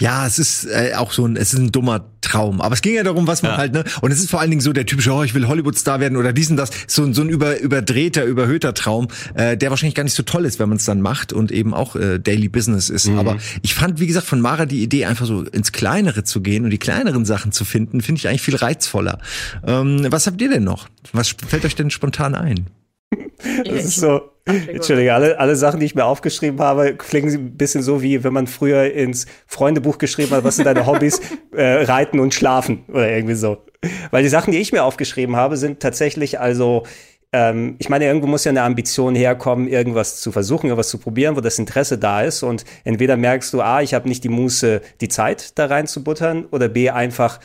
Ja, 0.00 0.26
es 0.26 0.38
ist 0.38 0.66
äh, 0.66 0.92
auch 0.96 1.12
so 1.12 1.26
ein, 1.26 1.36
es 1.36 1.54
ist 1.54 1.58
ein 1.58 1.72
dummer 1.72 2.04
Traum. 2.20 2.60
Aber 2.60 2.74
es 2.74 2.82
ging 2.82 2.94
ja 2.94 3.02
darum, 3.02 3.26
was 3.26 3.42
man 3.42 3.52
ja. 3.52 3.56
halt, 3.58 3.72
ne? 3.72 3.84
Und 4.00 4.10
es 4.10 4.18
ist 4.18 4.30
vor 4.30 4.40
allen 4.40 4.50
Dingen 4.50 4.60
so 4.60 4.72
der 4.72 4.86
typische, 4.86 5.12
oh, 5.12 5.22
ich 5.22 5.34
will 5.34 5.46
Hollywood-Star 5.46 6.00
werden 6.00 6.16
oder 6.16 6.32
diesen, 6.32 6.56
das, 6.56 6.70
so, 6.86 7.10
so 7.12 7.22
ein 7.22 7.28
über, 7.28 7.60
überdrehter, 7.60 8.24
überhöhter 8.24 8.74
Traum, 8.74 9.08
äh, 9.34 9.56
der 9.56 9.70
wahrscheinlich 9.70 9.94
gar 9.94 10.04
nicht 10.04 10.14
so 10.14 10.22
toll 10.22 10.44
ist, 10.44 10.58
wenn 10.58 10.68
man 10.68 10.76
es 10.76 10.84
dann 10.84 11.00
macht 11.00 11.32
und 11.32 11.52
eben 11.52 11.74
auch 11.74 11.96
äh, 11.96 12.18
Daily 12.18 12.48
Business 12.48 12.90
ist. 12.90 13.08
Mhm. 13.08 13.18
Aber 13.18 13.36
ich 13.62 13.74
fand, 13.74 14.00
wie 14.00 14.06
gesagt, 14.06 14.26
von 14.26 14.40
Mara 14.40 14.66
die 14.66 14.82
Idee, 14.82 15.06
einfach 15.06 15.26
so 15.26 15.42
ins 15.42 15.72
Kleinere 15.72 16.24
zu 16.24 16.40
gehen 16.40 16.64
und 16.64 16.70
die 16.70 16.78
kleineren 16.78 17.24
Sachen 17.24 17.52
zu 17.52 17.64
finden, 17.64 18.00
finde 18.00 18.18
ich 18.18 18.28
eigentlich 18.28 18.42
viel 18.42 18.56
reizvoller. 18.56 19.18
Ähm, 19.66 20.06
was 20.10 20.26
habt 20.26 20.40
ihr 20.40 20.50
denn 20.50 20.64
noch? 20.64 20.88
Was 21.12 21.34
fällt 21.46 21.64
euch 21.64 21.76
denn 21.76 21.90
spontan 21.90 22.34
ein? 22.34 22.66
Das 23.66 23.84
ist 23.84 23.96
so. 23.96 24.33
Entschuldige, 24.46 25.14
alle, 25.14 25.38
alle 25.38 25.56
Sachen, 25.56 25.80
die 25.80 25.86
ich 25.86 25.94
mir 25.94 26.04
aufgeschrieben 26.04 26.60
habe, 26.60 26.94
klingen 26.96 27.32
ein 27.32 27.56
bisschen 27.56 27.82
so, 27.82 28.02
wie 28.02 28.24
wenn 28.24 28.34
man 28.34 28.46
früher 28.46 28.92
ins 28.92 29.26
Freundebuch 29.46 29.96
geschrieben 29.96 30.32
hat, 30.32 30.44
was 30.44 30.56
sind 30.56 30.66
deine 30.66 30.84
Hobbys? 30.86 31.20
äh, 31.52 31.84
Reiten 31.84 32.20
und 32.20 32.34
Schlafen 32.34 32.84
oder 32.88 33.08
irgendwie 33.08 33.36
so. 33.36 33.64
Weil 34.10 34.22
die 34.22 34.28
Sachen, 34.28 34.52
die 34.52 34.58
ich 34.58 34.72
mir 34.72 34.84
aufgeschrieben 34.84 35.36
habe, 35.36 35.56
sind 35.56 35.80
tatsächlich 35.80 36.40
also 36.40 36.84
ähm, 37.34 37.74
ich 37.80 37.88
meine, 37.88 38.04
irgendwo 38.04 38.28
muss 38.28 38.44
ja 38.44 38.50
eine 38.50 38.62
Ambition 38.62 39.16
herkommen, 39.16 39.66
irgendwas 39.66 40.20
zu 40.20 40.30
versuchen, 40.30 40.66
irgendwas 40.66 40.88
zu 40.88 40.98
probieren, 40.98 41.34
wo 41.34 41.40
das 41.40 41.58
Interesse 41.58 41.98
da 41.98 42.22
ist. 42.22 42.44
Und 42.44 42.64
entweder 42.84 43.16
merkst 43.16 43.52
du, 43.52 43.60
A, 43.60 43.82
ich 43.82 43.92
habe 43.92 44.08
nicht 44.08 44.22
die 44.22 44.28
Muße, 44.28 44.82
die 45.00 45.08
Zeit 45.08 45.58
da 45.58 45.66
rein 45.66 45.88
zu 45.88 46.04
buttern, 46.04 46.46
oder 46.52 46.68
B, 46.68 46.90
einfach, 46.90 47.40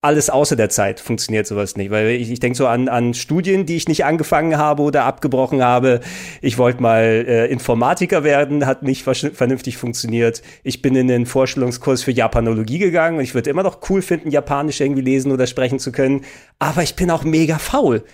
alles 0.00 0.30
außer 0.30 0.54
der 0.54 0.68
Zeit 0.68 1.00
funktioniert 1.00 1.46
sowas 1.46 1.76
nicht. 1.76 1.90
Weil 1.90 2.08
ich, 2.10 2.30
ich 2.30 2.38
denke 2.38 2.56
so 2.56 2.66
an, 2.68 2.88
an 2.88 3.14
Studien, 3.14 3.66
die 3.66 3.76
ich 3.76 3.88
nicht 3.88 4.04
angefangen 4.04 4.56
habe 4.56 4.82
oder 4.82 5.04
abgebrochen 5.04 5.62
habe. 5.62 6.00
Ich 6.40 6.56
wollte 6.56 6.80
mal 6.82 7.02
äh, 7.02 7.46
Informatiker 7.46 8.22
werden, 8.22 8.64
hat 8.64 8.82
nicht 8.82 9.02
vernünftig 9.02 9.76
funktioniert. 9.76 10.42
Ich 10.62 10.82
bin 10.82 10.94
in 10.94 11.08
den 11.08 11.26
Vorstellungskurs 11.26 12.04
für 12.04 12.12
Japanologie 12.12 12.78
gegangen 12.78 13.18
und 13.18 13.24
ich 13.24 13.34
würde 13.34 13.50
immer 13.50 13.64
noch 13.64 13.80
cool 13.90 14.02
finden, 14.02 14.30
Japanisch 14.30 14.80
irgendwie 14.80 15.02
lesen 15.02 15.32
oder 15.32 15.46
sprechen 15.48 15.80
zu 15.80 15.90
können. 15.90 16.24
Aber 16.60 16.82
ich 16.82 16.94
bin 16.94 17.10
auch 17.10 17.24
mega 17.24 17.58
faul 17.58 18.04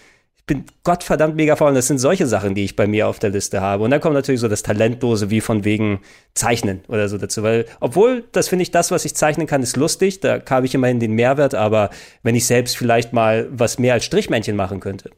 bin 0.46 0.64
gottverdammt 0.83 1.37
mega 1.37 1.57
faul. 1.57 1.68
Und 1.68 1.74
das 1.74 1.87
sind 1.87 1.98
solche 1.98 2.26
Sachen, 2.26 2.54
die 2.54 2.64
ich 2.64 2.76
bei 2.76 2.87
mir 2.87 3.09
auf 3.09 3.18
der 3.18 3.30
Liste 3.30 3.61
habe. 3.61 3.85
Und 3.85 3.90
dann 3.90 4.00
kommt 4.00 4.14
natürlich 4.14 4.40
so 4.40 4.48
das 4.48 4.62
Talentlose 4.62 5.30
wie 5.30 5.40
von 5.40 5.64
wegen 5.64 6.00
Zeichnen 6.35 6.83
oder 6.88 7.09
so 7.09 7.16
dazu. 7.16 7.42
Weil, 7.42 7.66
obwohl, 7.80 8.24
das 8.33 8.48
finde 8.48 8.62
ich, 8.62 8.70
das, 8.70 8.90
was 8.90 9.04
ich 9.04 9.14
zeichnen 9.14 9.46
kann, 9.46 9.62
ist 9.62 9.76
lustig. 9.76 10.20
Da 10.20 10.42
habe 10.50 10.66
ich 10.66 10.74
immerhin 10.74 11.00
den 11.00 11.12
Mehrwert. 11.12 11.54
Aber 11.54 11.90
wenn 12.22 12.35
ich 12.35 12.46
selbst 12.46 12.76
vielleicht 12.76 13.12
mal 13.12 13.48
was 13.50 13.78
mehr 13.78 13.94
als 13.94 14.04
Strichmännchen 14.04 14.57
machen 14.57 14.80
könnte, 14.80 15.11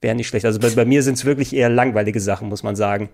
wäre 0.00 0.14
nicht 0.14 0.28
schlecht. 0.28 0.46
Also 0.46 0.58
bei, 0.58 0.70
bei 0.70 0.84
mir 0.84 1.02
sind 1.02 1.14
es 1.14 1.24
wirklich 1.24 1.54
eher 1.54 1.68
langweilige 1.68 2.20
Sachen, 2.20 2.48
muss 2.48 2.62
man 2.62 2.76
sagen. 2.76 3.10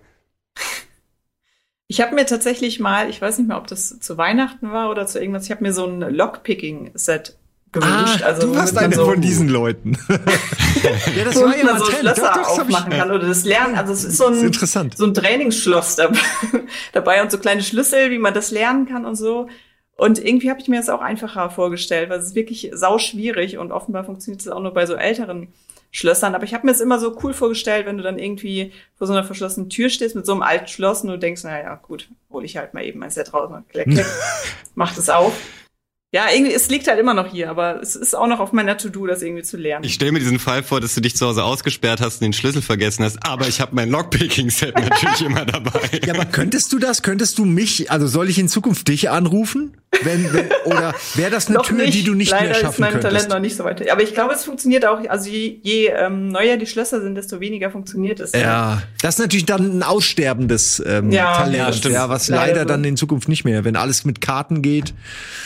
Ich 1.87 1.99
habe 2.01 2.15
mir 2.15 2.25
tatsächlich 2.25 2.79
mal, 2.79 3.09
ich 3.09 3.21
weiß 3.21 3.37
nicht 3.37 3.47
mehr, 3.47 3.57
ob 3.57 3.67
das 3.67 3.99
zu 3.99 4.17
Weihnachten 4.17 4.71
war 4.71 4.89
oder 4.89 5.05
zu 5.05 5.19
irgendwas, 5.19 5.43
ich 5.45 5.51
habe 5.51 5.63
mir 5.63 5.73
so 5.73 5.85
ein 5.85 5.99
Lockpicking-Set 5.99 7.37
gewünscht. 7.73 8.21
Ah, 8.23 8.27
also, 8.27 8.47
du 8.47 8.55
warst 8.55 8.77
einer 8.77 8.95
so, 8.95 9.05
von 9.05 9.21
diesen 9.21 9.49
Leuten. 9.49 9.97
ja, 10.83 11.23
das 11.25 11.41
war 11.41 11.55
immer 11.55 11.79
so 11.79 11.85
Schlösser 11.85 12.33
doch, 12.35 12.41
doch, 12.41 12.59
aufmachen 12.59 12.91
kann 12.91 13.11
oder 13.11 13.27
das 13.27 13.45
Lernen. 13.45 13.75
Also 13.75 13.93
es 13.93 14.03
ist 14.03 14.17
so 14.17 14.27
ein, 14.27 14.51
ist 14.51 14.97
so 14.97 15.05
ein 15.05 15.13
Trainingsschloss 15.13 15.95
dabei, 15.95 16.19
dabei 16.93 17.21
und 17.21 17.31
so 17.31 17.37
kleine 17.37 17.63
Schlüssel, 17.63 18.11
wie 18.11 18.17
man 18.17 18.33
das 18.33 18.51
lernen 18.51 18.87
kann 18.87 19.05
und 19.05 19.15
so. 19.15 19.47
Und 19.95 20.23
irgendwie 20.23 20.49
habe 20.49 20.59
ich 20.59 20.67
mir 20.67 20.77
das 20.77 20.89
auch 20.89 21.01
einfacher 21.01 21.49
vorgestellt, 21.49 22.09
weil 22.09 22.19
es 22.19 22.27
ist 22.27 22.35
wirklich 22.35 22.71
sau 22.73 22.97
schwierig 22.97 23.57
und 23.57 23.71
offenbar 23.71 24.03
funktioniert 24.03 24.41
es 24.41 24.47
auch 24.47 24.59
nur 24.59 24.73
bei 24.73 24.85
so 24.85 24.95
älteren 24.95 25.49
Schlössern. 25.91 26.33
Aber 26.33 26.43
ich 26.43 26.53
habe 26.53 26.65
mir 26.65 26.71
es 26.71 26.81
immer 26.81 26.99
so 26.99 27.17
cool 27.23 27.33
vorgestellt, 27.33 27.85
wenn 27.85 27.97
du 27.97 28.03
dann 28.03 28.17
irgendwie 28.17 28.73
vor 28.97 29.05
so 29.05 29.13
einer 29.13 29.23
verschlossenen 29.23 29.69
Tür 29.69 29.89
stehst 29.89 30.15
mit 30.15 30.25
so 30.25 30.31
einem 30.31 30.41
alten 30.41 30.67
Schloss 30.67 31.03
und 31.03 31.09
du 31.09 31.19
denkst, 31.19 31.43
naja, 31.43 31.75
gut, 31.75 32.09
hole 32.31 32.45
ich 32.45 32.57
halt 32.57 32.73
mal 32.73 32.83
eben 32.83 32.99
mein 32.99 33.11
Set 33.11 33.33
raus 33.33 33.51
und 33.51 33.69
klick, 33.69 33.85
klick, 33.85 34.05
mach 34.75 34.95
das 34.95 35.09
auf. 35.09 35.33
Ja, 36.13 36.27
irgendwie, 36.31 36.53
es 36.53 36.69
liegt 36.69 36.87
halt 36.87 36.99
immer 36.99 37.15
noch 37.15 37.31
hier, 37.31 37.49
aber 37.49 37.81
es 37.81 37.95
ist 37.95 38.15
auch 38.15 38.27
noch 38.27 38.39
auf 38.39 38.51
meiner 38.51 38.77
To-Do, 38.77 39.07
das 39.07 39.23
irgendwie 39.23 39.41
zu 39.41 39.57
lernen. 39.57 39.83
Ich 39.83 39.95
stelle 39.95 40.11
mir 40.11 40.19
diesen 40.19 40.37
Fall 40.37 40.61
vor, 40.61 40.79
dass 40.79 40.93
du 40.93 41.01
dich 41.01 41.15
zu 41.15 41.25
Hause 41.25 41.43
ausgesperrt 41.43 42.01
hast 42.01 42.21
und 42.21 42.25
den 42.25 42.33
Schlüssel 42.33 42.61
vergessen 42.61 43.03
hast, 43.03 43.17
aber 43.25 43.47
ich 43.47 43.59
habe 43.59 43.73
mein 43.73 43.89
Lockpicking-Set 43.89 44.75
natürlich 44.89 45.21
immer 45.21 45.43
dabei. 45.43 45.89
Ja, 46.05 46.13
aber 46.13 46.25
könntest 46.25 46.71
du 46.71 46.77
das? 46.77 47.01
Könntest 47.01 47.39
du 47.39 47.45
mich, 47.45 47.89
also 47.89 48.05
soll 48.05 48.29
ich 48.29 48.37
in 48.37 48.47
Zukunft 48.47 48.87
dich 48.89 49.09
anrufen? 49.09 49.75
Wenn, 50.01 50.33
wenn, 50.33 50.45
oder 50.65 50.93
wäre 51.15 51.29
das 51.29 51.47
eine 51.47 51.61
Tür, 51.61 51.77
nicht. 51.77 51.93
die 51.93 52.03
du 52.03 52.13
nicht 52.13 52.31
Leider 52.31 52.45
mehr 52.45 52.55
schaffen 52.55 52.69
ist 52.69 52.79
mein 52.79 52.91
könntest? 52.91 53.13
Talent 53.13 53.29
noch 53.29 53.39
nicht 53.39 53.55
so 53.55 53.63
weit. 53.63 53.89
Aber 53.89 54.01
ich 54.01 54.13
glaube, 54.13 54.33
es 54.33 54.43
funktioniert 54.43 54.85
auch, 54.85 54.99
also 55.07 55.29
je, 55.29 55.59
je 55.61 55.87
ähm, 55.87 56.29
neuer 56.29 56.57
die 56.57 56.65
Schlösser 56.65 57.01
sind, 57.01 57.15
desto 57.15 57.39
weniger 57.39 57.69
funktioniert 57.69 58.19
es. 58.19 58.31
Ja, 58.31 58.39
ja. 58.39 58.83
das 59.01 59.15
ist 59.15 59.19
natürlich 59.19 59.45
dann 59.45 59.79
ein 59.79 59.83
aussterbendes 59.83 60.81
ähm, 60.85 61.11
ja, 61.11 61.35
Talent, 61.37 61.85
ja, 61.85 61.91
ja, 61.91 62.09
was 62.09 62.27
leider, 62.27 62.53
leider 62.53 62.65
dann 62.65 62.83
in 62.83 62.97
Zukunft 62.97 63.29
nicht 63.29 63.45
mehr, 63.45 63.63
wenn 63.63 63.75
alles 63.75 64.05
mit 64.05 64.21
Karten 64.21 64.61
geht, 64.61 64.93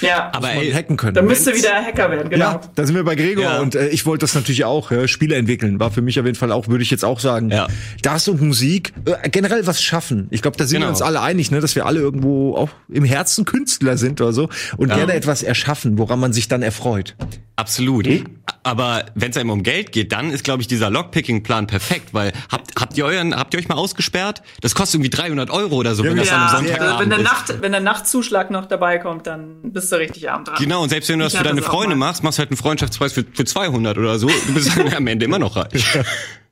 ja. 0.02 0.32
aber 0.34 0.52
ey, 0.52 0.72
hacken 0.72 0.98
können. 0.98 1.16
Dann 1.16 1.26
müsste 1.26 1.54
wieder 1.54 1.74
Hacker 1.74 2.10
werden, 2.10 2.30
genau. 2.30 2.46
Ja, 2.46 2.62
da 2.76 2.86
sind 2.86 2.96
wir 2.96 3.04
bei 3.04 3.16
Gregor 3.16 3.44
ja. 3.44 3.60
und 3.60 3.76
äh, 3.76 3.90
ich 3.90 4.06
wollte 4.06 4.24
das 4.24 4.34
natürlich 4.34 4.66
auch, 4.66 4.92
ja, 4.92 5.08
Spiele 5.08 5.36
entwickeln, 5.36 5.80
war 5.80 5.92
für 5.92 6.02
mich 6.02 6.20
auf 6.20 6.26
jeden 6.26 6.38
Fall 6.38 6.52
auch, 6.52 6.68
würde 6.68 6.84
ich 6.84 6.92
jetzt 6.92 7.04
auch 7.04 7.20
sagen, 7.20 7.50
ja. 7.50 7.68
das 8.02 8.28
und 8.28 8.42
Musik, 8.42 8.94
äh, 9.06 9.30
generell 9.30 9.68
was 9.68 9.82
schaffen. 9.82 10.28
Ich 10.32 10.42
glaube, 10.42 10.58
da 10.58 10.66
sind 10.66 10.78
genau. 10.78 10.88
wir 10.88 10.90
uns 10.92 11.02
alle 11.02 11.22
einig, 11.22 11.52
ne, 11.52 11.60
dass 11.60 11.76
wir 11.76 11.86
alle 11.86 12.00
irgendwo 12.00 12.56
auch 12.56 12.70
im 12.90 13.04
Herzen 13.04 13.46
Künstler 13.46 13.98
sind 13.98 14.22
oder 14.22 14.34
so 14.34 14.37
und 14.78 14.90
ja. 14.90 14.96
gerne 14.96 15.14
etwas 15.14 15.44
erschaffen, 15.44 15.98
woran 15.98 16.20
man 16.20 16.34
sich 16.34 16.48
dann 16.48 16.62
erfreut. 16.62 17.16
Absolut. 17.56 18.06
Hm? 18.06 18.26
Aber 18.62 19.06
wenn 19.16 19.32
es 19.32 19.38
einem 19.38 19.50
um 19.50 19.64
Geld 19.64 19.92
geht, 19.92 20.12
dann 20.12 20.30
ist, 20.30 20.44
glaube 20.44 20.62
ich, 20.62 20.68
dieser 20.68 20.90
Lockpicking-Plan 20.90 21.68
perfekt, 21.68 22.14
weil 22.14 22.34
habt, 22.52 22.76
habt 22.80 22.98
ihr 22.98 23.06
euren, 23.06 23.36
habt 23.36 23.54
ihr 23.54 23.60
euch 23.60 23.68
mal 23.68 23.76
ausgesperrt? 23.76 24.44
Das 24.62 24.76
kostet 24.76 24.96
irgendwie 24.96 25.10
300 25.10 25.50
Euro 25.50 25.76
oder 25.76 25.96
so, 25.96 26.04
ja, 26.04 26.12
wenn 26.12 26.18
das 26.18 26.28
ja, 26.28 26.34
dann 26.34 26.44
am 26.44 26.50
Sonntagabend 26.50 26.94
ja. 26.94 27.00
wenn 27.00 27.10
der 27.10 27.20
Nacht, 27.20 27.62
wenn 27.62 27.72
der 27.72 27.82
Nachtzuschlag 27.82 28.52
noch 28.52 28.66
dabei 28.66 29.00
kommt, 29.00 29.26
dann 29.26 29.72
bist 29.72 29.92
du 29.92 29.96
richtig 29.96 30.30
arm 30.30 30.44
dran. 30.44 30.56
Genau, 30.60 30.84
und 30.84 30.90
selbst 30.90 31.10
wenn 31.10 31.18
du 31.18 31.26
das 31.26 31.34
ich 31.34 31.40
für 31.40 31.46
deine 31.46 31.62
das 31.62 31.70
Freunde 31.70 31.96
machst, 31.96 32.24
machst 32.24 32.38
du 32.38 32.42
halt 32.42 32.52
einen 32.52 32.58
Freundschaftspreis 32.58 33.14
für, 33.14 33.26
für 33.32 33.46
200 33.46 33.98
oder 33.98 34.20
so, 34.20 34.28
du 34.28 34.54
bist 34.54 34.72
am 34.96 35.08
Ende 35.08 35.26
immer 35.26 35.40
noch 35.40 35.56
reich. 35.56 35.98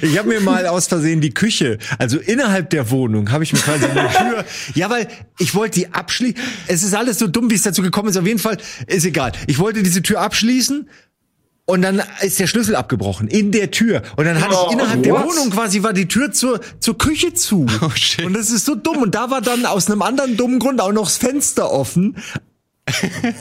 Ich 0.00 0.18
habe 0.18 0.28
mir 0.28 0.40
mal 0.40 0.66
aus 0.66 0.86
Versehen 0.86 1.20
die 1.20 1.34
Küche, 1.34 1.78
also 1.98 2.18
innerhalb 2.18 2.70
der 2.70 2.90
Wohnung, 2.90 3.30
habe 3.30 3.44
ich 3.44 3.52
mir 3.52 3.58
quasi 3.58 3.84
eine 3.86 4.08
Tür. 4.08 4.44
Ja, 4.74 4.90
weil 4.90 5.08
ich 5.38 5.54
wollte 5.54 5.80
die 5.80 5.92
abschließen. 5.92 6.40
Es 6.66 6.82
ist 6.82 6.94
alles 6.94 7.18
so 7.18 7.26
dumm, 7.26 7.50
wie 7.50 7.54
es 7.54 7.62
dazu 7.62 7.82
gekommen 7.82 8.08
ist. 8.08 8.16
Auf 8.16 8.26
jeden 8.26 8.38
Fall 8.38 8.58
ist 8.86 9.04
egal. 9.04 9.32
Ich 9.46 9.58
wollte 9.58 9.82
diese 9.82 10.02
Tür 10.02 10.20
abschließen. 10.20 10.88
Und 11.68 11.82
dann 11.82 12.00
ist 12.20 12.38
der 12.38 12.46
Schlüssel 12.46 12.76
abgebrochen 12.76 13.26
in 13.26 13.50
der 13.50 13.72
Tür. 13.72 14.02
Und 14.14 14.24
dann 14.24 14.40
hatte 14.40 14.54
oh, 14.56 14.66
ich 14.68 14.74
innerhalb 14.74 14.98
what? 14.98 15.04
der 15.04 15.14
Wohnung 15.14 15.50
quasi 15.50 15.82
war 15.82 15.92
die 15.92 16.06
Tür 16.06 16.30
zur, 16.30 16.60
zur 16.78 16.96
Küche 16.96 17.34
zu. 17.34 17.66
Oh, 17.82 17.90
shit. 17.90 18.24
Und 18.24 18.34
das 18.34 18.52
ist 18.52 18.66
so 18.66 18.76
dumm. 18.76 18.98
Und 18.98 19.16
da 19.16 19.30
war 19.30 19.40
dann 19.40 19.66
aus 19.66 19.90
einem 19.90 20.02
anderen 20.02 20.36
dummen 20.36 20.60
Grund 20.60 20.80
auch 20.80 20.92
noch 20.92 21.06
das 21.06 21.16
Fenster 21.16 21.72
offen. 21.72 22.16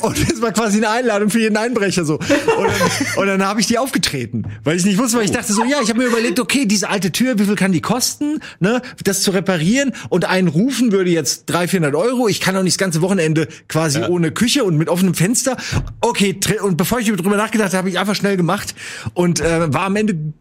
Und 0.02 0.32
das 0.32 0.42
war 0.42 0.52
quasi 0.52 0.78
eine 0.78 0.90
Einladung 0.90 1.30
für 1.30 1.40
jeden 1.40 1.56
Einbrecher 1.56 2.04
so. 2.04 2.16
Und 2.16 2.24
dann, 2.28 3.18
und 3.18 3.28
dann 3.28 3.44
habe 3.46 3.62
ich 3.62 3.68
die 3.68 3.78
aufgetreten, 3.78 4.44
weil 4.64 4.76
ich 4.76 4.86
nicht 4.86 4.98
wusste, 4.98 5.18
weil 5.18 5.26
ich 5.26 5.32
dachte 5.32 5.54
so, 5.54 5.64
ja, 5.64 5.82
ich 5.84 5.90
habe 5.90 6.00
mir 6.00 6.08
überlegt, 6.08 6.40
okay, 6.40 6.66
diese 6.66 6.90
alte 6.90 7.12
Tür, 7.12 7.38
wie 7.38 7.46
viel 7.46 7.56
kann 7.56 7.72
die 7.72 7.82
kosten, 7.82 8.40
ne, 8.60 8.82
das 9.04 9.22
zu 9.22 9.32
reparieren 9.32 9.94
und 10.10 10.26
einen 10.26 10.48
rufen 10.48 10.92
würde 10.92 11.12
jetzt 11.12 11.46
300, 11.46 11.70
400 11.70 11.96
Euro. 11.96 12.28
Ich 12.28 12.42
kann 12.42 12.56
auch 12.56 12.64
nicht 12.64 12.76
das 12.76 12.80
ganze 12.80 13.02
Wochenende 13.02 13.48
quasi 13.68 14.00
ja. 14.00 14.10
ohne 14.10 14.32
Küche 14.32 14.64
und 14.64 14.78
mit 14.78 14.90
offenem 14.90 15.14
Fenster. 15.14 15.58
Okay, 16.02 16.40
und 16.62 16.78
bevor 16.78 17.00
ich 17.00 17.08
drüber 17.08 17.38
nachgedacht 17.38 17.70
habe, 17.70 17.78
habe 17.78 17.90
ich 17.90 18.00
einfach 18.00 18.16
schnell 18.16 18.38
gemacht 18.38 18.74
und 19.14 19.42
äh, 19.42 19.72
war 19.72 19.84
am 19.84 19.96
Ende 19.96 20.34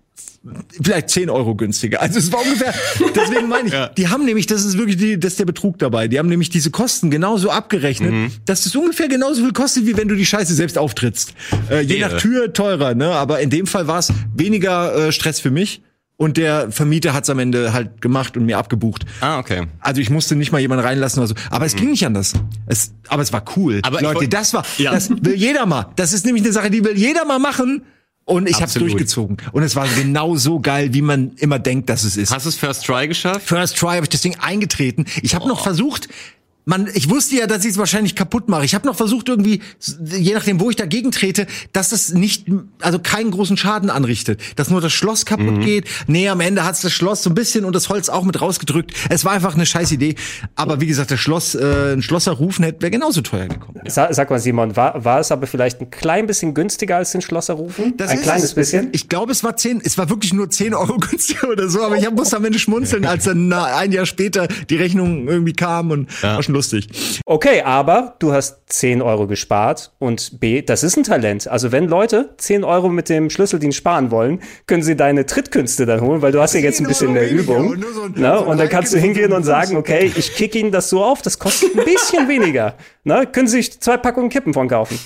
vielleicht 0.81 1.11
10 1.11 1.31
Euro 1.31 1.55
günstiger. 1.55 2.03
Also 2.03 2.18
es 2.18 2.31
war 2.33 2.42
ungefähr, 2.42 2.74
deswegen 3.14 3.48
meine 3.48 3.68
ich, 3.68 3.72
ja. 3.72 3.88
die 3.88 4.09
haben 4.09 4.24
nämlich, 4.24 4.46
das 4.46 4.64
ist 4.64 4.77
wirklich 4.77 4.96
die, 4.96 5.18
das 5.18 5.33
ist 5.33 5.40
der 5.40 5.46
Betrug 5.46 5.79
dabei, 5.79 6.09
die 6.09 6.18
haben 6.18 6.29
nämlich 6.29 6.50
diese 6.50 6.70
Kosten 6.70 7.11
genauso 7.11 7.50
abgerechnet, 7.50 8.12
mhm. 8.12 8.31
dass 8.44 8.66
es 8.66 8.77
ungefähr 8.77 9.09
genauso 9.09 9.42
viel 9.42 9.53
kostet, 9.53 9.87
wie 9.87 9.96
wenn 9.96 10.09
du 10.09 10.14
die 10.14 10.27
Scheiße 10.27 10.55
selbst 10.55 10.79
auftrittst. 10.79 11.35
Äh, 11.70 11.81
je 11.81 12.00
nach 12.00 12.20
Tür 12.20 12.53
teurer, 12.53 12.94
ne? 12.94 13.11
Aber 13.11 13.40
in 13.40 13.50
dem 13.50 13.66
Fall 13.66 13.87
war 13.87 13.98
es 13.98 14.12
weniger 14.37 15.09
äh, 15.09 15.12
Stress 15.12 15.40
für 15.40 15.50
mich. 15.50 15.83
Und 16.16 16.37
der 16.37 16.70
Vermieter 16.70 17.12
hat's 17.12 17.29
am 17.29 17.40
Ende 17.40 17.72
halt 17.72 18.00
gemacht 18.00 18.37
und 18.37 18.46
mir 18.46 18.57
abgebucht. 18.57 19.05
Ah, 19.20 19.40
okay. 19.40 19.66
Also 19.81 20.00
ich 20.00 20.11
musste 20.11 20.37
nicht 20.37 20.53
mal 20.53 20.61
jemanden 20.61 20.85
reinlassen 20.85 21.18
oder 21.18 21.27
so. 21.27 21.35
Aber 21.50 21.66
es 21.66 21.74
mhm. 21.74 21.79
ging 21.79 21.90
nicht 21.90 22.07
anders. 22.07 22.35
Es, 22.66 22.92
aber 23.09 23.22
es 23.22 23.33
war 23.33 23.44
cool. 23.57 23.81
Aber 23.83 24.00
Leute, 24.00 24.29
das 24.29 24.55
war, 24.55 24.64
ja. 24.79 24.92
das 24.92 25.11
will 25.11 25.35
jeder 25.35 25.66
mal. 25.66 25.87
Das 25.96 26.12
ist 26.12 26.24
nämlich 26.24 26.44
eine 26.44 26.53
Sache, 26.53 26.70
die 26.70 26.85
will 26.85 26.96
jeder 26.96 27.24
mal 27.24 27.40
machen. 27.40 27.83
Und 28.26 28.48
ich 28.48 28.62
habe 28.62 28.72
durchgezogen. 28.72 29.37
Und 29.52 29.62
es 29.62 29.76
war 29.76 29.87
genau 29.87 30.37
so 30.37 30.58
geil, 30.58 30.94
wie 30.94 31.02
man 31.02 31.32
immer 31.37 31.58
denkt, 31.58 31.90
dass 31.90 32.04
es 32.04 32.16
ist. 32.16 32.32
Hast 32.32 32.46
du 32.46 32.48
es 32.48 32.56
First 32.56 32.87
Try 32.87 33.06
geschafft? 33.06 33.46
First 33.46 33.76
Try 33.76 33.96
habe 33.96 34.04
ich 34.04 34.08
das 34.08 34.22
Ding 34.22 34.37
eingetreten. 34.40 35.04
Ich 35.22 35.34
habe 35.34 35.44
oh. 35.44 35.48
noch 35.48 35.62
versucht, 35.62 36.08
man, 36.64 36.88
ich 36.94 37.11
wusste 37.11 37.37
ja, 37.37 37.46
dass 37.46 37.64
ich 37.64 37.72
es 37.72 37.79
wahrscheinlich 37.79 38.14
kaputt 38.14 38.48
mache. 38.48 38.64
Ich 38.64 38.74
habe 38.74 38.87
noch 38.87 38.96
versucht 38.96 39.29
irgendwie, 39.29 39.61
je 40.05 40.33
nachdem, 40.33 40.61
wo 40.61 40.70
ich 40.70 40.77
dagegen 40.77 41.11
trete, 41.11 41.46
dass 41.72 41.92
es 41.92 42.14
nicht, 42.14 42.46
also 42.81 42.98
keinen 42.98 43.31
großen 43.31 43.57
Schaden 43.57 43.90
anrichtet, 43.90 44.40
dass 44.57 44.70
nur 44.70 44.81
das 44.81 44.92
Schloss 44.92 45.27
kaputt 45.27 45.59
mhm. 45.59 45.61
geht. 45.61 45.88
Nee, 46.07 46.29
am 46.29 46.40
Ende 46.40 46.64
hat's 46.64 46.81
das 46.81 46.92
Schloss 46.92 47.22
so 47.22 47.31
ein 47.31 47.35
bisschen 47.35 47.64
und 47.64 47.74
das 47.77 47.88
Holz 47.90 48.09
auch 48.09 48.24
mit 48.24 48.40
rausgedrückt. 48.40 48.92
Es 49.11 49.24
war 49.24 49.33
einfach 49.33 49.55
eine 49.55 49.66
scheiß 49.66 49.92
Idee. 49.92 50.14
Aber 50.55 50.81
wie 50.81 50.87
gesagt, 50.87 51.11
das 51.11 51.20
Schloss, 51.20 51.55
äh, 51.55 51.92
ein 51.92 52.03
Schlosser 52.03 52.33
rufen 52.33 52.64
hätte 52.64 52.81
wäre 52.81 52.90
genauso 52.90 53.20
teuer 53.20 53.46
gekommen. 53.46 53.81
Sag, 53.87 54.14
sag 54.14 54.31
mal, 54.31 54.38
Simon, 54.38 54.74
war, 54.74 55.05
war 55.05 55.20
es 55.20 55.31
aber 55.31 55.46
vielleicht 55.46 55.81
ein 55.83 55.90
klein 55.90 56.27
bisschen 56.27 56.55
günstiger 56.55 56.96
als 56.96 57.12
den 57.12 57.20
Schlosser 57.20 57.55
rufen? 57.55 57.94
Das 57.98 58.11
ein 58.11 58.22
kleines 58.22 58.44
es. 58.44 58.55
bisschen? 58.55 58.88
Ich 58.92 59.09
glaube, 59.11 59.33
es 59.33 59.44
war 59.44 59.57
zehn, 59.57 59.83
es 59.85 59.98
war 59.98 60.09
wirklich 60.09 60.33
nur 60.33 60.48
zehn 60.48 60.72
Euro 60.72 60.96
günstiger 61.11 61.50
oder 61.50 61.68
so. 61.68 61.83
Aber 61.83 61.98
ich 61.98 62.11
musste 62.11 62.37
am 62.37 62.44
Ende 62.44 62.59
schmunzeln, 62.59 63.05
als 63.05 63.24
dann 63.24 63.53
ein 63.53 63.92
Jahr 63.92 64.07
später 64.07 64.48
die 64.70 64.77
Rechnung 64.77 65.29
irgendwie 65.29 65.53
kam 65.53 65.90
und 65.90 66.09
ja. 66.22 66.38
Lustig. 66.54 66.88
Okay, 67.26 67.60
aber 67.62 68.16
du 68.18 68.32
hast 68.32 68.60
10 68.68 69.02
Euro 69.02 69.26
gespart 69.26 69.92
und 69.98 70.40
B, 70.40 70.62
das 70.62 70.82
ist 70.82 70.96
ein 70.96 71.04
Talent. 71.04 71.48
Also 71.48 71.72
wenn 71.72 71.86
Leute 71.86 72.30
10 72.38 72.64
Euro 72.64 72.88
mit 72.88 73.08
dem 73.08 73.28
Schlüsseldienst 73.28 73.76
sparen 73.76 74.10
wollen, 74.10 74.40
können 74.66 74.82
sie 74.82 74.96
deine 74.96 75.26
Trittkünste 75.26 75.84
dann 75.84 76.00
holen, 76.00 76.22
weil 76.22 76.32
du 76.32 76.40
hast 76.40 76.54
ja 76.54 76.60
jetzt 76.60 76.80
ein 76.80 76.86
bisschen 76.86 77.12
mehr 77.12 77.30
Übung. 77.30 77.76
So 77.94 78.02
ein, 78.04 78.12
ne? 78.12 78.38
so 78.38 78.44
und 78.46 78.58
dann 78.58 78.68
kannst 78.68 78.94
du 78.94 78.98
hingehen 78.98 79.32
und 79.32 79.42
sagen, 79.42 79.76
okay, 79.76 80.10
ich 80.16 80.34
kick 80.34 80.54
ihnen 80.54 80.72
das 80.72 80.88
so 80.88 81.04
auf, 81.04 81.20
das 81.20 81.38
kostet 81.38 81.76
ein 81.76 81.84
bisschen 81.84 82.28
weniger. 82.28 82.76
Ne? 83.04 83.26
Können 83.30 83.48
sie 83.48 83.58
sich 83.58 83.80
zwei 83.80 83.96
Packungen 83.98 84.30
Kippen 84.30 84.54
von 84.54 84.68
kaufen. 84.68 84.98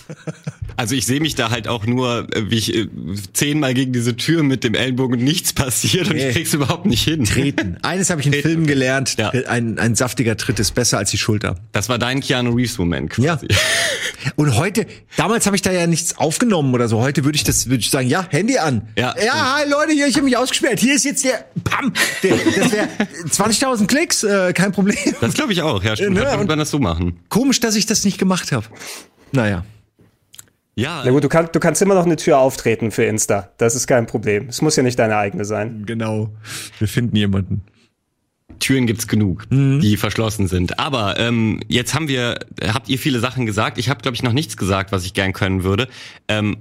Also 0.77 0.95
ich 0.95 1.07
sehe 1.07 1.19
mich 1.19 1.35
da 1.35 1.51
halt 1.51 1.67
auch 1.67 1.87
nur, 1.87 2.29
äh, 2.33 2.51
wie 2.51 2.57
ich 2.57 2.73
äh, 2.73 2.87
zehnmal 3.33 3.75
gegen 3.75 3.93
diese 3.93 4.17
Tür 4.17 4.45
mit 4.45 4.63
dem 4.63 4.75
Ellenbogen 4.75 5.23
nichts 5.23 5.53
passiert 5.53 6.09
und 6.09 6.15
nee. 6.15 6.29
ich 6.29 6.35
krieg's 6.37 6.55
überhaupt 6.55 6.87
nicht 6.87 7.03
hin. 7.03 7.25
Treten. 7.25 7.79
Eines 7.83 8.11
habe 8.11 8.21
ich 8.21 8.29
in 8.29 8.33
Treten. 8.33 8.49
Filmen 8.49 8.67
gelernt, 8.69 9.17
ja. 9.19 9.31
ein, 9.31 9.81
ein 9.81 9.97
saftiger 9.97 10.37
Tritt 10.37 10.61
ist 10.61 10.77
besser 10.77 10.99
als 10.99 11.11
die 11.11 11.19
Schulter. 11.39 11.55
Das 11.73 11.89
war 11.89 11.99
dein 11.99 12.21
Keanu 12.21 12.53
Reeves 12.53 12.79
Moment 12.79 13.11
quasi. 13.11 13.47
Ja. 13.51 13.59
Und 14.37 14.57
heute, 14.57 14.87
damals 15.17 15.47
habe 15.47 15.57
ich 15.57 15.63
da 15.63 15.71
ja 15.71 15.87
nichts 15.87 16.19
aufgenommen 16.19 16.75
oder 16.75 16.89
so. 16.89 17.01
Heute 17.01 17.25
würde 17.25 17.37
ich 17.37 17.45
das, 17.45 17.67
würde 17.67 17.81
ich 17.81 17.91
sagen, 17.91 18.09
ja, 18.09 18.27
Handy 18.29 18.59
an. 18.59 18.89
Ja, 18.97 19.15
ja 19.25 19.57
hi 19.57 19.71
Leute, 19.71 19.93
hier, 19.93 20.09
ich 20.09 20.17
habe 20.17 20.25
mich 20.25 20.37
ausgesperrt. 20.37 20.81
Hier 20.81 20.95
ist 20.95 21.05
jetzt 21.05 21.25
der, 21.25 21.45
pam, 21.63 21.93
der, 22.23 22.37
das 22.37 22.73
wäre 22.73 22.89
20.000 23.31 23.87
Klicks, 23.87 24.25
äh, 24.25 24.53
kein 24.53 24.73
Problem. 24.73 24.97
Das 25.21 25.35
glaube 25.35 25.53
ich 25.53 25.63
auch, 25.63 25.83
ja, 25.85 25.95
stimmt. 25.95 26.17
Ne? 26.17 26.37
Und 26.37 26.49
man 26.49 26.59
das 26.59 26.71
so 26.71 26.79
machen. 26.79 27.21
Komisch, 27.29 27.61
dass 27.61 27.77
ich 27.77 27.87
das 27.87 28.05
nicht 28.05 28.19
gemacht 28.19 28.51
habe. 28.53 28.67
Naja. 29.33 29.65
Ja. 30.75 31.03
Na 31.05 31.11
gut, 31.11 31.25
du, 31.25 31.29
kann, 31.29 31.49
du 31.53 31.61
kannst 31.61 31.83
immer 31.83 31.95
noch 31.95 32.05
eine 32.07 32.17
Tür 32.17 32.39
auftreten 32.39 32.91
für 32.91 33.05
Insta. 33.05 33.51
Das 33.59 33.75
ist 33.75 33.87
kein 33.87 34.07
Problem. 34.07 34.49
Es 34.49 34.63
muss 34.63 34.77
ja 34.77 34.83
nicht 34.83 34.99
deine 34.99 35.17
eigene 35.17 35.45
sein. 35.45 35.85
Genau. 35.87 36.31
Wir 36.79 36.89
finden 36.89 37.17
jemanden. 37.17 37.63
Türen 38.61 38.87
gibt's 38.87 39.07
genug, 39.07 39.47
mhm. 39.51 39.81
die 39.81 39.97
verschlossen 39.97 40.49
sind. 40.49 40.79
Aber 40.79 41.19
ähm, 41.19 41.61
jetzt 41.69 41.95
haben 41.95 42.09
wir, 42.09 42.41
habt 42.63 42.89
ihr 42.89 42.99
viele 42.99 43.21
Sachen 43.21 43.47
gesagt. 43.47 43.79
Ich 43.79 43.89
habe, 43.89 44.01
glaube 44.01 44.15
ich, 44.15 44.23
noch 44.23 44.33
nichts 44.33 44.57
gesagt, 44.57 44.93
was 44.93 45.05
ich 45.05 45.15
gern 45.15 45.33
können 45.33 45.65
würde. 45.65 45.89
Ähm, 46.29 46.57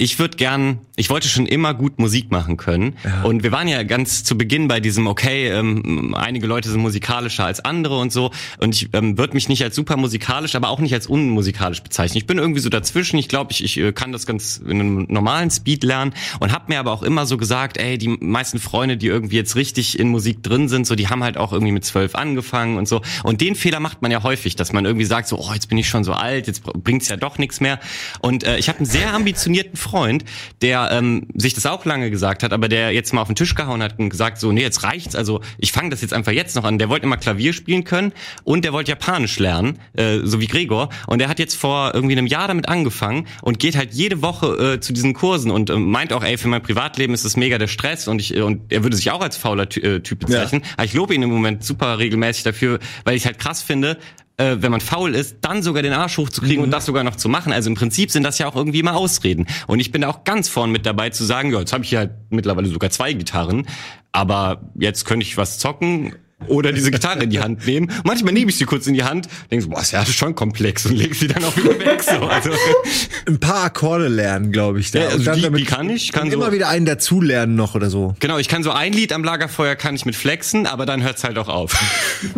ich 0.00 0.18
würde 0.18 0.38
gern, 0.38 0.78
ich 0.96 1.10
wollte 1.10 1.28
schon 1.28 1.44
immer 1.44 1.74
gut 1.74 1.98
Musik 1.98 2.30
machen 2.30 2.56
können. 2.56 2.96
Ja. 3.04 3.22
Und 3.22 3.42
wir 3.42 3.52
waren 3.52 3.68
ja 3.68 3.82
ganz 3.82 4.24
zu 4.24 4.38
Beginn 4.38 4.66
bei 4.66 4.80
diesem, 4.80 5.06
okay, 5.06 5.48
ähm, 5.48 6.14
einige 6.14 6.46
Leute 6.46 6.70
sind 6.70 6.80
musikalischer 6.80 7.44
als 7.44 7.62
andere 7.62 7.98
und 7.98 8.10
so. 8.10 8.30
Und 8.58 8.74
ich 8.74 8.88
ähm, 8.94 9.18
würde 9.18 9.34
mich 9.34 9.50
nicht 9.50 9.62
als 9.62 9.76
super 9.76 9.98
musikalisch, 9.98 10.54
aber 10.54 10.70
auch 10.70 10.78
nicht 10.78 10.94
als 10.94 11.06
unmusikalisch 11.06 11.82
bezeichnen. 11.82 12.16
Ich 12.16 12.26
bin 12.26 12.38
irgendwie 12.38 12.60
so 12.60 12.70
dazwischen. 12.70 13.18
Ich 13.18 13.28
glaube, 13.28 13.52
ich, 13.52 13.62
ich 13.62 13.76
äh, 13.76 13.92
kann 13.92 14.10
das 14.10 14.24
ganz 14.24 14.56
in 14.56 14.80
einem 14.80 15.06
normalen 15.10 15.50
Speed 15.50 15.84
lernen 15.84 16.14
und 16.38 16.50
habe 16.50 16.64
mir 16.68 16.80
aber 16.80 16.92
auch 16.92 17.02
immer 17.02 17.26
so 17.26 17.36
gesagt, 17.36 17.76
ey, 17.76 17.98
die 17.98 18.08
meisten 18.08 18.58
Freunde, 18.58 18.96
die 18.96 19.08
irgendwie 19.08 19.36
jetzt 19.36 19.54
richtig 19.54 19.98
in 19.98 20.08
Musik 20.08 20.42
drin 20.42 20.70
sind, 20.70 20.86
so 20.86 20.94
die 20.94 21.08
haben 21.08 21.22
halt 21.22 21.36
auch 21.36 21.52
irgendwie 21.52 21.72
mit 21.72 21.84
zwölf 21.84 22.14
angefangen 22.14 22.78
und 22.78 22.88
so. 22.88 23.02
Und 23.22 23.42
den 23.42 23.54
Fehler 23.54 23.80
macht 23.80 24.00
man 24.00 24.10
ja 24.10 24.22
häufig, 24.22 24.56
dass 24.56 24.72
man 24.72 24.86
irgendwie 24.86 25.04
sagt, 25.04 25.28
so, 25.28 25.38
oh, 25.38 25.52
jetzt 25.52 25.68
bin 25.68 25.76
ich 25.76 25.90
schon 25.90 26.04
so 26.04 26.14
alt, 26.14 26.46
jetzt 26.46 26.62
bringt's 26.64 27.10
ja 27.10 27.18
doch 27.18 27.36
nichts 27.36 27.60
mehr. 27.60 27.78
Und 28.20 28.44
äh, 28.44 28.56
ich 28.56 28.70
habe 28.70 28.78
einen 28.78 28.86
sehr 28.86 29.12
ambitionierten 29.12 29.76
Freund, 29.76 29.89
Freund, 29.90 30.24
der 30.62 30.90
ähm, 30.92 31.26
sich 31.34 31.54
das 31.54 31.66
auch 31.66 31.84
lange 31.84 32.10
gesagt 32.10 32.42
hat, 32.42 32.52
aber 32.52 32.68
der 32.68 32.92
jetzt 32.92 33.12
mal 33.12 33.22
auf 33.22 33.28
den 33.28 33.34
Tisch 33.36 33.54
gehauen 33.54 33.82
hat 33.82 33.98
und 33.98 34.08
gesagt, 34.08 34.38
so, 34.38 34.52
nee, 34.52 34.62
jetzt 34.62 34.84
reicht's, 34.84 35.16
also 35.16 35.40
ich 35.58 35.72
fange 35.72 35.90
das 35.90 36.00
jetzt 36.00 36.12
einfach 36.12 36.32
jetzt 36.32 36.54
noch 36.54 36.64
an. 36.64 36.78
Der 36.78 36.88
wollte 36.88 37.06
immer 37.06 37.16
Klavier 37.16 37.52
spielen 37.52 37.82
können 37.84 38.12
und 38.44 38.64
der 38.64 38.72
wollte 38.72 38.92
Japanisch 38.92 39.38
lernen, 39.38 39.78
äh, 39.94 40.18
so 40.22 40.40
wie 40.40 40.46
Gregor. 40.46 40.90
Und 41.06 41.18
der 41.18 41.28
hat 41.28 41.38
jetzt 41.38 41.56
vor 41.56 41.92
irgendwie 41.94 42.16
einem 42.16 42.26
Jahr 42.26 42.46
damit 42.46 42.68
angefangen 42.68 43.26
und 43.42 43.58
geht 43.58 43.76
halt 43.76 43.92
jede 43.92 44.22
Woche 44.22 44.74
äh, 44.74 44.80
zu 44.80 44.92
diesen 44.92 45.12
Kursen 45.12 45.50
und 45.50 45.70
äh, 45.70 45.76
meint 45.76 46.12
auch, 46.12 46.22
ey, 46.22 46.38
für 46.38 46.48
mein 46.48 46.62
Privatleben 46.62 47.12
ist 47.14 47.24
das 47.24 47.36
mega 47.36 47.58
der 47.58 47.66
Stress 47.66 48.06
und 48.06 48.20
ich 48.20 48.36
äh, 48.36 48.42
und 48.42 48.72
er 48.72 48.84
würde 48.84 48.96
sich 48.96 49.10
auch 49.10 49.20
als 49.20 49.36
fauler 49.36 49.64
äh, 49.76 50.00
Typ 50.00 50.20
bezeichnen. 50.20 50.62
Ja. 50.64 50.70
Aber 50.76 50.84
ich 50.84 50.94
lobe 50.94 51.14
ihn 51.14 51.22
im 51.22 51.30
Moment 51.30 51.64
super 51.64 51.98
regelmäßig 51.98 52.44
dafür, 52.44 52.78
weil 53.04 53.16
ich 53.16 53.26
halt 53.26 53.38
krass 53.38 53.62
finde, 53.62 53.98
äh, 54.40 54.62
wenn 54.62 54.70
man 54.70 54.80
faul 54.80 55.14
ist, 55.14 55.38
dann 55.42 55.62
sogar 55.62 55.82
den 55.82 55.92
Arsch 55.92 56.16
hochzukriegen 56.16 56.58
mhm. 56.58 56.64
und 56.64 56.70
das 56.70 56.86
sogar 56.86 57.04
noch 57.04 57.16
zu 57.16 57.28
machen. 57.28 57.52
Also 57.52 57.68
im 57.68 57.76
Prinzip 57.76 58.10
sind 58.10 58.22
das 58.22 58.38
ja 58.38 58.48
auch 58.48 58.56
irgendwie 58.56 58.80
immer 58.80 58.96
Ausreden. 58.96 59.46
Und 59.66 59.80
ich 59.80 59.92
bin 59.92 60.00
da 60.00 60.08
auch 60.08 60.24
ganz 60.24 60.48
vorn 60.48 60.72
mit 60.72 60.86
dabei 60.86 61.10
zu 61.10 61.24
sagen, 61.24 61.52
ja, 61.52 61.58
jetzt 61.58 61.72
habe 61.72 61.84
ich 61.84 61.90
hier 61.90 61.98
halt 61.98 62.12
mittlerweile 62.30 62.68
sogar 62.68 62.90
zwei 62.90 63.12
Gitarren, 63.12 63.66
aber 64.12 64.62
jetzt 64.74 65.04
könnte 65.04 65.26
ich 65.26 65.36
was 65.36 65.58
zocken 65.58 66.14
oder 66.46 66.72
diese 66.72 66.90
Gitarre 66.90 67.24
in 67.24 67.30
die 67.30 67.40
Hand 67.40 67.66
nehmen. 67.66 67.90
Manchmal 68.04 68.32
nehme 68.32 68.50
ich 68.50 68.56
sie 68.56 68.64
kurz 68.64 68.86
in 68.86 68.94
die 68.94 69.04
Hand, 69.04 69.28
denke 69.50 69.64
so, 69.64 69.70
boah, 69.70 69.80
ist 69.80 69.92
ja 69.92 70.04
schon 70.06 70.34
komplex 70.34 70.86
und 70.86 70.96
lege 70.96 71.14
sie 71.14 71.28
dann 71.28 71.44
auch 71.44 71.56
wieder 71.56 71.78
weg. 71.78 72.02
So. 72.02 72.12
Also, 72.12 72.50
Ein 73.26 73.38
paar 73.38 73.64
Akkorde 73.64 74.08
lernen, 74.08 74.52
glaube 74.52 74.80
ich. 74.80 74.90
Da. 74.90 75.00
Ja, 75.00 75.08
also 75.08 75.32
die, 75.32 75.50
die, 75.50 75.64
kann 75.64 75.90
ich. 75.90 76.12
Kann 76.12 76.30
so, 76.30 76.36
immer 76.36 76.52
wieder 76.52 76.68
einen 76.68 76.86
dazulernen 76.86 77.56
noch 77.56 77.74
oder 77.74 77.90
so. 77.90 78.14
Genau, 78.20 78.38
ich 78.38 78.48
kann 78.48 78.62
so 78.62 78.70
ein 78.70 78.92
Lied 78.92 79.12
am 79.12 79.24
Lagerfeuer 79.24 79.76
kann 79.76 79.94
ich 79.94 80.04
mit 80.06 80.16
flexen, 80.16 80.66
aber 80.66 80.86
dann 80.86 81.02
hört's 81.02 81.24
halt 81.24 81.38
auch 81.38 81.48
auf. 81.48 81.76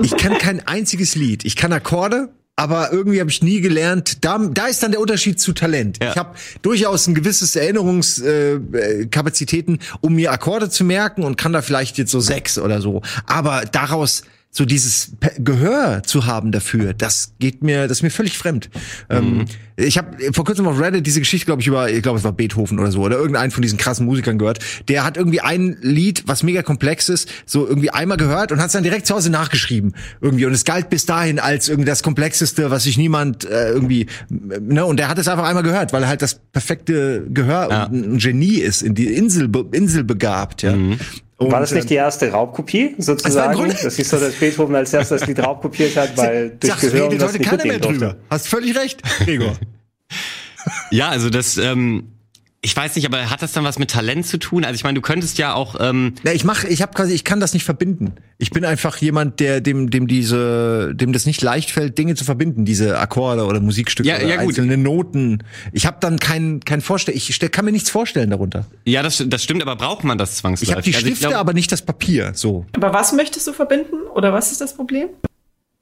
Ich 0.03 0.17
kann 0.17 0.39
kein 0.39 0.67
einziges 0.67 1.15
Lied. 1.15 1.45
Ich 1.45 1.57
kann 1.57 1.73
Akkorde, 1.73 2.31
aber 2.57 2.93
irgendwie 2.93 3.21
habe 3.21 3.31
ich 3.31 3.43
nie 3.43 3.61
gelernt. 3.61 4.25
Da, 4.25 4.39
da 4.39 4.67
ist 4.67 4.83
dann 4.83 4.91
der 4.93 5.01
Unterschied 5.01 5.41
zu 5.41 5.53
Talent. 5.53 5.99
Ja. 6.03 6.11
Ich 6.11 6.17
habe 6.17 6.35
durchaus 6.61 7.07
ein 7.07 7.15
gewisses 7.15 7.57
Erinnerungskapazitäten, 7.57 9.77
äh, 9.77 9.79
um 10.01 10.15
mir 10.15 10.33
Akkorde 10.33 10.69
zu 10.69 10.85
merken 10.85 11.25
und 11.25 11.37
kann 11.37 11.53
da 11.53 11.63
vielleicht 11.63 11.99
jetzt 11.99 12.11
so 12.11 12.19
sechs 12.21 12.59
oder 12.59 12.83
so. 12.83 13.03
Aber 13.27 13.63
daraus 13.71 14.23
so 14.55 14.67
dieses 14.67 15.13
Gehör 15.39 16.03
zu 16.03 16.27
haben 16.27 16.53
dafür, 16.53 16.93
das 16.93 17.33
geht 17.39 17.63
mir, 17.63 17.89
das 17.89 17.99
ist 17.99 18.03
mir 18.03 18.11
völlig 18.11 18.37
fremd. 18.37 18.69
Ähm, 19.09 19.39
mhm. 19.39 19.45
ich 19.77 19.97
habe 19.97 20.31
vor 20.35 20.45
kurzem 20.45 20.69
auf 20.69 20.79
Reddit 20.79 21.07
diese 21.07 21.21
Geschichte, 21.21 21.47
glaube 21.47 21.63
ich, 21.63 21.69
über, 21.69 21.91
ich 21.91 22.03
glaube, 22.03 22.19
es 22.19 22.25
war 22.25 22.33
Beethoven 22.33 22.79
oder 22.79 22.93
so, 22.93 23.01
oder 23.01 23.17
irgendeinen 23.17 23.51
von 23.51 23.63
diesen 23.63 23.79
krassen 23.79 24.05
Musikern 24.05 24.37
gehört. 24.37 24.59
Der 24.89 25.05
hat 25.05 25.17
irgendwie 25.17 25.41
ein 25.41 25.79
Lied, 25.81 26.25
was 26.27 26.43
mega 26.43 26.63
komplex 26.63 27.09
ist, 27.09 27.31
so 27.47 27.67
irgendwie 27.67 27.89
einmal 27.89 28.19
gehört 28.19 28.53
und 28.53 28.59
hat 28.59 28.67
es 28.67 28.73
dann 28.73 28.83
direkt 28.83 29.07
zu 29.07 29.15
Hause 29.15 29.31
nachgeschrieben. 29.31 29.95
Irgendwie. 30.21 30.45
Und 30.45 30.53
es 30.53 30.65
galt 30.65 30.91
bis 30.91 31.07
dahin 31.07 31.39
als 31.39 31.71
irgendwie 31.71 31.89
das 31.89 32.03
Komplexeste, 32.03 32.71
was 32.71 32.83
sich 32.83 32.99
niemand 32.99 33.47
äh, 33.47 33.71
irgendwie, 33.71 34.07
ne, 34.29 34.85
und 34.85 34.99
der 34.99 35.09
hat 35.09 35.19
es 35.19 35.29
einfach 35.29 35.45
einmal 35.45 35.63
gehört, 35.63 35.95
weil 35.95 36.03
er 36.03 36.11
halt 36.11 36.21
das 36.21 36.39
perfekte 36.53 37.25
Gehör 37.31 37.71
ja. 37.71 37.85
und 37.85 38.17
ein 38.17 38.19
Genie 38.19 38.59
ist, 38.59 38.83
in 38.83 38.95
die 38.95 39.07
Insel, 39.15 39.49
Insel 39.73 40.05
begabt, 40.05 40.61
ja. 40.61 40.77
Mhm. 40.77 40.99
Und, 41.45 41.53
war 41.53 41.61
das 41.61 41.73
nicht 41.73 41.91
die 41.91 41.95
erste 41.95 42.31
Raubkopie 42.31 42.95
sozusagen? 42.99 43.69
Das, 43.69 43.83
das 43.83 43.99
ist 43.99 44.11
so, 44.11 44.19
dass 44.19 44.35
Beethoven 44.35 44.75
als 44.75 44.93
erstes 44.93 45.21
das 45.21 45.29
Lied 45.29 45.39
raubkopiert 45.39 45.97
hat, 45.97 46.17
weil 46.17 46.51
durch 46.51 46.73
Sag's, 46.73 46.93
Gehör 46.93 47.09
das 47.09 47.33
nicht 47.33 47.45
keiner 47.45 47.65
mehr 47.65 47.79
drüber. 47.79 48.17
Hast 48.31 48.49
völlig 48.49 48.77
recht, 48.77 49.03
Gregor. 49.25 49.57
ja, 50.91 51.09
also 51.09 51.31
das 51.31 51.57
ähm, 51.57 52.09
ich 52.65 52.77
weiß 52.77 52.95
nicht, 52.95 53.05
aber 53.07 53.29
hat 53.29 53.43
das 53.43 53.51
dann 53.51 53.65
was 53.65 53.81
mit 53.81 53.91
Talent 53.91 54.25
zu 54.25 54.39
tun? 54.39 54.65
Also 54.65 54.77
ich 54.77 54.85
meine, 54.85 54.95
du 54.95 55.01
könntest 55.01 55.37
ja 55.37 55.53
auch. 55.53 55.75
Ähm 55.81 56.15
Na, 56.23 56.33
ich 56.33 56.45
mache, 56.45 56.69
ich 56.69 56.81
habe 56.81 56.95
quasi, 56.95 57.13
ich 57.13 57.25
kann 57.25 57.41
das 57.41 57.55
nicht 57.55 57.65
verbinden. 57.65 58.15
Ich 58.39 58.51
bin 58.51 58.65
einfach 58.65 58.99
jemand, 58.99 59.41
der 59.41 59.61
dem, 59.61 59.91
dem 59.91 60.07
diese, 60.07 60.95
dem 60.95 61.13
das 61.13 61.27
nicht 61.27 61.43
leicht 61.43 61.73
fällt, 61.73 61.99
Dinge 61.99 62.15
zu 62.15 62.25
verbinden, 62.25 62.65
diese 62.65 63.01
Akkorde 63.01 63.47
oder 63.47 63.59
Musikstücke 63.59 64.09
ja, 64.09 64.17
oder 64.17 64.27
ja, 64.27 64.39
einzelne 64.39 64.77
Noten. 64.77 65.43
Ich 65.73 65.87
habe 65.87 65.97
dann 65.99 66.21
kein, 66.21 66.61
kein 66.61 66.83
Vorstell, 66.83 67.17
ich 67.17 67.35
stell, 67.35 67.49
kann 67.49 67.65
mir 67.65 67.73
nichts 67.73 67.91
vorstellen 67.91 68.31
darunter. 68.31 68.65
Ja, 68.85 69.03
das, 69.03 69.25
das 69.27 69.43
stimmt, 69.43 69.63
aber 69.63 69.75
braucht 69.75 70.05
man 70.05 70.17
das 70.17 70.37
zwangsläufig? 70.37 70.69
Ich 70.69 70.73
habe 70.73 70.83
die 70.83 70.95
also 70.95 71.07
Stifte, 71.07 71.29
glaub, 71.29 71.41
aber 71.41 71.55
nicht 71.55 71.73
das 71.73 71.83
Papier. 71.83 72.31
So. 72.35 72.65
Aber 72.77 72.93
was 72.93 73.13
möchtest 73.13 73.49
du 73.49 73.53
verbinden 73.53 74.07
oder 74.15 74.33
was 74.33 74.53
ist 74.53 74.61
das 74.61 74.77
Problem? 74.77 75.09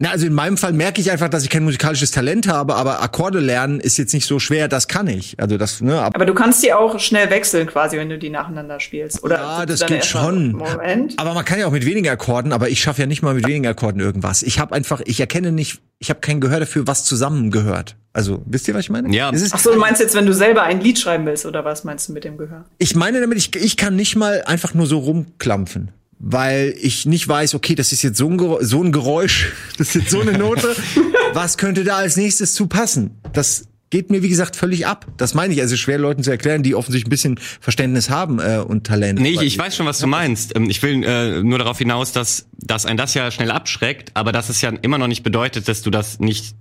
Na, 0.02 0.12
also 0.12 0.26
in 0.26 0.32
meinem 0.32 0.56
Fall 0.56 0.72
merke 0.72 0.98
ich 0.98 1.10
einfach, 1.10 1.28
dass 1.28 1.42
ich 1.42 1.50
kein 1.50 1.62
musikalisches 1.62 2.10
Talent 2.10 2.48
habe, 2.48 2.74
aber 2.74 3.02
Akkorde 3.02 3.38
lernen 3.38 3.80
ist 3.80 3.98
jetzt 3.98 4.14
nicht 4.14 4.24
so 4.24 4.38
schwer, 4.38 4.66
das 4.66 4.88
kann 4.88 5.06
ich. 5.06 5.38
Also 5.38 5.58
das, 5.58 5.82
ne, 5.82 6.00
aber 6.00 6.24
du 6.24 6.32
kannst 6.32 6.62
die 6.62 6.72
auch 6.72 6.98
schnell 6.98 7.28
wechseln 7.28 7.66
quasi, 7.66 7.98
wenn 7.98 8.08
du 8.08 8.16
die 8.16 8.30
nacheinander 8.30 8.80
spielst. 8.80 9.22
Oder 9.22 9.36
ja, 9.36 9.66
das 9.66 9.84
geht 9.84 10.07
schon. 10.07 10.53
Moment. 10.53 11.18
Aber 11.18 11.34
man 11.34 11.44
kann 11.44 11.59
ja 11.59 11.66
auch 11.66 11.70
mit 11.70 11.84
weniger 11.84 12.12
Akkorden, 12.12 12.55
aber 12.55 12.70
ich 12.70 12.80
schaffe 12.80 13.03
ja 13.03 13.07
nicht 13.07 13.20
mal 13.20 13.34
mit 13.34 13.46
weniger 13.46 13.68
Akkorden 13.68 14.01
irgendwas. 14.01 14.42
Ich 14.42 14.59
habe 14.59 14.74
einfach, 14.74 15.03
ich 15.05 15.20
erkenne 15.20 15.53
nicht, 15.53 15.82
ich 15.98 16.09
habe 16.09 16.20
kein 16.20 16.40
Gehör 16.40 16.61
dafür, 16.61 16.86
was 16.86 17.05
zusammengehört. 17.05 17.96
Also, 18.14 18.40
wisst 18.46 18.68
ihr, 18.68 18.74
was 18.74 18.80
ich 18.80 18.90
meine? 18.90 19.14
Ja. 19.14 19.30
Ach 19.53 19.59
so, 19.59 19.70
du 19.70 19.78
meinst 19.78 20.01
jetzt, 20.01 20.14
wenn 20.14 20.24
du 20.24 20.32
selber 20.32 20.62
ein 20.62 20.80
Lied 20.80 20.98
schreiben 20.98 21.26
willst, 21.26 21.44
oder 21.44 21.66
was 21.66 21.84
meinst 21.84 22.09
du 22.09 22.14
mit 22.14 22.24
dem 22.24 22.38
Gehör? 22.38 22.64
Ich 22.78 22.96
meine 22.96 23.20
damit, 23.20 23.36
ich, 23.36 23.55
ich 23.55 23.76
kann 23.76 23.96
nicht 23.96 24.16
mal 24.16 24.44
einfach 24.46 24.72
nur 24.72 24.86
so 24.86 24.98
rumklampfen 24.98 25.90
weil 26.20 26.74
ich 26.80 27.06
nicht 27.06 27.26
weiß, 27.26 27.54
okay, 27.54 27.74
das 27.74 27.92
ist 27.92 28.02
jetzt 28.02 28.18
so 28.18 28.28
ein, 28.28 28.38
Geräusch, 28.38 28.66
so 28.66 28.82
ein 28.82 28.92
Geräusch, 28.92 29.52
das 29.78 29.88
ist 29.88 29.94
jetzt 29.94 30.10
so 30.10 30.20
eine 30.20 30.38
Note, 30.38 30.76
was 31.32 31.56
könnte 31.56 31.82
da 31.82 31.96
als 31.96 32.16
nächstes 32.16 32.54
zu 32.54 32.66
passen? 32.66 33.18
Das 33.32 33.64
geht 33.88 34.10
mir, 34.10 34.22
wie 34.22 34.28
gesagt, 34.28 34.54
völlig 34.54 34.86
ab. 34.86 35.06
Das 35.16 35.34
meine 35.34 35.52
ich, 35.52 35.60
also 35.60 35.76
schwer 35.76 35.98
Leuten 35.98 36.22
zu 36.22 36.30
erklären, 36.30 36.62
die 36.62 36.76
offensichtlich 36.76 37.08
ein 37.08 37.10
bisschen 37.10 37.40
Verständnis 37.60 38.08
haben 38.08 38.38
äh, 38.38 38.62
und 38.64 38.86
Talent. 38.86 39.18
Nee, 39.18 39.30
ich, 39.30 39.42
ich 39.42 39.58
weiß 39.58 39.74
schon, 39.74 39.86
was 39.86 39.98
du 39.98 40.06
meinst. 40.06 40.54
Ähm, 40.54 40.70
ich 40.70 40.80
will 40.82 41.02
äh, 41.02 41.42
nur 41.42 41.58
darauf 41.58 41.78
hinaus, 41.78 42.12
dass, 42.12 42.46
dass 42.52 42.86
ein 42.86 42.96
das 42.96 43.14
ja 43.14 43.30
schnell 43.30 43.50
abschreckt, 43.50 44.12
aber 44.14 44.30
dass 44.30 44.48
es 44.48 44.60
ja 44.60 44.70
immer 44.82 44.98
noch 44.98 45.08
nicht 45.08 45.24
bedeutet, 45.24 45.66
dass 45.66 45.82
du 45.82 45.90
das 45.90 46.20
nicht 46.20 46.54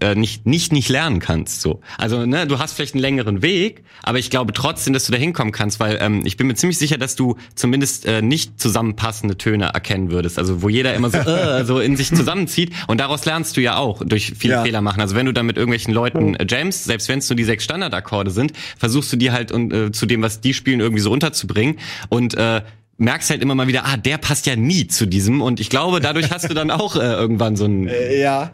äh, 0.00 0.14
nicht 0.14 0.46
nicht 0.46 0.72
nicht 0.72 0.88
lernen 0.88 1.20
kannst 1.20 1.60
so. 1.60 1.80
Also 1.98 2.26
ne 2.26 2.46
du 2.46 2.58
hast 2.58 2.74
vielleicht 2.74 2.94
einen 2.94 3.02
längeren 3.02 3.42
Weg 3.42 3.84
aber 4.02 4.18
ich 4.18 4.30
glaube 4.30 4.52
trotzdem 4.52 4.92
dass 4.92 5.06
du 5.06 5.12
da 5.12 5.18
hinkommen 5.18 5.52
kannst 5.52 5.80
weil 5.80 5.98
ähm, 6.00 6.22
ich 6.24 6.36
bin 6.36 6.46
mir 6.46 6.54
ziemlich 6.54 6.78
sicher 6.78 6.98
dass 6.98 7.16
du 7.16 7.36
zumindest 7.54 8.06
äh, 8.06 8.22
nicht 8.22 8.60
zusammenpassende 8.60 9.38
Töne 9.38 9.66
erkennen 9.66 10.10
würdest. 10.10 10.38
Also 10.38 10.62
wo 10.62 10.68
jeder 10.68 10.94
immer 10.94 11.10
so 11.10 11.18
äh, 11.18 11.64
so 11.64 11.80
in 11.80 11.96
sich 11.96 12.14
zusammenzieht. 12.14 12.72
Und 12.86 13.00
daraus 13.00 13.24
lernst 13.24 13.56
du 13.56 13.60
ja 13.60 13.76
auch 13.76 14.02
durch 14.04 14.34
viele 14.38 14.54
ja. 14.54 14.62
Fehler 14.62 14.80
machen. 14.80 15.00
Also 15.00 15.16
wenn 15.16 15.26
du 15.26 15.32
dann 15.32 15.46
mit 15.46 15.56
irgendwelchen 15.56 15.94
Leuten 15.94 16.34
äh, 16.34 16.46
jamst 16.48 16.84
selbst 16.84 17.08
wenn 17.08 17.18
es 17.18 17.28
nur 17.28 17.36
die 17.36 17.44
sechs 17.44 17.64
Standardakkorde 17.64 18.30
sind 18.30 18.52
versuchst 18.78 19.12
du 19.12 19.16
die 19.16 19.30
halt 19.30 19.52
und 19.52 19.72
äh, 19.72 19.92
zu 19.92 20.06
dem 20.06 20.22
was 20.22 20.40
die 20.40 20.54
spielen 20.54 20.80
irgendwie 20.80 21.02
so 21.02 21.10
unterzubringen. 21.10 21.78
Und 22.08 22.34
äh, 22.34 22.62
merkst 23.00 23.30
halt 23.30 23.42
immer 23.42 23.54
mal 23.54 23.66
wieder, 23.66 23.86
ah, 23.86 23.96
der 23.96 24.18
passt 24.18 24.46
ja 24.46 24.56
nie 24.56 24.86
zu 24.86 25.06
diesem. 25.06 25.40
Und 25.40 25.58
ich 25.58 25.70
glaube, 25.70 26.00
dadurch 26.00 26.30
hast 26.30 26.48
du 26.50 26.54
dann 26.54 26.70
auch 26.70 26.96
äh, 26.96 27.00
irgendwann 27.00 27.56
so 27.56 27.64
ein 27.64 27.88
äh, 27.88 28.20
ja. 28.20 28.52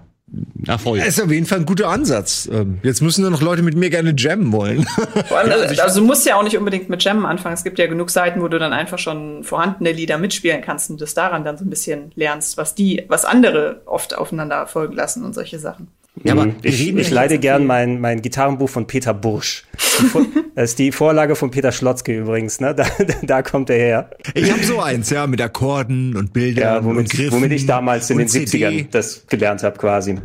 Erfolg. 0.66 0.98
Das 0.98 1.08
ist 1.08 1.22
auf 1.22 1.30
jeden 1.30 1.46
Fall 1.46 1.58
ein 1.58 1.66
guter 1.66 1.88
Ansatz. 1.88 2.48
Ähm, 2.52 2.80
jetzt 2.82 3.00
müssen 3.00 3.22
nur 3.22 3.30
noch 3.30 3.42
Leute 3.42 3.62
mit 3.62 3.76
mir 3.76 3.90
gerne 3.90 4.12
jammen 4.16 4.50
wollen. 4.52 4.84
also, 5.30 5.82
also 5.82 6.00
du 6.00 6.06
musst 6.06 6.26
ja 6.26 6.36
auch 6.36 6.42
nicht 6.42 6.58
unbedingt 6.58 6.88
mit 6.88 7.04
Jammen 7.04 7.24
anfangen. 7.24 7.54
Es 7.54 7.62
gibt 7.62 7.78
ja 7.78 7.86
genug 7.86 8.10
Seiten, 8.10 8.42
wo 8.42 8.48
du 8.48 8.58
dann 8.58 8.72
einfach 8.72 8.98
schon 8.98 9.44
vorhandene 9.44 9.92
Lieder 9.92 10.18
mitspielen 10.18 10.62
kannst 10.62 10.90
und 10.90 11.00
das 11.00 11.14
daran 11.14 11.44
dann 11.44 11.56
so 11.56 11.64
ein 11.64 11.70
bisschen 11.70 12.10
lernst, 12.16 12.56
was 12.56 12.74
die, 12.74 13.04
was 13.08 13.24
andere 13.24 13.82
oft 13.86 14.18
aufeinander 14.18 14.66
folgen 14.66 14.94
lassen 14.94 15.24
und 15.24 15.34
solche 15.34 15.60
Sachen. 15.60 15.88
Ja, 16.24 16.32
aber 16.32 16.48
ich, 16.62 16.96
ich 16.96 17.10
leide 17.10 17.38
gern 17.38 17.66
mein, 17.66 18.00
mein 18.00 18.22
Gitarrenbuch 18.22 18.70
von 18.70 18.86
Peter 18.86 19.14
Bursch. 19.14 19.64
Das 20.54 20.70
ist 20.70 20.78
die 20.78 20.90
Vorlage 20.90 21.36
von 21.36 21.50
Peter 21.50 21.70
Schlotzke 21.70 22.18
übrigens, 22.18 22.60
ne? 22.60 22.74
Da, 22.74 22.86
da 23.22 23.42
kommt 23.42 23.68
er 23.68 23.76
her. 23.76 24.10
Ich 24.32 24.50
habe 24.50 24.64
so 24.64 24.80
eins, 24.80 25.10
ja, 25.10 25.26
mit 25.26 25.40
Akkorden 25.40 26.16
und 26.16 26.32
Bildern 26.32 26.64
ja, 26.64 26.84
womit, 26.84 26.98
und 26.98 27.10
Griffen. 27.10 27.32
Womit 27.32 27.52
ich 27.52 27.66
damals 27.66 28.08
in 28.08 28.18
den 28.18 28.28
CD. 28.28 28.66
70ern 28.66 28.86
das 28.90 29.26
gelernt 29.26 29.62
habe 29.62 29.76
quasi. 29.76 30.16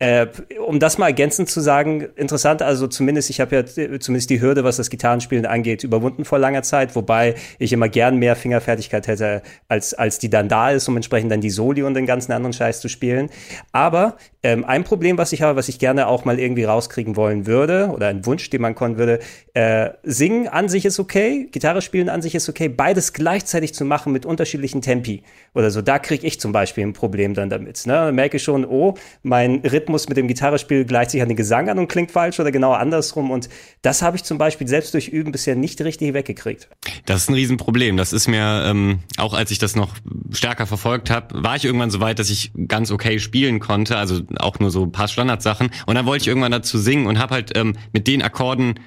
Äh, 0.00 0.26
um 0.64 0.78
das 0.78 0.96
mal 0.98 1.08
ergänzend 1.08 1.50
zu 1.50 1.60
sagen, 1.60 2.06
interessant, 2.14 2.62
also 2.62 2.86
zumindest, 2.86 3.30
ich 3.30 3.40
habe 3.40 3.56
ja 3.56 3.64
zumindest 3.98 4.30
die 4.30 4.40
Hürde, 4.40 4.62
was 4.62 4.76
das 4.76 4.90
Gitarrenspielen 4.90 5.44
angeht, 5.44 5.82
überwunden 5.82 6.24
vor 6.24 6.38
langer 6.38 6.62
Zeit, 6.62 6.94
wobei 6.94 7.34
ich 7.58 7.72
immer 7.72 7.88
gern 7.88 8.16
mehr 8.16 8.36
Fingerfertigkeit 8.36 9.08
hätte, 9.08 9.42
als, 9.66 9.94
als 9.94 10.20
die 10.20 10.30
dann 10.30 10.48
da 10.48 10.70
ist, 10.70 10.88
um 10.88 10.96
entsprechend 10.96 11.32
dann 11.32 11.40
die 11.40 11.50
Soli 11.50 11.82
und 11.82 11.94
den 11.94 12.06
ganzen 12.06 12.30
anderen 12.30 12.52
Scheiß 12.52 12.80
zu 12.80 12.88
spielen. 12.88 13.28
Aber 13.72 14.16
ähm, 14.44 14.64
ein 14.64 14.84
Problem, 14.84 15.18
was 15.18 15.32
ich 15.32 15.42
habe, 15.42 15.56
was 15.56 15.68
ich 15.68 15.80
gerne 15.80 16.06
auch 16.06 16.24
mal 16.24 16.38
irgendwie 16.38 16.62
rauskriegen 16.62 17.16
wollen 17.16 17.46
würde, 17.46 17.90
oder 17.92 18.06
ein 18.06 18.24
Wunsch, 18.24 18.48
den 18.50 18.62
man 18.62 18.76
kommen 18.76 18.98
würde, 18.98 19.18
äh, 19.54 19.90
singen 20.04 20.46
an 20.46 20.68
sich 20.68 20.84
ist 20.84 21.00
okay, 21.00 21.48
Gitarre 21.50 21.82
spielen 21.82 22.08
an 22.08 22.22
sich 22.22 22.36
ist 22.36 22.48
okay, 22.48 22.68
beides 22.68 23.12
gleichzeitig 23.14 23.74
zu 23.74 23.84
machen 23.84 24.12
mit 24.12 24.24
unterschiedlichen 24.24 24.80
Tempi 24.80 25.24
oder 25.54 25.72
so, 25.72 25.82
da 25.82 25.98
kriege 25.98 26.24
ich 26.24 26.38
zum 26.38 26.52
Beispiel 26.52 26.86
ein 26.86 26.92
Problem 26.92 27.34
dann 27.34 27.50
damit. 27.50 27.84
Ne? 27.84 28.12
Merke 28.12 28.38
schon, 28.38 28.64
oh, 28.64 28.94
mein 29.24 29.56
Rhythmus 29.56 29.87
mit 29.88 30.16
dem 30.16 30.28
Gitarrespiel 30.28 30.84
gleicht 30.84 31.10
sich 31.10 31.22
an 31.22 31.28
den 31.28 31.36
Gesang 31.36 31.68
an 31.68 31.78
und 31.78 31.88
klingt 31.88 32.10
falsch 32.10 32.38
oder 32.40 32.50
genau 32.50 32.72
andersrum. 32.72 33.30
Und 33.30 33.48
das 33.82 34.02
habe 34.02 34.16
ich 34.16 34.24
zum 34.24 34.38
Beispiel 34.38 34.68
selbst 34.68 34.94
durch 34.94 35.08
Üben 35.08 35.32
bisher 35.32 35.56
nicht 35.56 35.80
richtig 35.80 36.14
weggekriegt. 36.14 36.68
Das 37.06 37.22
ist 37.22 37.30
ein 37.30 37.34
Riesenproblem. 37.34 37.96
Das 37.96 38.12
ist 38.12 38.28
mir, 38.28 38.64
ähm, 38.66 39.00
auch 39.16 39.34
als 39.34 39.50
ich 39.50 39.58
das 39.58 39.76
noch 39.76 39.94
stärker 40.32 40.66
verfolgt 40.66 41.10
habe, 41.10 41.42
war 41.42 41.56
ich 41.56 41.64
irgendwann 41.64 41.90
so 41.90 42.00
weit, 42.00 42.18
dass 42.18 42.30
ich 42.30 42.52
ganz 42.68 42.90
okay 42.90 43.18
spielen 43.18 43.60
konnte, 43.60 43.96
also 43.96 44.20
auch 44.38 44.58
nur 44.58 44.70
so 44.70 44.84
ein 44.84 44.92
paar 44.92 45.08
Standardsachen. 45.08 45.70
Und 45.86 45.94
dann 45.94 46.06
wollte 46.06 46.22
ich 46.22 46.28
irgendwann 46.28 46.52
dazu 46.52 46.78
singen 46.78 47.06
und 47.06 47.18
habe 47.18 47.34
halt 47.34 47.56
ähm, 47.56 47.74
mit 47.92 48.06
den 48.06 48.22
Akkorden 48.22 48.78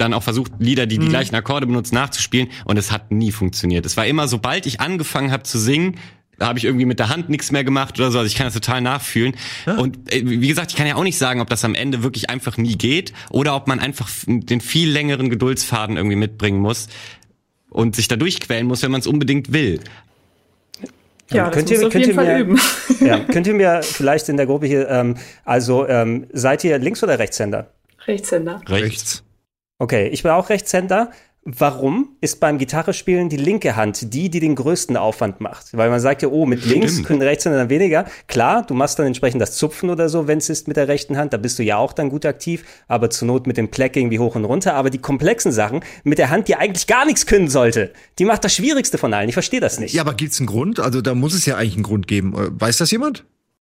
dann 0.00 0.14
auch 0.14 0.22
versucht, 0.22 0.52
Lieder, 0.58 0.86
die 0.86 0.98
die 0.98 1.06
mhm. 1.06 1.10
gleichen 1.10 1.34
Akkorde 1.34 1.66
benutzen, 1.66 1.94
nachzuspielen 1.94 2.48
und 2.64 2.78
es 2.78 2.90
hat 2.90 3.10
nie 3.10 3.32
funktioniert. 3.32 3.86
Es 3.86 3.96
war 3.96 4.06
immer, 4.06 4.28
sobald 4.28 4.66
ich 4.66 4.80
angefangen 4.80 5.30
habe 5.30 5.42
zu 5.42 5.58
singen, 5.58 5.96
da 6.40 6.48
habe 6.48 6.58
ich 6.58 6.64
irgendwie 6.64 6.86
mit 6.86 6.98
der 6.98 7.10
Hand 7.10 7.28
nichts 7.28 7.52
mehr 7.52 7.64
gemacht 7.64 8.00
oder 8.00 8.10
so. 8.10 8.18
Also 8.18 8.26
ich 8.26 8.34
kann 8.34 8.46
das 8.46 8.54
total 8.54 8.80
nachfühlen. 8.80 9.34
Ja. 9.66 9.76
Und 9.76 10.12
äh, 10.12 10.22
wie 10.24 10.48
gesagt, 10.48 10.70
ich 10.70 10.76
kann 10.76 10.86
ja 10.86 10.96
auch 10.96 11.02
nicht 11.04 11.18
sagen, 11.18 11.42
ob 11.42 11.50
das 11.50 11.66
am 11.66 11.74
Ende 11.74 12.02
wirklich 12.02 12.30
einfach 12.30 12.56
nie 12.56 12.76
geht 12.76 13.12
oder 13.28 13.54
ob 13.54 13.68
man 13.68 13.78
einfach 13.78 14.08
den 14.26 14.62
viel 14.62 14.90
längeren 14.90 15.28
Geduldsfaden 15.28 15.98
irgendwie 15.98 16.16
mitbringen 16.16 16.58
muss 16.58 16.88
und 17.68 17.94
sich 17.94 18.08
da 18.08 18.16
durchquälen 18.16 18.66
muss, 18.66 18.82
wenn 18.82 18.90
man 18.90 19.02
es 19.02 19.06
unbedingt 19.06 19.52
will. 19.52 19.80
Ja, 21.30 21.44
das 21.44 21.54
könnt 21.54 21.70
ihr, 21.70 21.86
auf 21.86 21.92
könnt 21.92 22.06
jeden 22.06 22.10
ihr 22.10 22.14
Fall 22.14 22.34
mir, 22.34 22.40
üben. 22.40 22.60
Ja, 23.06 23.18
könnt 23.18 23.46
ihr 23.46 23.54
mir 23.54 23.82
vielleicht 23.82 24.30
in 24.30 24.38
der 24.38 24.46
Gruppe 24.46 24.66
hier, 24.66 24.88
ähm, 24.88 25.16
also 25.44 25.86
ähm, 25.86 26.26
seid 26.32 26.64
ihr 26.64 26.78
Links- 26.78 27.02
oder 27.02 27.18
Rechtshänder? 27.18 27.70
Rechtshänder. 28.06 28.62
Rechts. 28.66 29.22
Okay, 29.78 30.08
ich 30.08 30.22
bin 30.22 30.32
auch 30.32 30.48
Rechtshänder. 30.48 31.10
Warum 31.42 32.16
ist 32.20 32.38
beim 32.38 32.58
Gitarrespielen 32.58 33.30
die 33.30 33.38
linke 33.38 33.74
Hand 33.74 34.12
die, 34.12 34.28
die 34.28 34.40
den 34.40 34.54
größten 34.54 34.98
Aufwand 34.98 35.40
macht? 35.40 35.74
Weil 35.74 35.88
man 35.88 35.98
sagt 35.98 36.20
ja, 36.20 36.28
oh, 36.28 36.44
mit 36.44 36.66
links 36.66 36.92
Stimmt. 36.92 37.06
können 37.06 37.22
Rechtshänder 37.22 37.58
dann 37.58 37.70
weniger. 37.70 38.04
Klar, 38.26 38.66
du 38.66 38.74
machst 38.74 38.98
dann 38.98 39.06
entsprechend 39.06 39.40
das 39.40 39.56
Zupfen 39.56 39.88
oder 39.88 40.10
so, 40.10 40.28
wenn 40.28 40.36
es 40.36 40.50
ist 40.50 40.68
mit 40.68 40.76
der 40.76 40.88
rechten 40.88 41.16
Hand, 41.16 41.32
da 41.32 41.38
bist 41.38 41.58
du 41.58 41.62
ja 41.62 41.78
auch 41.78 41.94
dann 41.94 42.10
gut 42.10 42.26
aktiv, 42.26 42.64
aber 42.88 43.08
zur 43.08 43.26
Not 43.26 43.46
mit 43.46 43.56
dem 43.56 43.70
Plecking 43.70 44.10
wie 44.10 44.18
hoch 44.18 44.34
und 44.34 44.44
runter. 44.44 44.74
Aber 44.74 44.90
die 44.90 44.98
komplexen 44.98 45.50
Sachen 45.50 45.80
mit 46.04 46.18
der 46.18 46.28
Hand, 46.28 46.48
die 46.48 46.56
eigentlich 46.56 46.86
gar 46.86 47.06
nichts 47.06 47.24
können 47.24 47.48
sollte, 47.48 47.90
die 48.18 48.26
macht 48.26 48.44
das 48.44 48.54
Schwierigste 48.54 48.98
von 48.98 49.14
allen. 49.14 49.30
Ich 49.30 49.34
verstehe 49.34 49.60
das 49.60 49.80
nicht. 49.80 49.94
Ja, 49.94 50.02
aber 50.02 50.12
gibt's 50.12 50.40
einen 50.40 50.46
Grund? 50.46 50.78
Also 50.78 51.00
da 51.00 51.14
muss 51.14 51.32
es 51.32 51.46
ja 51.46 51.56
eigentlich 51.56 51.74
einen 51.74 51.84
Grund 51.84 52.06
geben. 52.06 52.34
Äh, 52.34 52.48
weiß 52.60 52.76
das 52.76 52.90
jemand? 52.90 53.24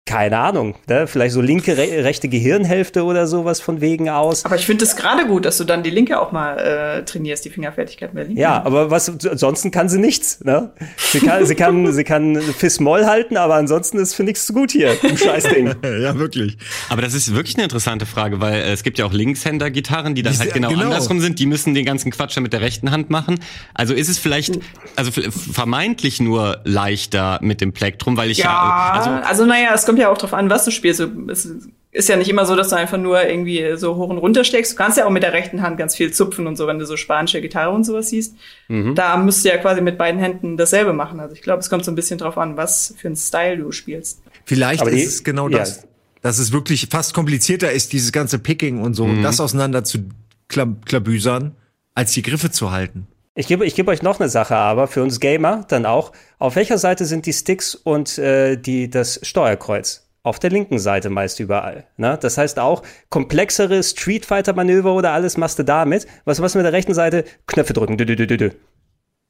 Keine 0.05 0.36
Ahnung, 0.38 0.74
ne? 0.88 1.07
vielleicht 1.07 1.32
so 1.32 1.40
linke, 1.40 1.76
re 1.76 2.03
rechte 2.03 2.28
Gehirnhälfte 2.28 3.05
oder 3.05 3.28
sowas 3.28 3.61
von 3.61 3.80
wegen 3.80 4.09
aus. 4.09 4.44
Aber 4.44 4.57
ich 4.57 4.66
finde 4.66 4.84
es 4.84 4.96
gerade 4.96 5.26
gut, 5.26 5.44
dass 5.44 5.59
du 5.59 5.64
dann 5.64 5.84
die 5.84 5.90
linke 5.90 6.20
auch 6.20 6.32
mal 6.32 6.59
äh, 6.59 7.05
trainierst, 7.05 7.44
die 7.44 7.50
Fingerfertigkeit 7.50 8.12
mehr 8.12 8.24
linken. 8.24 8.40
Ja, 8.40 8.64
aber 8.64 8.90
was 8.90 9.09
ansonsten 9.09 9.70
kann 9.70 9.88
sie 9.88 10.00
nichts. 10.00 10.42
Ne? 10.42 10.72
Sie 10.98 11.20
kann, 11.20 11.46
sie 11.46 11.55
kann, 11.55 11.92
sie 11.92 12.03
kann 12.03 12.42
Fis 12.42 12.80
Moll 12.80 13.07
halten, 13.07 13.36
aber 13.36 13.55
ansonsten 13.55 13.98
ist 13.98 14.14
für 14.14 14.24
nichts 14.24 14.44
zu 14.44 14.53
gut 14.53 14.72
hier, 14.72 14.92
im 15.05 15.16
Scheißding. 15.16 15.66
ja, 16.03 16.18
wirklich. 16.18 16.59
Aber 16.88 17.00
das 17.00 17.14
ist 17.14 17.32
wirklich 17.32 17.55
eine 17.55 17.64
interessante 17.64 18.05
Frage, 18.05 18.40
weil 18.40 18.55
äh, 18.55 18.72
es 18.72 18.82
gibt 18.82 18.98
ja 18.98 19.07
auch 19.07 19.12
Linkshänder-Gitarren, 19.12 20.16
die 20.16 20.22
dann 20.22 20.36
halt 20.36 20.53
genau, 20.53 20.70
genau, 20.70 20.82
andersrum 20.82 21.20
sind. 21.20 21.38
Die 21.38 21.46
müssen 21.46 21.74
den 21.74 21.84
ganzen 21.84 22.11
Quatsch 22.11 22.36
dann 22.36 22.42
mit 22.42 22.53
der 22.53 22.61
rechten 22.61 22.90
Hand 22.90 23.11
machen. 23.11 23.38
Also 23.72 23.94
ist 23.94 24.09
es 24.09 24.18
vielleicht, 24.18 24.59
also 24.96 25.12
vermeintlich 25.12 26.20
nur 26.20 26.61
leichter 26.64 27.38
mit 27.40 27.61
dem 27.61 27.72
Plektrum, 27.72 28.16
weil 28.16 28.32
ich 28.32 28.38
ja, 28.38 28.46
ja 28.46 28.92
also, 28.94 29.11
also 29.28 29.46
naja, 29.46 29.70
es 29.72 29.86
kommt 29.86 29.91
ja 29.97 30.11
auch 30.11 30.18
drauf 30.18 30.34
an, 30.34 30.51
was 30.51 30.64
du 30.64 30.70
spielst. 30.70 31.01
Es 31.28 31.49
ist 31.93 32.09
ja 32.09 32.16
nicht 32.16 32.28
immer 32.28 32.47
so, 32.47 32.57
dass 32.57 32.68
du 32.68 32.76
einfach 32.76 32.99
nur 32.99 33.22
irgendwie 33.22 33.76
so 33.76 33.97
hoch 33.97 34.09
und 34.09 34.18
runter 34.18 34.45
steckst. 34.45 34.72
Du 34.72 34.76
kannst 34.76 34.97
ja 34.97 35.07
auch 35.07 35.11
mit 35.11 35.22
der 35.22 35.32
rechten 35.32 35.62
Hand 35.62 35.76
ganz 35.76 35.95
viel 35.95 36.12
zupfen 36.12 36.47
und 36.47 36.57
so, 36.57 36.66
wenn 36.66 36.78
du 36.78 36.86
so 36.86 36.97
spanische 36.97 37.40
Gitarre 37.40 37.70
und 37.70 37.84
sowas 37.84 38.09
siehst. 38.09 38.34
Mhm. 38.68 38.95
Da 38.95 39.16
musst 39.16 39.45
du 39.45 39.51
ja 39.51 39.59
quasi 39.59 39.80
mit 39.80 39.99
beiden 39.99 40.20
Händen 40.20 40.57
dasselbe 40.57 40.93
machen. 40.93 41.20
Also 41.20 41.34
ich 41.34 41.43
glaube, 41.43 41.61
es 41.61 41.68
kommt 41.68 41.84
so 41.84 41.90
ein 41.90 41.95
bisschen 41.95 42.18
drauf 42.18 42.38
an, 42.38 42.57
was 42.57 42.95
für 42.97 43.09
einen 43.09 43.16
Style 43.16 43.59
du 43.59 43.72
spielst. 43.72 44.22
Vielleicht 44.45 44.80
Aber 44.80 44.90
ist 44.90 45.07
es 45.07 45.24
genau 45.24 45.49
das. 45.49 45.82
Ja. 45.82 45.88
Dass 46.22 46.38
es 46.38 46.53
wirklich 46.53 46.88
fast 46.90 47.14
komplizierter 47.14 47.72
ist, 47.72 47.93
dieses 47.93 48.12
ganze 48.12 48.38
Picking 48.38 48.80
und 48.80 48.95
so, 48.95 49.07
mhm. 49.07 49.22
das 49.22 49.40
auseinander 49.40 49.84
zu 49.84 50.09
klabüsern, 50.49 51.57
als 51.95 52.12
die 52.12 52.22
Griffe 52.22 52.51
zu 52.51 52.70
halten. 52.70 53.07
Ich 53.35 53.47
gebe, 53.47 53.64
ich 53.64 53.74
gebe 53.74 53.91
euch 53.91 54.03
noch 54.03 54.20
eine 54.20 54.28
Sache, 54.28 54.57
aber 54.57 54.89
für 54.89 55.03
uns 55.03 55.18
Gamer 55.18 55.64
dann 55.68 55.87
auch. 55.87 56.12
Auf 56.39 56.57
welcher 56.57 56.76
Seite 56.76 57.07
sind 57.07 57.24
die 57.24 57.33
Sticks 57.33 57.74
und 57.74 58.18
äh, 58.18 58.57
die, 58.57 58.91
das 58.91 59.20
Steuerkreuz? 59.22 60.07
Auf 60.22 60.39
der 60.39 60.51
linken 60.51 60.78
Seite 60.78 61.09
meist 61.09 61.41
überall. 61.41 61.85
Ne? 61.97 62.18
Das 62.20 62.37
heißt 62.37 62.59
auch, 62.59 62.83
komplexere 63.09 63.83
Street 63.83 64.26
Fighter 64.26 64.53
Manöver 64.53 64.93
oder 64.95 65.12
alles 65.12 65.37
machst 65.37 65.59
du 65.59 65.64
damit. 65.64 66.07
Was 66.24 66.41
machst 66.41 66.55
du 66.55 66.59
mit 66.59 66.66
der 66.66 66.74
rechten 66.74 66.95
Seite? 66.95 67.24
Knöpfe 67.47 67.72
drücken. 67.72 67.97
Dü, 67.97 68.05
dü, 68.05 68.16
dü, 68.16 68.37
dü. 68.37 68.51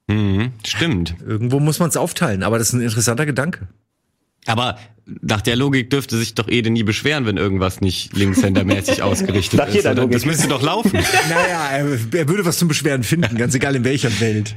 Mhm, 0.08 0.52
stimmt. 0.66 1.14
Irgendwo 1.24 1.60
muss 1.60 1.78
man 1.78 1.88
es 1.88 1.96
aufteilen, 1.96 2.42
aber 2.42 2.58
das 2.58 2.68
ist 2.68 2.72
ein 2.74 2.82
interessanter 2.82 3.24
Gedanke. 3.24 3.68
Aber 4.46 4.76
nach 5.06 5.40
der 5.40 5.56
Logik 5.56 5.90
dürfte 5.90 6.16
sich 6.16 6.34
doch 6.34 6.48
Ede 6.48 6.70
nie 6.70 6.84
beschweren, 6.84 7.26
wenn 7.26 7.36
irgendwas 7.36 7.80
nicht 7.80 8.16
linkshändermäßig 8.16 9.02
ausgerichtet 9.02 9.58
nach 9.58 9.68
ist. 9.68 9.86
Oder? 9.86 10.06
Das 10.06 10.24
müsste 10.24 10.48
doch 10.48 10.62
laufen. 10.62 10.92
naja, 11.28 11.68
er, 11.70 11.86
er, 11.86 12.28
würde 12.28 12.44
was 12.44 12.58
zum 12.58 12.68
Beschweren 12.68 13.02
finden, 13.02 13.36
ganz 13.36 13.54
egal 13.54 13.74
in 13.74 13.84
welcher 13.84 14.20
Welt. 14.20 14.54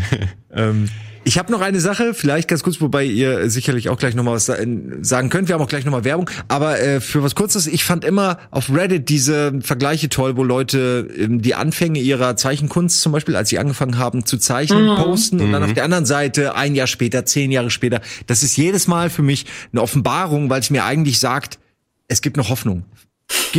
ähm, 0.52 0.88
Ich 1.28 1.36
habe 1.36 1.52
noch 1.52 1.60
eine 1.60 1.78
Sache, 1.78 2.14
vielleicht 2.14 2.48
ganz 2.48 2.62
kurz, 2.62 2.80
wobei 2.80 3.04
ihr 3.04 3.50
sicherlich 3.50 3.90
auch 3.90 3.98
gleich 3.98 4.14
noch 4.14 4.24
mal 4.24 4.32
was 4.32 4.46
sagen 4.46 5.28
könnt. 5.28 5.48
Wir 5.48 5.56
haben 5.56 5.60
auch 5.60 5.68
gleich 5.68 5.84
noch 5.84 5.92
mal 5.92 6.02
Werbung. 6.04 6.30
Aber 6.48 6.80
äh, 6.80 7.02
für 7.02 7.22
was 7.22 7.34
Kurzes, 7.34 7.66
ich 7.66 7.84
fand 7.84 8.02
immer 8.02 8.38
auf 8.50 8.74
Reddit 8.74 9.10
diese 9.10 9.52
Vergleiche 9.60 10.08
toll, 10.08 10.38
wo 10.38 10.42
Leute 10.42 11.06
ähm, 11.18 11.42
die 11.42 11.54
Anfänge 11.54 12.00
ihrer 12.00 12.36
Zeichenkunst 12.36 13.02
zum 13.02 13.12
Beispiel, 13.12 13.36
als 13.36 13.50
sie 13.50 13.58
angefangen 13.58 13.98
haben 13.98 14.24
zu 14.24 14.38
zeichnen, 14.38 14.86
mhm. 14.88 14.96
posten 14.96 15.40
und 15.42 15.52
dann 15.52 15.62
auf 15.62 15.68
mhm. 15.68 15.74
der 15.74 15.84
anderen 15.84 16.06
Seite 16.06 16.54
ein 16.54 16.74
Jahr 16.74 16.86
später, 16.86 17.26
zehn 17.26 17.52
Jahre 17.52 17.68
später. 17.68 18.00
Das 18.26 18.42
ist 18.42 18.56
jedes 18.56 18.88
Mal 18.88 19.10
für 19.10 19.22
mich 19.22 19.44
eine 19.70 19.82
Offenbarung, 19.82 20.48
weil 20.48 20.60
es 20.60 20.70
mir 20.70 20.86
eigentlich 20.86 21.18
sagt, 21.18 21.58
es 22.06 22.22
gibt 22.22 22.38
noch 22.38 22.48
Hoffnung. 22.48 22.86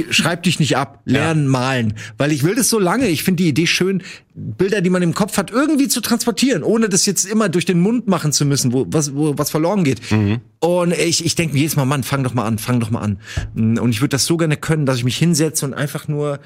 Schreib 0.09 0.43
dich 0.43 0.59
nicht 0.59 0.77
ab, 0.77 1.01
lernen, 1.05 1.45
ja. 1.45 1.49
malen. 1.49 1.93
Weil 2.17 2.31
ich 2.31 2.43
will 2.43 2.55
das 2.55 2.69
so 2.69 2.79
lange. 2.79 3.07
Ich 3.07 3.23
finde 3.23 3.43
die 3.43 3.49
Idee 3.49 3.67
schön, 3.67 4.03
Bilder, 4.33 4.81
die 4.81 4.89
man 4.89 5.01
im 5.01 5.13
Kopf 5.13 5.37
hat, 5.37 5.51
irgendwie 5.51 5.87
zu 5.87 6.01
transportieren, 6.01 6.63
ohne 6.63 6.89
das 6.89 7.05
jetzt 7.05 7.25
immer 7.25 7.49
durch 7.49 7.65
den 7.65 7.79
Mund 7.79 8.07
machen 8.07 8.31
zu 8.31 8.45
müssen, 8.45 8.71
wo 8.71 8.85
was, 8.89 9.15
wo 9.15 9.37
was 9.37 9.49
verloren 9.49 9.83
geht. 9.83 10.11
Mhm. 10.11 10.41
Und 10.59 10.93
ich, 10.93 11.25
ich 11.25 11.35
denke 11.35 11.53
mir 11.53 11.59
jedes 11.59 11.75
Mal, 11.75 11.85
Mann, 11.85 12.03
fang 12.03 12.23
doch 12.23 12.33
mal 12.33 12.45
an, 12.45 12.57
fang 12.57 12.79
doch 12.79 12.89
mal 12.89 13.01
an. 13.01 13.19
Und 13.55 13.89
ich 13.89 14.01
würde 14.01 14.09
das 14.09 14.25
so 14.25 14.37
gerne 14.37 14.57
können, 14.57 14.85
dass 14.85 14.97
ich 14.97 15.03
mich 15.03 15.17
hinsetze 15.17 15.65
und 15.65 15.73
einfach 15.73 16.07
nur 16.07 16.39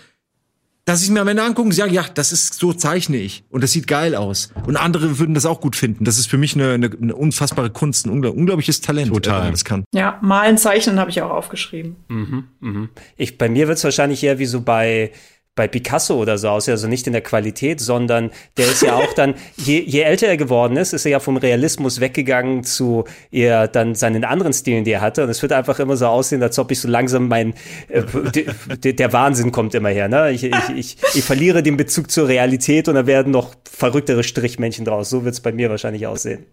dass 0.85 1.01
ich 1.01 1.09
mir 1.09 1.21
am 1.21 1.27
Ende 1.29 1.43
angucke 1.43 1.67
und 1.67 1.71
sage, 1.71 1.93
ja, 1.93 2.05
das 2.13 2.33
ist, 2.33 2.55
so 2.55 2.73
zeichne 2.73 3.17
ich. 3.17 3.45
Und 3.49 3.63
das 3.63 3.71
sieht 3.71 3.87
geil 3.87 4.15
aus. 4.15 4.51
Und 4.67 4.75
andere 4.75 5.17
würden 5.17 5.33
das 5.33 5.45
auch 5.45 5.61
gut 5.61 5.77
finden. 5.77 6.03
Das 6.03 6.17
ist 6.17 6.27
für 6.27 6.37
mich 6.37 6.55
eine, 6.55 6.73
eine, 6.73 6.91
eine 6.91 7.15
unfassbare 7.15 7.69
Kunst, 7.69 8.05
ein 8.05 8.09
unglaubliches 8.09 8.81
Talent, 8.81 9.13
Total. 9.13 9.35
wenn 9.35 9.43
man 9.43 9.51
das 9.51 9.63
kann. 9.63 9.85
Ja, 9.93 10.19
malen, 10.21 10.57
zeichnen 10.57 10.99
habe 10.99 11.09
ich 11.09 11.21
auch 11.21 11.29
aufgeschrieben. 11.29 11.95
Mhm, 12.09 12.43
mhm. 12.59 12.89
Ich, 13.15 13.37
bei 13.37 13.47
mir 13.47 13.67
wird 13.67 13.77
es 13.77 13.83
wahrscheinlich 13.83 14.21
eher 14.23 14.39
wie 14.39 14.45
so 14.45 14.61
bei 14.61 15.11
bei 15.55 15.67
Picasso 15.67 16.15
oder 16.15 16.37
so 16.39 16.49
aus, 16.49 16.67
also 16.67 16.87
nicht 16.87 17.05
in 17.05 17.13
der 17.13 17.21
Qualität, 17.21 17.79
sondern 17.79 18.31
der 18.57 18.65
ist 18.65 18.81
ja 18.81 18.95
auch 18.95 19.13
dann, 19.13 19.35
je, 19.57 19.81
je 19.81 20.01
älter 20.01 20.27
er 20.27 20.37
geworden 20.37 20.77
ist, 20.77 20.93
ist 20.93 21.05
er 21.05 21.11
ja 21.11 21.19
vom 21.19 21.37
Realismus 21.37 21.99
weggegangen 21.99 22.63
zu 22.63 23.03
eher 23.31 23.67
dann 23.67 23.93
seinen 23.93 24.23
anderen 24.23 24.53
Stilen, 24.53 24.83
die 24.83 24.91
er 24.91 25.01
hatte. 25.01 25.23
Und 25.23 25.29
es 25.29 25.41
wird 25.41 25.53
einfach 25.53 25.79
immer 25.79 25.95
so 25.95 26.07
aussehen, 26.07 26.41
als 26.41 26.57
ob 26.57 26.71
ich 26.71 26.79
so 26.79 26.87
langsam 26.87 27.27
mein, 27.27 27.53
äh, 27.89 28.03
de, 28.77 28.93
der 28.93 29.13
Wahnsinn 29.13 29.51
kommt 29.51 29.75
immer 29.75 29.89
her. 29.89 30.07
Ne? 30.07 30.31
Ich, 30.31 30.43
ich, 30.43 30.69
ich, 30.75 30.97
ich 31.13 31.23
verliere 31.23 31.61
den 31.61 31.77
Bezug 31.77 32.09
zur 32.09 32.27
Realität 32.27 32.87
und 32.87 32.95
da 32.95 33.05
werden 33.05 33.31
noch 33.31 33.53
verrücktere 33.71 34.23
Strichmännchen 34.23 34.85
draus. 34.85 35.09
So 35.09 35.23
wird 35.23 35.35
es 35.35 35.41
bei 35.41 35.51
mir 35.51 35.69
wahrscheinlich 35.69 36.07
aussehen. 36.07 36.45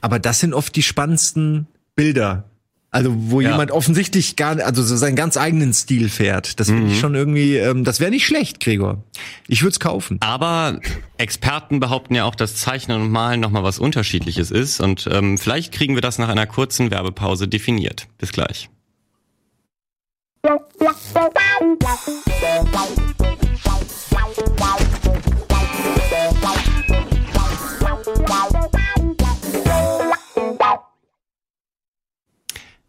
Aber 0.00 0.18
das 0.18 0.40
sind 0.40 0.54
oft 0.54 0.74
die 0.74 0.82
spannendsten 0.82 1.68
Bilder, 1.94 2.50
also 2.92 3.14
wo 3.16 3.40
ja. 3.40 3.52
jemand 3.52 3.70
offensichtlich 3.70 4.36
gar, 4.36 4.60
also 4.60 4.82
so 4.82 4.96
seinen 4.96 5.16
ganz 5.16 5.38
eigenen 5.38 5.72
Stil 5.72 6.10
fährt. 6.10 6.60
Das 6.60 6.68
finde 6.68 6.88
ich 6.88 6.96
mhm. 6.96 7.00
schon 7.00 7.14
irgendwie, 7.14 7.56
ähm, 7.56 7.84
das 7.84 8.00
wäre 8.00 8.10
nicht 8.10 8.26
schlecht, 8.26 8.60
Gregor. 8.60 9.02
Ich 9.48 9.62
würde 9.62 9.72
es 9.72 9.80
kaufen. 9.80 10.18
Aber 10.20 10.78
Experten 11.16 11.80
behaupten 11.80 12.14
ja 12.14 12.24
auch, 12.24 12.34
dass 12.34 12.54
Zeichnen 12.56 13.00
und 13.00 13.10
Malen 13.10 13.40
nochmal 13.40 13.62
was 13.62 13.78
Unterschiedliches 13.78 14.50
ist. 14.50 14.80
Und 14.80 15.08
ähm, 15.10 15.38
vielleicht 15.38 15.72
kriegen 15.72 15.94
wir 15.94 16.02
das 16.02 16.18
nach 16.18 16.28
einer 16.28 16.46
kurzen 16.46 16.90
Werbepause 16.90 17.48
definiert. 17.48 18.08
Bis 18.18 18.30
gleich. 18.30 18.68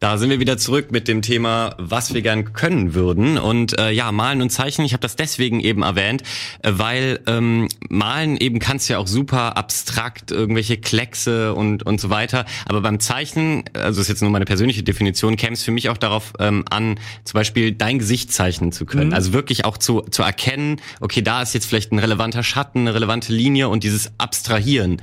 Da 0.03 0.17
sind 0.17 0.29
wir 0.29 0.41
wieder 0.41 0.57
zurück 0.57 0.91
mit 0.91 1.07
dem 1.07 1.21
Thema, 1.21 1.75
was 1.77 2.13
wir 2.13 2.21
gern 2.21 2.51
können 2.51 2.93
würden. 2.93 3.37
Und 3.37 3.79
äh, 3.79 3.91
ja, 3.91 4.11
malen 4.11 4.41
und 4.41 4.49
zeichnen, 4.49 4.85
ich 4.85 4.91
habe 4.91 4.99
das 4.99 5.15
deswegen 5.15 5.61
eben 5.61 5.81
erwähnt, 5.81 6.23
äh, 6.61 6.73
weil 6.73 7.21
ähm, 7.25 7.69
malen 7.87 8.35
eben 8.35 8.59
kannst 8.59 8.89
ja 8.89 8.97
auch 8.97 9.07
super 9.07 9.55
abstrakt, 9.55 10.29
irgendwelche 10.29 10.75
Kleckse 10.75 11.53
und, 11.53 11.83
und 11.83 12.01
so 12.01 12.09
weiter. 12.09 12.43
Aber 12.65 12.81
beim 12.81 12.99
Zeichnen, 12.99 13.63
also 13.75 14.01
ist 14.01 14.09
jetzt 14.09 14.21
nur 14.21 14.29
meine 14.29 14.43
persönliche 14.43 14.83
Definition, 14.83 15.37
käme 15.37 15.53
es 15.53 15.63
für 15.63 15.71
mich 15.71 15.87
auch 15.87 15.97
darauf 15.97 16.33
ähm, 16.37 16.65
an, 16.69 16.99
zum 17.23 17.37
Beispiel 17.37 17.71
dein 17.71 17.97
Gesicht 17.97 18.33
zeichnen 18.33 18.73
zu 18.73 18.85
können. 18.85 19.11
Mhm. 19.11 19.13
Also 19.13 19.31
wirklich 19.31 19.63
auch 19.63 19.77
zu, 19.77 20.01
zu 20.01 20.21
erkennen, 20.21 20.81
okay, 20.99 21.21
da 21.21 21.41
ist 21.41 21.53
jetzt 21.53 21.65
vielleicht 21.65 21.93
ein 21.93 21.99
relevanter 21.99 22.43
Schatten, 22.43 22.79
eine 22.79 22.93
relevante 22.93 23.31
Linie 23.31 23.69
und 23.69 23.85
dieses 23.85 24.11
Abstrahieren. 24.17 25.01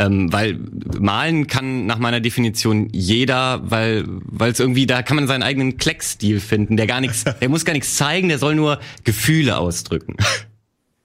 Ähm, 0.00 0.32
weil 0.32 0.58
malen 0.98 1.46
kann 1.46 1.84
nach 1.84 1.98
meiner 1.98 2.20
Definition 2.20 2.88
jeder, 2.90 3.70
weil 3.70 4.06
weil 4.40 4.52
es 4.52 4.60
irgendwie 4.60 4.86
da 4.86 5.02
kann 5.02 5.16
man 5.16 5.26
seinen 5.26 5.42
eigenen 5.42 5.76
Kleckstil 5.76 6.40
finden, 6.40 6.76
der 6.76 6.86
gar 6.86 7.00
nichts, 7.00 7.24
der 7.40 7.48
muss 7.48 7.64
gar 7.64 7.72
nichts 7.72 7.96
zeigen, 7.96 8.28
der 8.28 8.38
soll 8.38 8.54
nur 8.54 8.80
Gefühle 9.04 9.58
ausdrücken. 9.58 10.16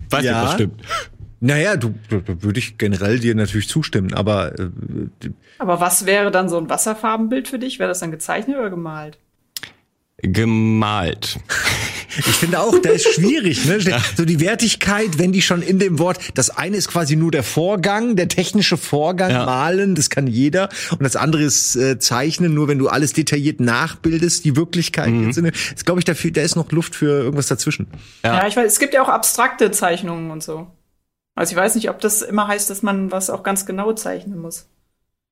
Weiß 0.10 0.24
ja. 0.24 0.32
nicht, 0.32 0.48
was 0.48 0.54
stimmt. 0.54 0.82
Naja, 1.42 1.76
du, 1.76 1.94
du 2.10 2.22
würde 2.42 2.60
ich 2.60 2.78
generell 2.78 3.20
dir 3.20 3.36
natürlich 3.36 3.68
zustimmen, 3.68 4.14
aber 4.14 4.58
äh, 4.58 4.70
aber 5.60 5.80
was 5.80 6.06
wäre 6.06 6.32
dann 6.32 6.50
so 6.50 6.58
ein 6.58 6.70
Wasserfarbenbild 6.70 7.48
für 7.48 7.60
dich? 7.60 7.78
Wäre 7.78 7.90
das 7.90 8.00
dann 8.00 8.12
gezeichnet 8.12 8.58
oder 8.58 8.70
gemalt? 8.70 9.20
Gemalt. 10.18 11.38
Ich 12.18 12.26
finde 12.26 12.60
auch, 12.62 12.80
da 12.80 12.92
ist 12.92 13.14
schwierig, 13.14 13.66
ne? 13.66 13.80
So 14.16 14.24
die 14.24 14.40
Wertigkeit, 14.40 15.18
wenn 15.18 15.34
die 15.34 15.42
schon 15.42 15.62
in 15.62 15.80
dem 15.80 16.00
Wort, 16.00 16.20
das 16.36 16.50
eine 16.50 16.78
ist 16.78 16.88
quasi 16.88 17.16
nur 17.16 17.32
der 17.32 17.44
Vorgang, 17.44 18.16
der 18.16 18.30
technische 18.30 18.78
Vorgang, 18.78 19.32
ja. 19.32 19.46
malen, 19.46 19.96
das 19.96 20.10
kann 20.10 20.28
jeder. 20.28 20.70
Und 20.92 21.04
das 21.04 21.16
andere 21.16 21.44
ist 21.44 21.76
äh, 21.76 22.00
zeichnen, 22.00 22.54
nur 22.54 22.68
wenn 22.68 22.80
du 22.80 22.88
alles 22.88 23.14
detailliert 23.14 23.60
nachbildest, 23.60 24.46
die 24.46 24.56
Wirklichkeit. 24.56 25.10
Mhm. 25.10 25.34
Jetzt 25.34 25.86
glaube 25.86 26.00
ich, 26.00 26.06
dafür, 26.06 26.32
da 26.32 26.42
ist 26.42 26.56
noch 26.56 26.72
Luft 26.72 26.96
für 26.96 27.24
irgendwas 27.24 27.48
dazwischen. 27.48 27.88
Ja. 28.24 28.38
ja, 28.38 28.48
ich 28.48 28.56
weiß, 28.56 28.72
es 28.72 28.80
gibt 28.80 28.94
ja 28.94 29.04
auch 29.04 29.10
abstrakte 29.10 29.72
Zeichnungen 29.72 30.32
und 30.32 30.42
so. 30.42 30.68
Also 31.36 31.52
ich 31.52 31.58
weiß 31.58 31.76
nicht, 31.76 31.90
ob 31.90 32.00
das 32.00 32.22
immer 32.22 32.48
heißt, 32.48 32.70
dass 32.70 32.82
man 32.82 33.12
was 33.12 33.30
auch 33.30 33.44
ganz 33.44 33.66
genau 33.66 33.92
zeichnen 33.92 34.40
muss. 34.40 34.70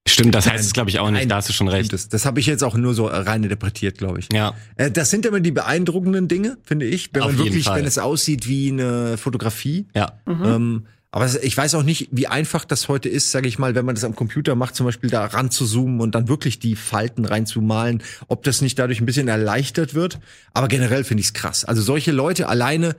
Stimmt, 0.08 0.36
das 0.36 0.50
heißt 0.50 0.64
es 0.64 0.74
glaube 0.74 0.90
ich 0.90 1.00
auch 1.00 1.10
nicht, 1.10 1.22
Nein, 1.22 1.30
da 1.30 1.38
hast 1.38 1.50
du 1.50 1.54
schon 1.54 1.70
recht. 1.70 1.94
Das, 1.94 2.10
das 2.10 2.26
habe 2.26 2.40
ich 2.40 2.46
jetzt 2.46 2.64
auch 2.64 2.76
nur 2.76 2.94
so 2.94 3.06
rein 3.06 3.44
interpretiert, 3.44 3.98
glaube 3.98 4.20
ich. 4.20 4.28
Ja. 4.34 4.54
Äh, 4.76 4.92
das 4.92 5.10
sind 5.10 5.26
immer 5.26 5.40
die 5.40 5.52
beeindruckenden 5.52 6.28
Dinge, 6.28 6.58
finde 6.64 6.86
ich, 6.86 7.10
wenn 7.14 7.22
Auf 7.22 7.30
man 7.30 7.38
wirklich, 7.46 7.66
Fall. 7.66 7.80
wenn 7.80 7.86
es 7.86 7.98
aussieht 7.98 8.48
wie 8.48 8.72
eine 8.72 9.18
Fotografie. 9.18 9.88
Ja. 9.96 10.20
Mhm. 10.26 10.44
Ähm, 10.44 10.86
aber 11.14 11.30
ich 11.44 11.56
weiß 11.56 11.76
auch 11.76 11.84
nicht, 11.84 12.10
wie 12.12 12.26
einfach 12.26 12.66
das 12.66 12.88
heute 12.90 13.08
ist, 13.08 13.30
sage 13.30 13.48
ich 13.48 13.60
mal, 13.60 13.76
wenn 13.76 13.86
man 13.86 13.94
das 13.94 14.04
am 14.04 14.16
Computer 14.16 14.56
macht, 14.56 14.76
zum 14.76 14.88
Beispiel 14.88 15.12
da 15.12 15.24
ran 15.26 15.52
zu 15.52 15.68
zoomen 15.68 16.02
und 16.02 16.16
dann 16.16 16.28
wirklich 16.28 16.58
die 16.58 16.76
Falten 16.76 17.26
reinzumalen, 17.26 18.02
ob 18.28 18.44
das 18.44 18.62
nicht 18.62 18.80
dadurch 18.80 19.00
ein 19.00 19.06
bisschen 19.06 19.28
erleichtert 19.28 19.94
wird. 19.94 20.20
Aber 20.56 20.68
generell 20.68 21.04
finde 21.04 21.22
ich 21.22 21.28
es 21.28 21.34
krass. 21.34 21.66
Also 21.66 21.84
solche 21.84 22.12
Leute 22.12 22.50
alleine, 22.50 22.96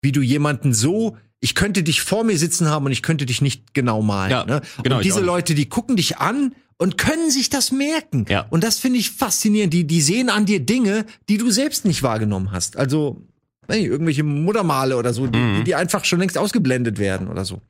wie 0.00 0.10
du 0.10 0.22
jemanden 0.22 0.72
so 0.72 1.18
ich 1.40 1.54
könnte 1.54 1.82
dich 1.82 2.02
vor 2.02 2.24
mir 2.24 2.38
sitzen 2.38 2.68
haben 2.68 2.86
und 2.86 2.92
ich 2.92 3.02
könnte 3.02 3.26
dich 3.26 3.40
nicht 3.40 3.74
genau 3.74 4.02
malen. 4.02 4.30
Ja, 4.30 4.44
ne? 4.44 4.60
genau, 4.82 4.96
und 4.96 5.04
diese 5.04 5.20
Leute, 5.20 5.54
die 5.54 5.68
gucken 5.68 5.96
dich 5.96 6.18
an 6.18 6.54
und 6.76 6.98
können 6.98 7.30
sich 7.30 7.50
das 7.50 7.72
merken. 7.72 8.26
Ja. 8.28 8.46
Und 8.50 8.64
das 8.64 8.78
finde 8.78 8.98
ich 8.98 9.10
faszinierend. 9.10 9.72
Die, 9.72 9.86
die 9.86 10.00
sehen 10.00 10.28
an 10.28 10.46
dir 10.46 10.60
Dinge, 10.60 11.06
die 11.28 11.38
du 11.38 11.50
selbst 11.50 11.84
nicht 11.84 12.02
wahrgenommen 12.02 12.52
hast. 12.52 12.76
Also 12.76 13.22
hey, 13.68 13.86
irgendwelche 13.86 14.22
Muttermale 14.22 14.96
oder 14.96 15.12
so, 15.12 15.22
mhm. 15.24 15.32
die, 15.58 15.64
die 15.64 15.74
einfach 15.74 16.04
schon 16.04 16.20
längst 16.20 16.36
ausgeblendet 16.36 16.98
werden 16.98 17.28
oder 17.28 17.44
so. 17.44 17.60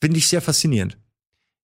Finde 0.00 0.18
ich 0.18 0.28
sehr 0.28 0.40
faszinierend. 0.40 0.96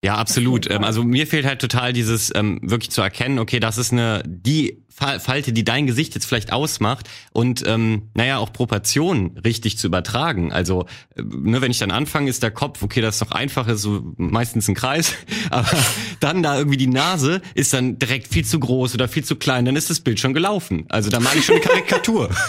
Ja, 0.07 0.15
absolut. 0.15 0.71
Ähm, 0.71 0.85
also 0.85 1.03
mir 1.03 1.27
fehlt 1.27 1.45
halt 1.45 1.61
total 1.61 1.93
dieses 1.93 2.33
ähm, 2.33 2.61
wirklich 2.63 2.93
zu 2.93 3.03
erkennen, 3.03 3.41
okay, 3.41 3.59
das 3.59 3.77
ist 3.77 3.93
eine 3.93 4.23
die 4.25 4.85
Falte, 4.89 5.53
die 5.53 5.65
dein 5.65 5.89
Gesicht 5.89 6.15
jetzt 6.15 6.27
vielleicht 6.27 6.53
ausmacht 6.53 7.09
und 7.33 7.65
ähm, 7.67 8.03
naja 8.15 8.39
auch 8.39 8.53
Proportionen 8.53 9.37
richtig 9.39 9.79
zu 9.79 9.89
übertragen. 9.89 10.53
Also 10.53 10.87
äh, 11.17 11.23
ne, 11.23 11.61
wenn 11.61 11.73
ich 11.73 11.79
dann 11.79 11.91
anfange, 11.91 12.31
ist 12.31 12.45
der 12.45 12.53
Kopf, 12.53 12.85
okay, 12.85 13.01
das 13.01 13.17
ist 13.17 13.23
doch 13.23 13.33
einfach, 13.33 13.67
ist 13.67 13.83
so 13.83 14.15
meistens 14.17 14.69
ein 14.69 14.77
Kreis, 14.77 15.13
aber 15.51 15.77
dann 16.21 16.41
da 16.41 16.57
irgendwie 16.57 16.79
die 16.79 16.87
Nase 16.87 17.43
ist 17.55 17.73
dann 17.73 17.99
direkt 17.99 18.29
viel 18.29 18.45
zu 18.45 18.61
groß 18.61 18.95
oder 18.95 19.09
viel 19.09 19.25
zu 19.25 19.35
klein, 19.35 19.65
dann 19.65 19.75
ist 19.75 19.91
das 19.91 19.99
Bild 19.99 20.21
schon 20.21 20.35
gelaufen. 20.35 20.85
Also 20.89 21.11
da 21.11 21.19
male 21.19 21.41
ich 21.41 21.45
schon 21.45 21.57
eine 21.57 21.65
Karikatur. 21.65 22.31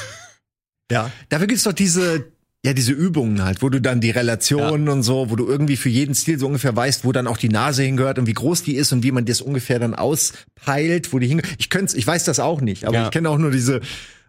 Ja, 0.89 1.11
dafür 1.27 1.47
gibt's 1.47 1.63
doch 1.63 1.73
diese 1.73 2.31
ja, 2.65 2.73
diese 2.73 2.91
Übungen 2.91 3.43
halt, 3.43 3.61
wo 3.61 3.69
du 3.69 3.79
dann 3.79 4.01
die 4.01 4.09
Relationen 4.09 4.87
ja. 4.87 4.93
und 4.93 5.03
so, 5.03 5.29
wo 5.29 5.35
du 5.35 5.47
irgendwie 5.47 5.77
für 5.77 5.89
jeden 5.89 6.15
Stil 6.15 6.39
so 6.39 6.47
ungefähr 6.47 6.75
weißt, 6.75 7.05
wo 7.05 7.11
dann 7.11 7.27
auch 7.27 7.37
die 7.37 7.49
Nase 7.49 7.83
hingehört 7.83 8.19
und 8.19 8.27
wie 8.27 8.33
groß 8.33 8.63
die 8.63 8.75
ist 8.75 8.91
und 8.91 9.03
wie 9.03 9.11
man 9.11 9.25
das 9.25 9.41
ungefähr 9.41 9.79
dann 9.79 9.93
auspeilt, 9.93 11.13
wo 11.13 11.19
die 11.19 11.27
hingehört. 11.27 11.55
Ich 11.59 11.69
könnte 11.69 11.95
ich 11.95 12.05
weiß 12.05 12.25
das 12.25 12.39
auch 12.39 12.61
nicht, 12.61 12.85
aber 12.85 12.95
ja. 12.95 13.05
ich 13.05 13.11
kenne 13.11 13.29
auch 13.29 13.37
nur 13.37 13.51
diese 13.51 13.81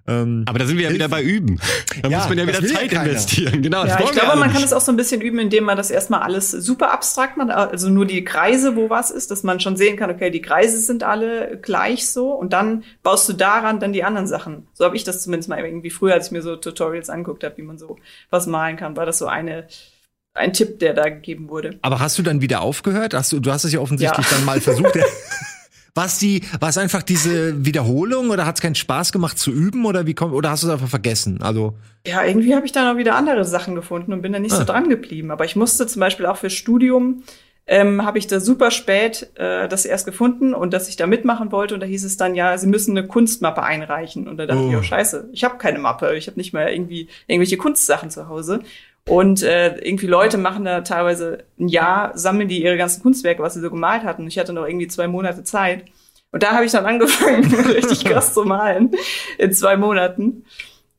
ähm, 0.09 0.44
Aber 0.46 0.59
da 0.59 0.66
sind 0.66 0.78
wir 0.78 0.88
ja 0.88 0.94
wieder 0.94 1.09
bei 1.09 1.22
Üben. 1.22 1.61
Da 2.02 2.09
ja, 2.09 2.18
muss 2.18 2.28
man 2.28 2.38
ja 2.38 2.46
wieder 2.46 2.64
Zeit 2.64 2.90
ja 2.90 3.02
investieren. 3.02 3.61
Genau. 3.62 3.84
Ja, 3.84 4.00
ich 4.00 4.11
glaube, 4.12 4.38
man 4.38 4.50
kann 4.50 4.62
es 4.62 4.72
auch 4.72 4.80
so 4.80 4.90
ein 4.90 4.96
bisschen 4.96 5.20
üben, 5.20 5.38
indem 5.38 5.64
man 5.64 5.76
das 5.76 5.90
erstmal 5.90 6.22
alles 6.22 6.50
super 6.50 6.92
abstrakt 6.92 7.36
macht, 7.36 7.50
also 7.50 7.90
nur 7.90 8.06
die 8.06 8.24
Kreise, 8.24 8.74
wo 8.74 8.88
was 8.88 9.11
ist, 9.11 9.30
dass 9.30 9.42
man 9.42 9.61
schon 9.61 9.76
sehen 9.76 9.96
kann, 9.96 10.11
okay, 10.11 10.30
die 10.30 10.40
Kreise 10.40 10.78
sind 10.78 11.02
alle 11.02 11.59
gleich 11.61 12.09
so 12.09 12.32
und 12.32 12.54
dann 12.54 12.84
baust 13.02 13.28
du 13.28 13.34
daran 13.34 13.80
dann 13.80 13.92
die 13.92 14.02
anderen 14.02 14.26
Sachen. 14.26 14.66
So 14.72 14.84
habe 14.84 14.96
ich 14.96 15.04
das 15.04 15.22
zumindest 15.22 15.50
mal 15.50 15.59
irgendwie 15.59 15.90
früher, 15.90 16.14
als 16.14 16.26
ich 16.26 16.32
mir 16.32 16.42
so 16.42 16.56
Tutorials 16.56 17.11
anguckt 17.11 17.44
habe, 17.44 17.56
wie 17.59 17.62
man 17.62 17.76
so 17.76 17.98
was 18.30 18.46
malen 18.46 18.76
kann, 18.76 18.96
war 18.96 19.04
das 19.04 19.18
so 19.18 19.26
eine 19.26 19.68
ein 20.34 20.52
Tipp, 20.52 20.78
der 20.78 20.94
da 20.94 21.09
gegeben 21.09 21.48
wurde. 21.48 21.78
Aber 21.82 21.98
hast 21.98 22.16
du 22.16 22.22
dann 22.22 22.40
wieder 22.40 22.61
aufgehört? 22.61 23.12
Hast 23.12 23.32
du, 23.32 23.40
du 23.40 23.50
hast 23.50 23.64
es 23.64 23.72
ja 23.72 23.80
offensichtlich 23.80 24.26
ja. 24.30 24.36
dann 24.36 24.44
mal 24.44 24.61
versucht. 24.61 24.96
Was 25.95 26.18
die, 26.18 26.43
war 26.61 26.68
es 26.68 26.78
einfach 26.78 27.03
diese 27.03 27.64
Wiederholung 27.64 28.30
oder 28.30 28.47
hat 28.47 28.57
es 28.57 28.61
keinen 28.61 28.74
Spaß 28.74 29.12
gemacht 29.12 29.39
zu 29.39 29.51
üben 29.51 29.84
oder 29.84 30.07
wie 30.07 30.14
kommt, 30.14 30.34
oder 30.34 30.51
hast 30.51 30.62
du 30.62 30.68
es 30.68 30.72
einfach 30.72 30.89
vergessen? 30.89 31.43
Also 31.43 31.74
ja, 32.07 32.24
irgendwie 32.24 32.55
habe 32.55 32.64
ich 32.64 32.72
dann 32.72 32.95
auch 32.95 32.99
wieder 32.99 33.16
andere 33.16 33.45
Sachen 33.45 33.74
gefunden 33.74 34.12
und 34.12 34.22
bin 34.22 34.32
da 34.32 34.39
nicht 34.39 34.53
ah. 34.53 34.59
so 34.59 34.64
dran 34.64 34.89
geblieben. 34.89 35.30
Aber 35.30 35.45
ich 35.45 35.57
musste 35.57 35.86
zum 35.86 36.01
Beispiel 36.01 36.26
auch 36.26 36.36
fürs 36.36 36.55
Studium 36.55 37.22
ähm, 37.68 38.03
habe 38.05 38.18
ich 38.18 38.26
da 38.26 38.41
super 38.41 38.70
spät 38.70 39.30
äh, 39.34 39.68
das 39.68 39.84
erst 39.84 40.07
gefunden 40.07 40.55
und 40.55 40.72
dass 40.72 40.89
ich 40.89 40.97
da 40.97 41.07
mitmachen 41.07 41.53
wollte. 41.53 41.74
Und 41.74 41.80
da 41.80 41.86
hieß 41.86 42.03
es 42.05 42.16
dann, 42.16 42.34
ja, 42.34 42.57
sie 42.57 42.66
müssen 42.66 42.97
eine 42.97 43.07
Kunstmappe 43.07 43.62
einreichen. 43.62 44.26
Und 44.26 44.39
da 44.39 44.47
dachte 44.47 44.62
oh. 44.62 44.70
ich, 44.70 44.76
oh 44.76 44.82
scheiße, 44.82 45.28
ich 45.32 45.45
habe 45.45 45.59
keine 45.59 45.78
Mappe, 45.78 46.16
ich 46.16 46.26
habe 46.28 46.39
nicht 46.39 46.55
mal 46.55 46.72
irgendwie 46.72 47.09
irgendwelche 47.26 47.59
Kunstsachen 47.59 48.11
zu 48.11 48.28
Hause. 48.28 48.61
Und 49.09 49.42
äh, 49.42 49.76
irgendwie 49.78 50.06
Leute 50.06 50.36
machen 50.36 50.64
da 50.64 50.82
teilweise 50.82 51.44
ein 51.59 51.68
Jahr, 51.68 52.16
sammeln 52.16 52.48
die 52.48 52.62
ihre 52.62 52.76
ganzen 52.76 53.02
Kunstwerke, 53.02 53.42
was 53.42 53.54
sie 53.54 53.61
so 53.61 53.70
gemalt 53.70 54.04
hatten. 54.04 54.26
Ich 54.26 54.38
hatte 54.38 54.52
noch 54.52 54.66
irgendwie 54.66 54.88
zwei 54.88 55.09
Monate 55.09 55.44
Zeit. 55.44 55.84
Und 56.30 56.42
da 56.42 56.52
habe 56.52 56.66
ich 56.66 56.72
dann 56.72 56.84
angefangen, 56.84 57.52
richtig 57.68 58.04
krass 58.04 58.34
zu 58.34 58.44
malen 58.44 58.90
in 59.38 59.52
zwei 59.52 59.76
Monaten. 59.76 60.44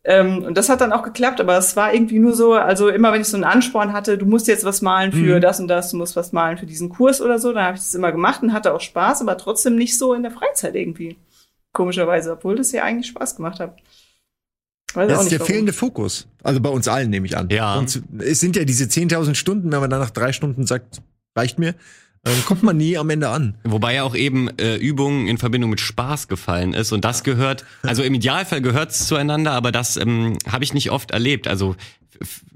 Ähm, 0.04 0.44
und 0.44 0.58
das 0.58 0.70
hat 0.70 0.82
dann 0.82 0.94
auch 0.94 1.04
geklappt, 1.04 1.40
aber 1.40 1.58
es 1.58 1.76
war 1.76 1.94
irgendwie 1.94 2.20
nur 2.20 2.34
so, 2.34 2.54
also 2.54 2.88
immer 2.88 3.12
wenn 3.12 3.22
ich 3.22 3.28
so 3.28 3.38
einen 3.38 3.44
Ansporn 3.44 3.94
hatte, 3.94 4.18
du 4.18 4.26
musst 4.26 4.48
jetzt 4.48 4.64
was 4.64 4.82
malen 4.82 5.12
für 5.12 5.36
mhm. 5.36 5.42
das 5.42 5.60
und 5.60 5.68
das, 5.68 5.92
du 5.92 5.98
musst 5.98 6.16
was 6.16 6.32
malen 6.32 6.58
für 6.58 6.66
diesen 6.66 6.90
Kurs 6.90 7.22
oder 7.22 7.38
so, 7.38 7.54
dann 7.54 7.66
habe 7.66 7.76
ich 7.76 7.82
das 7.82 7.94
immer 7.94 8.12
gemacht 8.12 8.42
und 8.42 8.54
hatte 8.54 8.74
auch 8.74 8.82
Spaß, 8.82 9.22
aber 9.22 9.38
trotzdem 9.38 9.76
nicht 9.76 9.98
so 9.98 10.14
in 10.14 10.24
der 10.24 10.32
Freizeit 10.32 10.76
irgendwie. 10.76 11.18
Komischerweise, 11.74 12.32
obwohl 12.32 12.56
das 12.56 12.72
ja 12.72 12.84
eigentlich 12.84 13.08
Spaß 13.08 13.36
gemacht 13.36 13.60
hat. 13.60 13.76
Weiß 14.94 15.10
das 15.10 15.24
ist 15.24 15.32
der 15.32 15.40
warum. 15.40 15.52
fehlende 15.52 15.74
Fokus. 15.74 16.28
Also 16.44 16.60
bei 16.60 16.70
uns 16.70 16.88
allen 16.88 17.10
nehme 17.10 17.26
ich 17.28 17.38
an. 17.38 17.50
Ja. 17.50 17.76
Und 17.78 18.02
es 18.20 18.40
sind 18.40 18.56
ja 18.56 18.64
diese 18.66 18.86
10.000 18.86 19.36
Stunden, 19.36 19.72
wenn 19.72 19.80
man 19.80 19.90
dann 19.90 20.00
nach 20.00 20.10
drei 20.10 20.34
Stunden 20.34 20.66
sagt, 20.66 21.02
reicht 21.36 21.60
mir, 21.60 21.76
dann 22.24 22.46
kommt 22.46 22.64
man 22.64 22.76
nie 22.76 22.98
am 22.98 23.10
Ende 23.10 23.30
an. 23.30 23.56
Wobei 23.64 23.96
ja 23.96 24.04
auch 24.04 24.16
eben 24.16 24.50
äh, 24.58 24.76
Übungen 24.76 25.28
in 25.28 25.38
Verbindung 25.38 25.70
mit 25.70 25.80
Spaß 25.80 26.28
gefallen 26.28 26.74
ist 26.74 26.92
und 26.92 27.06
das 27.06 27.24
gehört, 27.24 27.66
also 27.84 28.04
im 28.04 28.14
Idealfall 28.14 28.62
gehört 28.62 28.92
es 28.92 29.08
zueinander, 29.08 29.52
aber 29.52 29.72
das 29.72 29.96
ähm, 29.96 30.38
habe 30.48 30.64
ich 30.64 30.74
nicht 30.74 30.92
oft 30.92 31.12
erlebt. 31.12 31.48
Also 31.48 31.76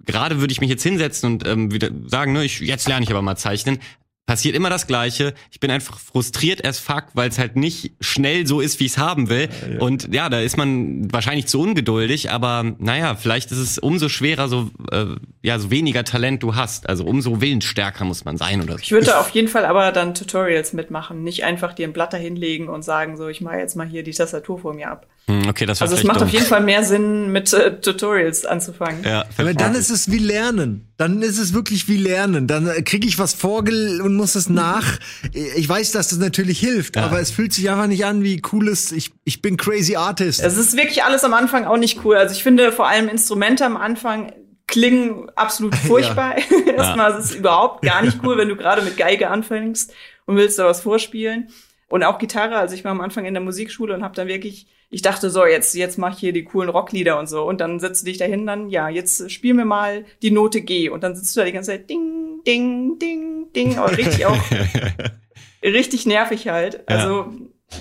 gerade 0.05 0.41
würde 0.41 0.51
ich 0.51 0.59
mich 0.59 0.69
jetzt 0.69 0.83
hinsetzen 0.83 1.33
und 1.33 1.47
ähm, 1.47 1.71
wieder 1.71 1.89
sagen, 2.07 2.33
ne, 2.33 2.43
ich, 2.43 2.59
jetzt 2.59 2.87
lerne 2.87 3.03
ich 3.03 3.11
aber 3.11 3.21
mal 3.21 3.37
zeichnen 3.37 3.79
passiert 4.25 4.55
immer 4.55 4.69
das 4.69 4.87
Gleiche. 4.87 5.33
Ich 5.51 5.59
bin 5.59 5.69
einfach 5.69 5.99
frustriert 5.99 6.65
as 6.65 6.79
fuck, 6.79 7.05
weil 7.13 7.29
es 7.29 7.37
halt 7.37 7.55
nicht 7.55 7.93
schnell 7.99 8.47
so 8.47 8.61
ist, 8.61 8.79
wie 8.79 8.85
ich 8.85 8.93
es 8.93 8.97
haben 8.97 9.29
will. 9.29 9.49
Ja, 9.61 9.73
ja. 9.73 9.79
Und 9.81 10.13
ja, 10.13 10.29
da 10.29 10.39
ist 10.39 10.55
man 10.57 11.11
wahrscheinlich 11.11 11.47
zu 11.47 11.59
ungeduldig, 11.59 12.31
aber 12.31 12.63
naja, 12.79 13.15
vielleicht 13.15 13.51
ist 13.51 13.57
es 13.57 13.77
umso 13.79 14.07
schwerer, 14.07 14.47
so, 14.47 14.69
äh, 14.91 15.07
ja, 15.41 15.59
so 15.59 15.71
weniger 15.71 16.05
Talent 16.05 16.41
du 16.41 16.55
hast. 16.55 16.87
Also 16.87 17.03
umso 17.03 17.41
willensstärker 17.41 18.05
muss 18.05 18.23
man 18.23 18.37
sein 18.37 18.61
oder 18.61 18.73
so. 18.73 18.79
Ich 18.79 18.91
würde 18.91 19.17
auf 19.17 19.29
jeden 19.31 19.49
Fall 19.49 19.65
aber 19.65 19.91
dann 19.91 20.13
Tutorials 20.13 20.73
mitmachen, 20.73 21.23
nicht 21.23 21.43
einfach 21.43 21.73
dir 21.73 21.87
ein 21.87 21.93
Blatt 21.93 22.13
dahinlegen 22.13 22.69
und 22.69 22.83
sagen, 22.83 23.17
so, 23.17 23.27
ich 23.27 23.41
mache 23.41 23.57
jetzt 23.57 23.75
mal 23.75 23.87
hier 23.87 24.03
die 24.03 24.11
Tastatur 24.11 24.59
vor 24.59 24.73
mir 24.73 24.89
ab. 24.89 25.07
Hm, 25.27 25.47
okay, 25.47 25.65
das 25.65 25.81
also 25.81 25.95
es 25.95 26.03
macht 26.03 26.19
dumm. 26.19 26.27
auf 26.27 26.33
jeden 26.33 26.45
Fall 26.45 26.61
mehr 26.61 26.83
Sinn, 26.83 27.31
mit 27.31 27.53
äh, 27.53 27.79
Tutorials 27.79 28.45
anzufangen. 28.45 29.03
Ja, 29.03 29.25
aber 29.37 29.53
dann 29.53 29.73
ist 29.73 29.89
es 29.89 30.11
wie 30.11 30.17
Lernen. 30.17 30.87
Dann 30.97 31.21
ist 31.21 31.39
es 31.39 31.53
wirklich 31.53 31.87
wie 31.87 31.97
Lernen. 31.97 32.47
Dann 32.47 32.67
äh, 32.67 32.81
kriege 32.81 33.07
ich 33.07 33.19
was 33.19 33.33
vorgel 33.33 34.01
und 34.13 34.17
muss 34.17 34.35
es 34.35 34.49
nach. 34.49 34.99
Ich 35.33 35.67
weiß, 35.67 35.91
dass 35.91 36.09
das 36.09 36.19
natürlich 36.19 36.59
hilft, 36.59 36.95
ja. 36.95 37.03
aber 37.03 37.19
es 37.19 37.31
fühlt 37.31 37.53
sich 37.53 37.69
einfach 37.69 37.87
nicht 37.87 38.05
an 38.05 38.23
wie 38.23 38.39
cooles. 38.39 38.91
Ich, 38.91 39.11
ich 39.23 39.41
bin 39.41 39.57
crazy 39.57 39.95
Artist. 39.95 40.41
Es 40.41 40.57
ist 40.57 40.77
wirklich 40.77 41.03
alles 41.03 41.23
am 41.23 41.33
Anfang 41.33 41.65
auch 41.65 41.77
nicht 41.77 42.03
cool. 42.05 42.15
Also 42.15 42.33
ich 42.35 42.43
finde 42.43 42.71
vor 42.71 42.87
allem 42.87 43.09
Instrumente 43.09 43.65
am 43.65 43.77
Anfang 43.77 44.31
klingen 44.67 45.29
absolut 45.35 45.75
furchtbar. 45.87 46.35
Ja. 46.65 46.73
Erstmal 46.73 47.19
ist 47.19 47.25
es 47.25 47.35
überhaupt 47.35 47.83
gar 47.83 48.01
nicht 48.01 48.19
cool, 48.23 48.37
wenn 48.37 48.49
du 48.49 48.55
gerade 48.55 48.81
mit 48.81 48.97
Geige 48.97 49.29
anfängst 49.29 49.93
und 50.25 50.37
willst 50.37 50.57
da 50.57 50.65
was 50.65 50.81
vorspielen. 50.81 51.49
Und 51.93 52.01
auch 52.01 52.17
Gitarre. 52.17 52.55
Also 52.55 52.73
ich 52.73 52.83
war 52.83 52.89
am 52.89 53.01
Anfang 53.01 53.25
in 53.25 53.35
der 53.35 53.43
Musikschule 53.43 53.93
und 53.93 54.03
habe 54.03 54.15
dann 54.15 54.27
wirklich 54.27 54.65
ich 54.89 55.03
dachte 55.03 55.29
so, 55.31 55.45
jetzt, 55.45 55.75
jetzt 55.75 55.97
mach 55.97 56.13
ich 56.13 56.19
hier 56.19 56.33
die 56.33 56.43
coolen 56.43 56.69
Rocklieder 56.69 57.19
und 57.19 57.27
so. 57.27 57.43
Und 57.43 57.59
dann 57.61 57.79
setzt 57.79 58.01
du 58.01 58.05
dich 58.05 58.17
dahin, 58.17 58.45
dann, 58.45 58.69
ja, 58.69 58.89
jetzt 58.89 59.31
spiel 59.31 59.55
mir 59.55 59.65
mal 59.65 60.05
die 60.21 60.29
Note 60.29 60.61
G. 60.61 60.89
Und 60.89 61.03
dann 61.03 61.15
sitzt 61.15 61.35
du 61.35 61.39
da 61.39 61.45
die 61.47 61.51
ganze 61.51 61.71
Zeit, 61.71 61.89
ding, 61.89 62.41
ding, 62.45 62.99
ding, 62.99 63.51
ding. 63.53 63.77
Aber 63.77 63.95
richtig 63.97 64.27
auch, 64.27 64.37
richtig 65.63 66.05
nervig 66.05 66.47
halt. 66.47 66.87
Also, 66.87 67.21
ja. 67.21 67.31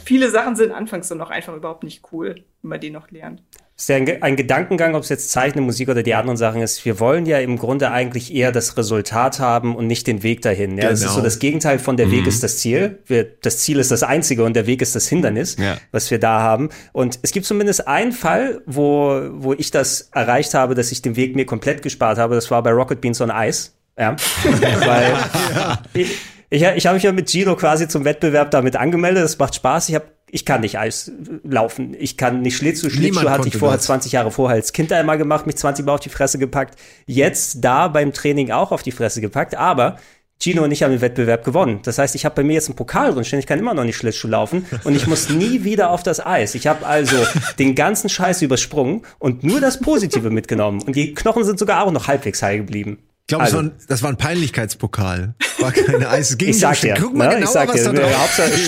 viele 0.04 0.30
Sachen 0.30 0.56
sind 0.56 0.72
anfangs 0.72 1.08
so 1.08 1.14
noch 1.14 1.28
einfach 1.28 1.54
überhaupt 1.54 1.84
nicht 1.84 2.02
cool, 2.12 2.34
wenn 2.62 2.68
man 2.68 2.80
die 2.80 2.90
noch 2.90 3.10
lernt 3.10 3.42
ist 3.76 3.88
ja 3.88 3.96
ein, 3.96 4.22
ein, 4.22 4.36
Gedankengang, 4.36 4.94
ob 4.94 5.02
es 5.02 5.08
jetzt 5.08 5.30
Zeichnen, 5.30 5.64
Musik 5.64 5.88
oder 5.88 6.02
die 6.02 6.14
anderen 6.14 6.36
Sachen 6.36 6.62
ist. 6.62 6.84
Wir 6.84 7.00
wollen 7.00 7.26
ja 7.26 7.38
im 7.38 7.58
Grunde 7.58 7.90
eigentlich 7.90 8.32
eher 8.32 8.52
das 8.52 8.76
Resultat 8.76 9.40
haben 9.40 9.74
und 9.74 9.86
nicht 9.86 10.06
den 10.06 10.22
Weg 10.22 10.42
dahin. 10.42 10.76
Ja, 10.76 10.90
genau. 10.90 10.92
ist 10.92 11.02
so 11.02 11.20
das 11.20 11.38
Gegenteil 11.38 11.78
von 11.78 11.96
der 11.96 12.06
mhm. 12.06 12.12
Weg 12.12 12.26
ist 12.26 12.42
das 12.42 12.58
Ziel. 12.58 13.00
Wir, 13.06 13.24
das 13.24 13.58
Ziel 13.58 13.78
ist 13.78 13.90
das 13.90 14.02
Einzige 14.02 14.44
und 14.44 14.54
der 14.54 14.66
Weg 14.66 14.82
ist 14.82 14.94
das 14.94 15.08
Hindernis, 15.08 15.56
ja. 15.58 15.78
was 15.90 16.10
wir 16.10 16.18
da 16.18 16.40
haben. 16.40 16.68
Und 16.92 17.18
es 17.22 17.32
gibt 17.32 17.46
zumindest 17.46 17.88
einen 17.88 18.12
Fall, 18.12 18.60
wo, 18.66 19.20
wo 19.32 19.52
ich 19.54 19.70
das 19.70 20.10
erreicht 20.12 20.54
habe, 20.54 20.74
dass 20.74 20.92
ich 20.92 21.02
den 21.02 21.16
Weg 21.16 21.34
mir 21.34 21.46
komplett 21.46 21.82
gespart 21.82 22.18
habe. 22.18 22.34
Das 22.34 22.50
war 22.50 22.62
bei 22.62 22.70
Rocket 22.70 23.00
Beans 23.00 23.20
on 23.20 23.32
Ice. 23.34 23.70
Ja. 23.98 24.16
Weil 24.44 25.12
ja. 25.54 25.82
ich, 25.94 26.18
ich, 26.50 26.62
ich 26.62 26.86
habe 26.86 26.94
mich 26.94 27.02
ja 27.02 27.12
mit 27.12 27.30
Gino 27.30 27.56
quasi 27.56 27.88
zum 27.88 28.04
Wettbewerb 28.04 28.50
damit 28.50 28.76
angemeldet. 28.76 29.24
Das 29.24 29.38
macht 29.38 29.54
Spaß. 29.54 29.88
Ich 29.88 29.94
habe 29.94 30.06
ich 30.34 30.46
kann 30.46 30.62
nicht 30.62 30.78
Eis 30.78 31.12
laufen. 31.44 31.94
Ich 31.98 32.16
kann 32.16 32.40
nicht 32.40 32.56
Schlittschuh. 32.56 32.88
Schlittschuh 32.88 33.28
hatte 33.28 33.48
ich 33.48 33.56
vorher 33.58 33.76
das. 33.76 33.84
20 33.84 34.12
Jahre 34.12 34.30
vorher 34.30 34.56
als 34.56 34.72
Kind 34.72 34.90
einmal 34.90 35.18
gemacht, 35.18 35.46
mich 35.46 35.56
20 35.56 35.84
Mal 35.84 35.92
auf 35.92 36.00
die 36.00 36.08
Fresse 36.08 36.38
gepackt. 36.38 36.78
Jetzt 37.06 37.62
da 37.62 37.88
beim 37.88 38.14
Training 38.14 38.50
auch 38.50 38.72
auf 38.72 38.82
die 38.82 38.92
Fresse 38.92 39.20
gepackt. 39.20 39.54
Aber 39.54 39.98
Gino 40.40 40.64
und 40.64 40.72
ich 40.72 40.82
haben 40.82 40.90
den 40.90 41.02
Wettbewerb 41.02 41.44
gewonnen. 41.44 41.80
Das 41.82 41.98
heißt, 41.98 42.14
ich 42.14 42.24
habe 42.24 42.34
bei 42.34 42.44
mir 42.44 42.54
jetzt 42.54 42.68
einen 42.68 42.76
Pokal 42.76 43.12
drin 43.12 43.24
stehen, 43.24 43.40
ich 43.40 43.46
kann 43.46 43.58
immer 43.58 43.74
noch 43.74 43.84
nicht 43.84 43.96
Schlittschuh 43.96 44.26
laufen 44.26 44.64
und 44.84 44.96
ich 44.96 45.06
muss 45.06 45.28
nie 45.28 45.64
wieder 45.64 45.90
auf 45.90 46.02
das 46.02 46.24
Eis. 46.24 46.54
Ich 46.54 46.66
habe 46.66 46.86
also 46.86 47.16
den 47.58 47.74
ganzen 47.74 48.08
Scheiß 48.08 48.40
übersprungen 48.40 49.02
und 49.18 49.44
nur 49.44 49.60
das 49.60 49.80
Positive 49.80 50.30
mitgenommen. 50.30 50.80
Und 50.80 50.96
die 50.96 51.12
Knochen 51.12 51.44
sind 51.44 51.58
sogar 51.58 51.84
auch 51.84 51.92
noch 51.92 52.08
halbwegs 52.08 52.42
heil 52.42 52.56
geblieben. 52.56 52.98
Ich 53.22 53.28
glaube, 53.28 53.44
also, 53.44 53.62
das, 53.62 53.86
das 53.86 54.02
war 54.02 54.10
ein 54.10 54.16
Peinlichkeitspokal. 54.16 55.34
War 55.60 55.72
keine 55.72 56.08
Eis. 56.08 56.36
ich 56.38 56.58
sag 56.58 56.80
dir, 56.80 56.96
Guck 56.98 57.14
mal 57.14 57.28
ne, 57.28 57.34
genau, 57.36 57.46
ich 57.46 57.50
sag 57.50 57.72
dir, 57.72 57.84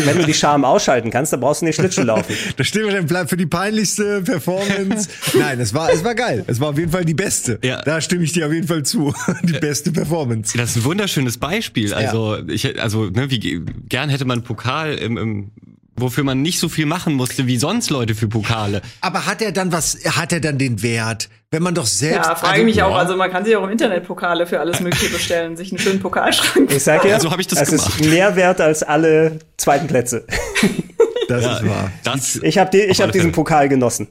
wenn 0.06 0.18
du 0.18 0.24
die 0.24 0.32
Scham 0.32 0.64
ausschalten 0.64 1.10
kannst, 1.10 1.32
dann 1.32 1.40
brauchst 1.40 1.60
du 1.60 1.66
nicht 1.66 1.74
Schlittschuh 1.74 2.02
laufen. 2.02 2.34
da 2.56 2.64
steht 2.64 2.84
wahrscheinlich 2.84 3.28
für 3.28 3.36
die 3.36 3.46
peinlichste 3.46 4.22
Performance. 4.22 5.08
Nein, 5.38 5.58
es 5.60 5.74
war, 5.74 5.92
es 5.92 6.04
war 6.04 6.14
geil. 6.14 6.44
Es 6.46 6.60
war 6.60 6.70
auf 6.70 6.78
jeden 6.78 6.92
Fall 6.92 7.04
die 7.04 7.14
beste. 7.14 7.58
Ja. 7.62 7.82
Da 7.82 8.00
stimme 8.00 8.24
ich 8.24 8.32
dir 8.32 8.46
auf 8.46 8.52
jeden 8.52 8.68
Fall 8.68 8.84
zu. 8.84 9.12
Die 9.42 9.54
beste 9.54 9.90
Performance. 9.90 10.56
Das 10.56 10.70
ist 10.70 10.76
ein 10.76 10.84
wunderschönes 10.84 11.38
Beispiel. 11.38 11.92
Also, 11.92 12.36
ja. 12.36 12.42
ich, 12.48 12.80
also, 12.80 13.06
ne, 13.06 13.30
wie 13.30 13.64
gern 13.88 14.08
hätte 14.08 14.24
man 14.24 14.38
einen 14.38 14.44
Pokal 14.44 14.94
im, 14.94 15.16
im 15.16 15.50
wofür 15.96 16.24
man 16.24 16.42
nicht 16.42 16.58
so 16.58 16.68
viel 16.68 16.86
machen 16.86 17.14
musste 17.14 17.46
wie 17.46 17.56
sonst 17.56 17.90
Leute 17.90 18.14
für 18.14 18.28
Pokale. 18.28 18.82
Aber 19.00 19.26
hat 19.26 19.42
er 19.42 19.52
dann 19.52 19.72
was, 19.72 19.98
hat 20.04 20.32
er 20.32 20.40
dann 20.40 20.58
den 20.58 20.82
Wert, 20.82 21.28
wenn 21.50 21.62
man 21.62 21.74
doch 21.74 21.86
selbst. 21.86 22.28
Ja, 22.28 22.34
frage 22.34 22.60
ich 22.60 22.64
mich 22.64 22.82
auch. 22.82 22.96
Also 22.96 23.16
man 23.16 23.30
kann 23.30 23.44
sich 23.44 23.56
auch 23.56 23.64
im 23.64 23.70
Internet 23.70 24.06
Pokale 24.06 24.46
für 24.46 24.60
alles 24.60 24.80
Mögliche 24.80 25.10
bestellen, 25.10 25.56
sich 25.56 25.70
einen 25.70 25.78
schönen 25.78 26.00
Pokalschrank. 26.00 26.72
Ich 26.72 26.82
sag 26.82 27.04
ja, 27.04 27.20
so 27.20 27.30
habe 27.30 27.40
ich 27.40 27.46
das 27.46 27.60
es 27.62 27.68
gemacht. 27.70 28.00
ist 28.00 28.10
mehr 28.10 28.36
wert 28.36 28.60
als 28.60 28.82
alle 28.82 29.38
zweiten 29.56 29.86
Plätze. 29.86 30.26
Das 31.26 31.42
ja, 31.42 31.56
ist 31.56 31.66
wahr. 31.66 31.90
Das 32.02 32.36
ich 32.36 32.58
habe 32.58 32.70
die, 32.70 32.82
ich 32.82 33.00
hab 33.00 33.10
diesen 33.10 33.32
Pokal 33.32 33.70
genossen. 33.70 34.08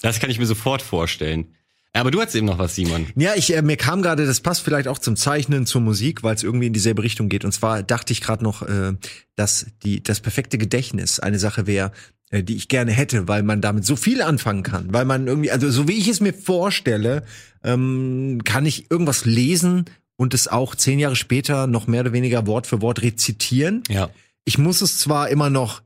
Das 0.00 0.18
kann 0.18 0.30
ich 0.30 0.38
mir 0.38 0.46
sofort 0.46 0.80
vorstellen. 0.80 1.54
Aber 1.92 2.10
du 2.10 2.20
hattest 2.20 2.36
eben 2.36 2.46
noch 2.46 2.58
was, 2.58 2.74
Simon. 2.74 3.06
Ja, 3.16 3.34
ich 3.36 3.54
äh, 3.54 3.62
mir 3.62 3.76
kam 3.76 4.02
gerade, 4.02 4.26
das 4.26 4.40
passt 4.40 4.62
vielleicht 4.62 4.86
auch 4.86 4.98
zum 4.98 5.16
Zeichnen, 5.16 5.64
zur 5.64 5.80
Musik, 5.80 6.22
weil 6.22 6.34
es 6.34 6.42
irgendwie 6.42 6.66
in 6.66 6.72
dieselbe 6.72 7.02
Richtung 7.02 7.28
geht. 7.28 7.44
Und 7.44 7.52
zwar 7.52 7.82
dachte 7.82 8.12
ich 8.12 8.20
gerade 8.20 8.44
noch, 8.44 8.62
äh, 8.62 8.92
dass 9.34 9.66
die 9.82 10.02
das 10.02 10.20
perfekte 10.20 10.58
Gedächtnis 10.58 11.20
eine 11.20 11.38
Sache 11.38 11.66
wäre, 11.66 11.92
äh, 12.30 12.42
die 12.42 12.56
ich 12.56 12.68
gerne 12.68 12.92
hätte, 12.92 13.28
weil 13.28 13.42
man 13.42 13.60
damit 13.60 13.86
so 13.86 13.96
viel 13.96 14.20
anfangen 14.20 14.62
kann, 14.62 14.92
weil 14.92 15.04
man 15.04 15.26
irgendwie, 15.26 15.50
also 15.50 15.70
so 15.70 15.88
wie 15.88 15.96
ich 15.96 16.08
es 16.08 16.20
mir 16.20 16.34
vorstelle, 16.34 17.22
ähm, 17.62 18.40
kann 18.44 18.66
ich 18.66 18.90
irgendwas 18.90 19.24
lesen 19.24 19.84
und 20.16 20.34
es 20.34 20.48
auch 20.48 20.74
zehn 20.74 20.98
Jahre 20.98 21.16
später 21.16 21.66
noch 21.66 21.86
mehr 21.86 22.00
oder 22.00 22.12
weniger 22.12 22.46
Wort 22.46 22.66
für 22.66 22.82
Wort 22.82 23.02
rezitieren. 23.02 23.82
Ja. 23.88 24.10
Ich 24.44 24.58
muss 24.58 24.80
es 24.80 24.98
zwar 24.98 25.28
immer 25.28 25.50
noch 25.50 25.82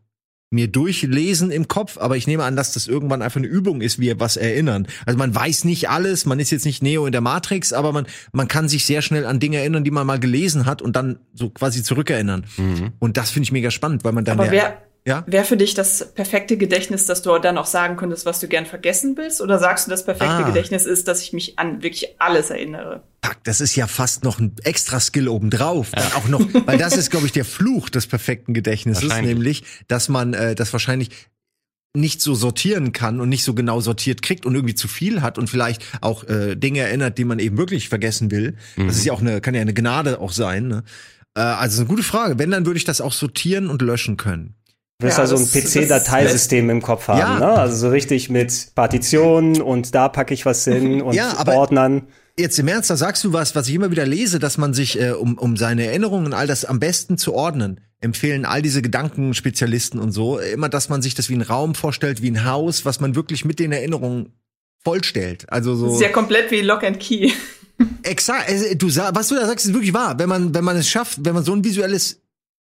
mir 0.51 0.66
durchlesen 0.66 1.53
im 1.53 1.68
Kopf, 1.68 1.96
aber 1.96 2.16
ich 2.16 2.26
nehme 2.26 2.42
an, 2.42 2.57
dass 2.57 2.72
das 2.72 2.88
irgendwann 2.88 3.22
einfach 3.22 3.38
eine 3.38 3.46
Übung 3.46 3.80
ist, 3.80 4.01
wie 4.01 4.18
was 4.18 4.36
erinnern. 4.36 4.88
Also 5.07 5.16
man 5.16 5.32
weiß 5.32 5.64
nicht 5.64 5.88
alles, 5.88 6.26
man 6.26 6.40
ist 6.40 6.51
jetzt 6.51 6.66
nicht 6.66 6.82
Neo 6.82 7.07
in 7.07 7.12
der 7.12 7.20
Matrix, 7.20 7.72
aber 7.72 7.92
man, 7.92 8.07
man 8.32 8.48
kann 8.48 8.68
sich 8.68 8.84
sehr 8.84 9.01
schnell 9.01 9.26
an 9.26 9.38
Dinge 9.38 9.59
erinnern, 9.59 9.84
die 9.84 9.92
man 9.92 10.07
mal 10.07 10.18
gelesen 10.18 10.66
hat 10.66 10.82
und 10.82 10.96
dann 10.96 11.20
so 11.34 11.51
quasi 11.51 11.84
zurückerinnern. 11.84 12.46
Mhm. 12.57 12.92
Und 12.98 13.16
das 13.16 13.30
finde 13.30 13.44
ich 13.44 13.53
mega 13.53 13.70
spannend, 13.70 14.03
weil 14.03 14.12
man 14.12 14.24
dann 14.24 14.40
aber 14.40 14.51
wer, 14.51 14.82
ja? 15.11 15.24
Wäre 15.26 15.44
für 15.44 15.56
dich 15.56 15.74
das 15.74 16.12
perfekte 16.14 16.56
Gedächtnis, 16.56 17.06
dass 17.06 17.22
du 17.22 17.38
dann 17.38 17.58
auch 17.58 17.66
sagen 17.66 17.96
könntest, 17.96 18.24
was 18.24 18.40
du 18.40 18.48
gern 18.48 18.64
vergessen 18.64 19.16
willst? 19.16 19.40
Oder 19.40 19.58
sagst 19.58 19.86
du, 19.86 19.90
das 19.90 20.04
perfekte 20.04 20.34
ah. 20.34 20.42
Gedächtnis 20.42 20.86
ist, 20.86 21.08
dass 21.08 21.22
ich 21.22 21.32
mich 21.32 21.58
an 21.58 21.82
wirklich 21.82 22.14
alles 22.18 22.50
erinnere? 22.50 23.02
Fuck, 23.24 23.44
das 23.44 23.61
ist 23.61 23.76
ja 23.76 23.86
fast 23.86 24.24
noch 24.24 24.38
ein 24.38 24.54
extra 24.64 25.00
Skill 25.00 25.28
obendrauf. 25.28 25.92
Ja. 25.94 26.02
Auch 26.16 26.28
noch, 26.28 26.40
weil 26.66 26.78
das 26.78 26.96
ist, 26.96 27.11
glaube 27.11 27.26
ich, 27.26 27.32
der 27.32 27.44
Fluch 27.44 27.90
des 27.90 28.06
perfekten 28.06 28.54
Gedächtnisses, 28.54 29.20
nämlich, 29.20 29.64
dass 29.88 30.08
man 30.08 30.32
äh, 30.32 30.54
das 30.54 30.72
wahrscheinlich 30.72 31.11
nicht 31.94 32.22
so 32.22 32.34
sortieren 32.34 32.92
kann 32.92 33.20
und 33.20 33.28
nicht 33.28 33.42
so 33.42 33.52
genau 33.54 33.80
sortiert 33.80 34.22
kriegt 34.22 34.46
und 34.46 34.54
irgendwie 34.54 34.76
zu 34.76 34.86
viel 34.86 35.22
hat 35.22 35.38
und 35.38 35.50
vielleicht 35.50 35.82
auch 36.00 36.24
äh, 36.24 36.54
Dinge 36.54 36.80
erinnert, 36.80 37.18
die 37.18 37.24
man 37.24 37.40
eben 37.40 37.58
wirklich 37.58 37.88
vergessen 37.88 38.30
will. 38.30 38.56
Mhm. 38.76 38.86
Das 38.86 38.96
ist 38.96 39.04
ja 39.04 39.12
auch 39.12 39.20
eine, 39.20 39.40
kann 39.40 39.54
ja 39.54 39.61
eine 39.61 39.74
Gnade 39.74 40.20
auch 40.20 40.32
sein. 40.32 40.68
Ne? 40.68 40.84
Äh, 41.34 41.40
also 41.40 41.80
eine 41.80 41.88
gute 41.88 42.02
Frage. 42.02 42.38
Wenn, 42.38 42.50
dann 42.50 42.66
würde 42.66 42.78
ich 42.78 42.84
das 42.84 43.00
auch 43.00 43.12
sortieren 43.12 43.68
und 43.68 43.82
löschen 43.82 44.16
können. 44.16 44.54
Du 45.01 45.07
wirst 45.07 45.16
ja, 45.16 45.22
also 45.24 45.36
ein 45.36 45.46
PC-Dateisystem 45.46 46.68
im 46.68 46.82
Kopf 46.82 47.09
haben, 47.09 47.18
ja. 47.18 47.38
ne? 47.38 47.53
Also 47.53 47.76
so 47.76 47.88
richtig 47.88 48.28
mit 48.28 48.72
Partitionen 48.74 49.62
und 49.62 49.94
da 49.94 50.11
packe 50.11 50.34
ich 50.34 50.44
was 50.44 50.64
hin 50.64 51.01
und 51.01 51.14
ja, 51.14 51.36
aber, 51.38 51.55
Ordnern. 51.55 52.03
jetzt 52.38 52.59
im 52.59 52.68
Ernst, 52.68 52.90
da 52.90 52.96
sagst 52.96 53.24
du 53.24 53.32
was, 53.32 53.55
was 53.55 53.66
ich 53.66 53.74
immer 53.74 53.90
wieder 53.90 54.05
lese, 54.05 54.38
dass 54.38 54.59
man 54.59 54.74
sich, 54.74 55.01
äh, 55.01 55.12
um, 55.12 55.38
um 55.38 55.57
seine 55.57 55.86
Erinnerungen 55.86 56.26
und 56.26 56.34
all 56.34 56.46
das 56.46 56.66
am 56.66 56.80
besten 56.80 57.16
zu 57.16 57.32
ordnen, 57.32 57.80
empfehlen 58.03 58.44
all 58.44 58.61
diese 58.61 58.82
Gedankenspezialisten 58.82 59.98
und 59.98 60.12
so, 60.12 60.38
immer, 60.38 60.68
dass 60.68 60.90
man 60.90 61.01
sich 61.01 61.14
das 61.14 61.30
wie 61.30 61.36
ein 61.36 61.42
Raum 61.42 61.74
vorstellt, 61.74 62.20
wie 62.20 62.30
ein 62.30 62.44
Haus, 62.44 62.84
was 62.84 63.01
man 63.01 63.14
wirklich 63.14 63.46
mit 63.46 63.59
den 63.59 63.72
Erinnerungen 63.72 64.34
vollstellt. 64.84 65.51
Also 65.51 65.76
so. 65.76 65.86
Das 65.86 65.94
ist 65.94 66.03
ja 66.03 66.11
komplett 66.11 66.51
wie 66.51 66.61
Lock 66.61 66.84
and 66.84 67.01
Key. 67.01 67.32
Exakt, 68.03 68.51
äh, 68.51 68.76
du 68.76 68.88
was 68.88 69.28
du 69.28 69.34
da 69.34 69.46
sagst, 69.46 69.64
ist 69.64 69.72
wirklich 69.72 69.94
wahr. 69.94 70.18
Wenn 70.18 70.28
man, 70.28 70.55
wenn 70.55 70.64
man 70.64 70.76
es 70.76 70.90
schafft, 70.90 71.24
wenn 71.24 71.32
man 71.32 71.44
so 71.44 71.55
ein 71.55 71.64
visuelles 71.64 72.19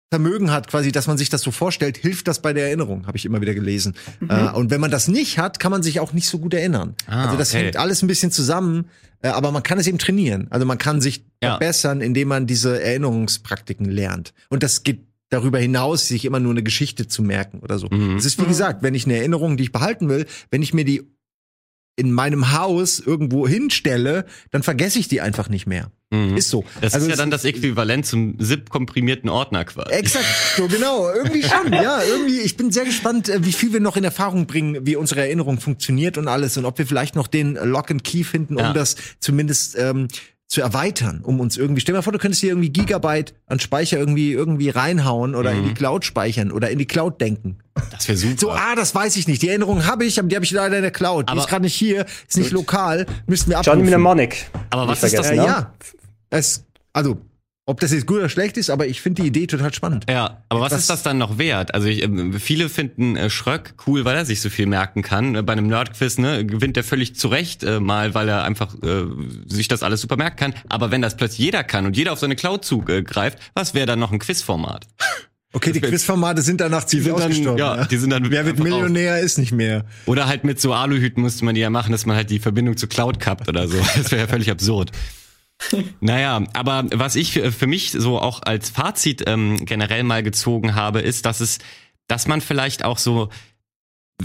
Vermögen 0.09 0.51
hat, 0.51 0.67
quasi, 0.67 0.93
dass 0.93 1.07
man 1.07 1.17
sich 1.17 1.29
das 1.29 1.41
so 1.41 1.51
vorstellt, 1.51 1.97
hilft 1.97 2.29
das 2.29 2.41
bei 2.41 2.53
der 2.53 2.67
Erinnerung, 2.67 3.07
habe 3.07 3.17
ich 3.17 3.25
immer 3.25 3.41
wieder 3.41 3.53
gelesen. 3.53 3.93
Mhm. 4.21 4.29
Äh, 4.29 4.51
und 4.51 4.71
wenn 4.71 4.79
man 4.79 4.89
das 4.89 5.09
nicht 5.09 5.37
hat, 5.37 5.59
kann 5.59 5.69
man 5.71 5.83
sich 5.83 5.99
auch 5.99 6.13
nicht 6.13 6.29
so 6.29 6.39
gut 6.39 6.53
erinnern. 6.53 6.95
Ah, 7.07 7.25
also 7.25 7.37
das 7.37 7.53
okay. 7.53 7.65
hängt 7.65 7.75
alles 7.75 8.01
ein 8.03 8.07
bisschen 8.07 8.31
zusammen, 8.31 8.85
äh, 9.21 9.27
aber 9.27 9.51
man 9.51 9.63
kann 9.63 9.79
es 9.79 9.87
eben 9.87 9.97
trainieren. 9.97 10.47
Also 10.49 10.65
man 10.65 10.77
kann 10.77 11.01
sich 11.01 11.25
ja. 11.43 11.51
verbessern, 11.51 11.99
indem 11.99 12.29
man 12.29 12.47
diese 12.47 12.81
Erinnerungspraktiken 12.81 13.85
lernt. 13.85 14.33
Und 14.49 14.63
das 14.63 14.83
geht 14.83 15.07
darüber 15.29 15.59
hinaus, 15.59 16.07
sich 16.07 16.23
immer 16.23 16.39
nur 16.39 16.51
eine 16.51 16.63
Geschichte 16.63 17.07
zu 17.07 17.21
merken 17.21 17.59
oder 17.59 17.77
so. 17.77 17.87
Mhm. 17.89 18.15
Es 18.15 18.23
ist 18.23 18.37
wie 18.39 18.43
mhm. 18.43 18.49
gesagt, 18.49 18.83
wenn 18.83 18.95
ich 18.95 19.05
eine 19.05 19.17
Erinnerung, 19.17 19.57
die 19.57 19.63
ich 19.63 19.71
behalten 19.73 20.07
will, 20.07 20.25
wenn 20.51 20.61
ich 20.61 20.73
mir 20.73 20.85
die 20.85 21.11
in 21.97 22.11
meinem 22.11 22.53
Haus 22.53 22.99
irgendwo 22.99 23.47
hinstelle, 23.47 24.25
dann 24.51 24.63
vergesse 24.63 24.99
ich 24.99 25.07
die 25.07 25.19
einfach 25.19 25.49
nicht 25.49 25.67
mehr. 25.67 25.91
Mhm. 26.09 26.37
Ist 26.37 26.49
so. 26.49 26.63
Das 26.79 26.93
also 26.93 27.05
ist 27.05 27.11
ja 27.11 27.17
dann 27.17 27.31
das 27.31 27.43
Äquivalent 27.43 28.05
zum 28.05 28.39
ZIP-komprimierten 28.39 29.29
Ordner 29.29 29.65
quasi. 29.65 29.91
Exakt, 29.91 30.25
so 30.55 30.67
genau. 30.67 31.09
Irgendwie 31.11 31.43
schon, 31.43 31.73
ja. 31.73 32.01
Irgendwie, 32.01 32.39
ich 32.39 32.55
bin 32.55 32.71
sehr 32.71 32.85
gespannt, 32.85 33.27
äh, 33.27 33.43
wie 33.43 33.51
viel 33.51 33.73
wir 33.73 33.81
noch 33.81 33.97
in 33.97 34.05
Erfahrung 34.05 34.47
bringen, 34.47 34.85
wie 34.85 34.95
unsere 34.95 35.21
Erinnerung 35.21 35.59
funktioniert 35.59 36.17
und 36.17 36.29
alles 36.29 36.57
und 36.57 36.65
ob 36.65 36.77
wir 36.77 36.87
vielleicht 36.87 37.15
noch 37.15 37.27
den 37.27 37.55
Lock 37.55 37.91
and 37.91 38.05
Key 38.05 38.23
finden, 38.23 38.55
um 38.55 38.61
ja. 38.61 38.73
das 38.73 38.95
zumindest 39.19 39.77
ähm, 39.77 40.07
zu 40.47 40.61
erweitern, 40.61 41.19
um 41.23 41.41
uns 41.41 41.57
irgendwie, 41.57 41.81
stell 41.81 41.93
dir 41.93 41.97
mal 41.97 42.01
vor, 42.03 42.13
du 42.13 42.19
könntest 42.19 42.39
hier 42.39 42.51
irgendwie 42.51 42.69
Gigabyte 42.69 43.33
an 43.47 43.59
Speicher 43.59 43.97
irgendwie 43.97 44.31
irgendwie 44.31 44.69
reinhauen 44.69 45.35
oder 45.35 45.51
mhm. 45.51 45.57
in 45.57 45.63
die 45.65 45.69
mhm. 45.71 45.75
Cloud 45.75 46.05
speichern 46.05 46.51
oder 46.51 46.69
in 46.69 46.79
die 46.79 46.85
Cloud 46.85 47.19
denken. 47.19 47.57
Das 47.91 48.07
wäre 48.07 48.17
super. 48.17 48.37
So, 48.37 48.51
ah, 48.51 48.73
das 48.75 48.95
weiß 48.95 49.17
ich 49.17 49.27
nicht. 49.27 49.41
Die 49.41 49.49
Erinnerung 49.49 49.85
habe 49.85 50.05
ich, 50.05 50.17
aber 50.19 50.29
die 50.29 50.35
habe 50.35 50.45
ich 50.45 50.51
leider 50.51 50.77
in 50.77 50.83
der 50.83 50.91
Cloud. 50.91 51.27
Aber 51.27 51.35
die 51.35 51.39
ist 51.41 51.49
gerade 51.49 51.63
nicht 51.63 51.75
hier, 51.75 52.05
ist 52.27 52.37
nicht 52.37 52.51
lokal, 52.51 53.05
müssten 53.27 53.49
wir 53.49 53.59
abrufen. 53.59 53.79
Johnny 53.79 53.89
Mnemonic. 53.89 54.49
Aber 54.69 54.87
was 54.87 55.03
ist 55.03 55.17
das? 55.17 55.31
Äh, 55.31 55.35
ja, 55.35 55.73
es, 56.29 56.63
also 56.93 57.19
ob 57.67 57.81
das 57.81 57.91
jetzt 57.91 58.07
gut 58.07 58.19
oder 58.19 58.29
schlecht 58.29 58.55
ist, 58.55 58.69
aber 58.69 58.87
ich 58.87 59.01
finde 59.01 59.21
die 59.21 59.27
Idee 59.27 59.45
total 59.45 59.73
spannend. 59.73 60.05
Ja, 60.09 60.41
aber 60.47 60.61
was, 60.61 60.71
was 60.71 60.79
ist 60.79 60.89
das 60.89 61.03
dann 61.03 61.17
noch 61.17 61.37
wert? 61.37 61.73
Also 61.73 61.87
ich, 61.87 62.01
äh, 62.01 62.39
viele 62.39 62.69
finden 62.69 63.17
äh, 63.17 63.29
Schröck 63.29 63.73
cool, 63.85 64.05
weil 64.05 64.15
er 64.15 64.25
sich 64.25 64.39
so 64.39 64.49
viel 64.49 64.67
merken 64.67 65.01
kann. 65.01 65.35
Äh, 65.35 65.43
bei 65.43 65.51
einem 65.51 65.67
Nerdquiz 65.67 66.17
ne, 66.17 66.45
gewinnt 66.45 66.77
er 66.77 66.85
völlig 66.85 67.15
zurecht, 67.15 67.63
äh, 67.63 67.81
mal 67.81 68.13
weil 68.13 68.29
er 68.29 68.43
einfach 68.43 68.73
äh, 68.81 69.03
sich 69.47 69.67
das 69.67 69.83
alles 69.83 69.99
super 69.99 70.15
merken 70.15 70.37
kann. 70.37 70.53
Aber 70.69 70.91
wenn 70.91 71.01
das 71.01 71.17
plötzlich 71.17 71.39
jeder 71.39 71.65
kann 71.65 71.85
und 71.85 71.97
jeder 71.97 72.13
auf 72.13 72.19
seine 72.19 72.37
Cloud 72.37 72.63
zugreift, 72.63 73.37
was 73.53 73.73
wäre 73.73 73.85
dann 73.85 73.99
noch 73.99 74.13
ein 74.13 74.19
Quizformat? 74.19 74.87
Okay, 75.51 75.73
die 75.73 75.81
Quizformate 75.81 76.41
sind 76.41 76.61
danach 76.61 76.85
ziemlich 76.85 77.11
ausgestorben. 77.11 77.57
Ja, 77.57 77.83
die 77.83 77.97
sind 77.97 78.11
dann 78.11 78.29
Wer 78.31 78.45
wird 78.45 78.59
Millionär 78.59 79.15
auf. 79.15 79.23
ist 79.23 79.37
nicht 79.39 79.51
mehr. 79.51 79.85
Oder 80.05 80.27
halt 80.27 80.45
mit 80.45 80.61
so 80.61 80.73
Aluhüten 80.73 81.21
musste 81.21 81.43
man 81.43 81.55
die 81.55 81.61
ja 81.61 81.69
machen, 81.69 81.91
dass 81.91 82.05
man 82.05 82.15
halt 82.15 82.29
die 82.29 82.39
Verbindung 82.39 82.77
zu 82.77 82.87
Cloud 82.87 83.19
kappt 83.19 83.49
oder 83.49 83.67
so. 83.67 83.77
Das 83.97 84.11
wäre 84.11 84.21
ja 84.21 84.27
völlig 84.27 84.51
absurd. 84.51 84.91
Naja, 85.99 86.43
aber 86.53 86.85
was 86.93 87.15
ich 87.15 87.33
für 87.33 87.67
mich 87.67 87.91
so 87.91 88.19
auch 88.19 88.41
als 88.43 88.69
Fazit 88.69 89.23
ähm, 89.27 89.65
generell 89.65 90.03
mal 90.03 90.23
gezogen 90.23 90.75
habe, 90.75 91.01
ist, 91.01 91.25
dass 91.25 91.39
es, 91.39 91.57
dass 92.07 92.27
man 92.27 92.41
vielleicht 92.41 92.85
auch 92.85 92.97
so 92.97 93.29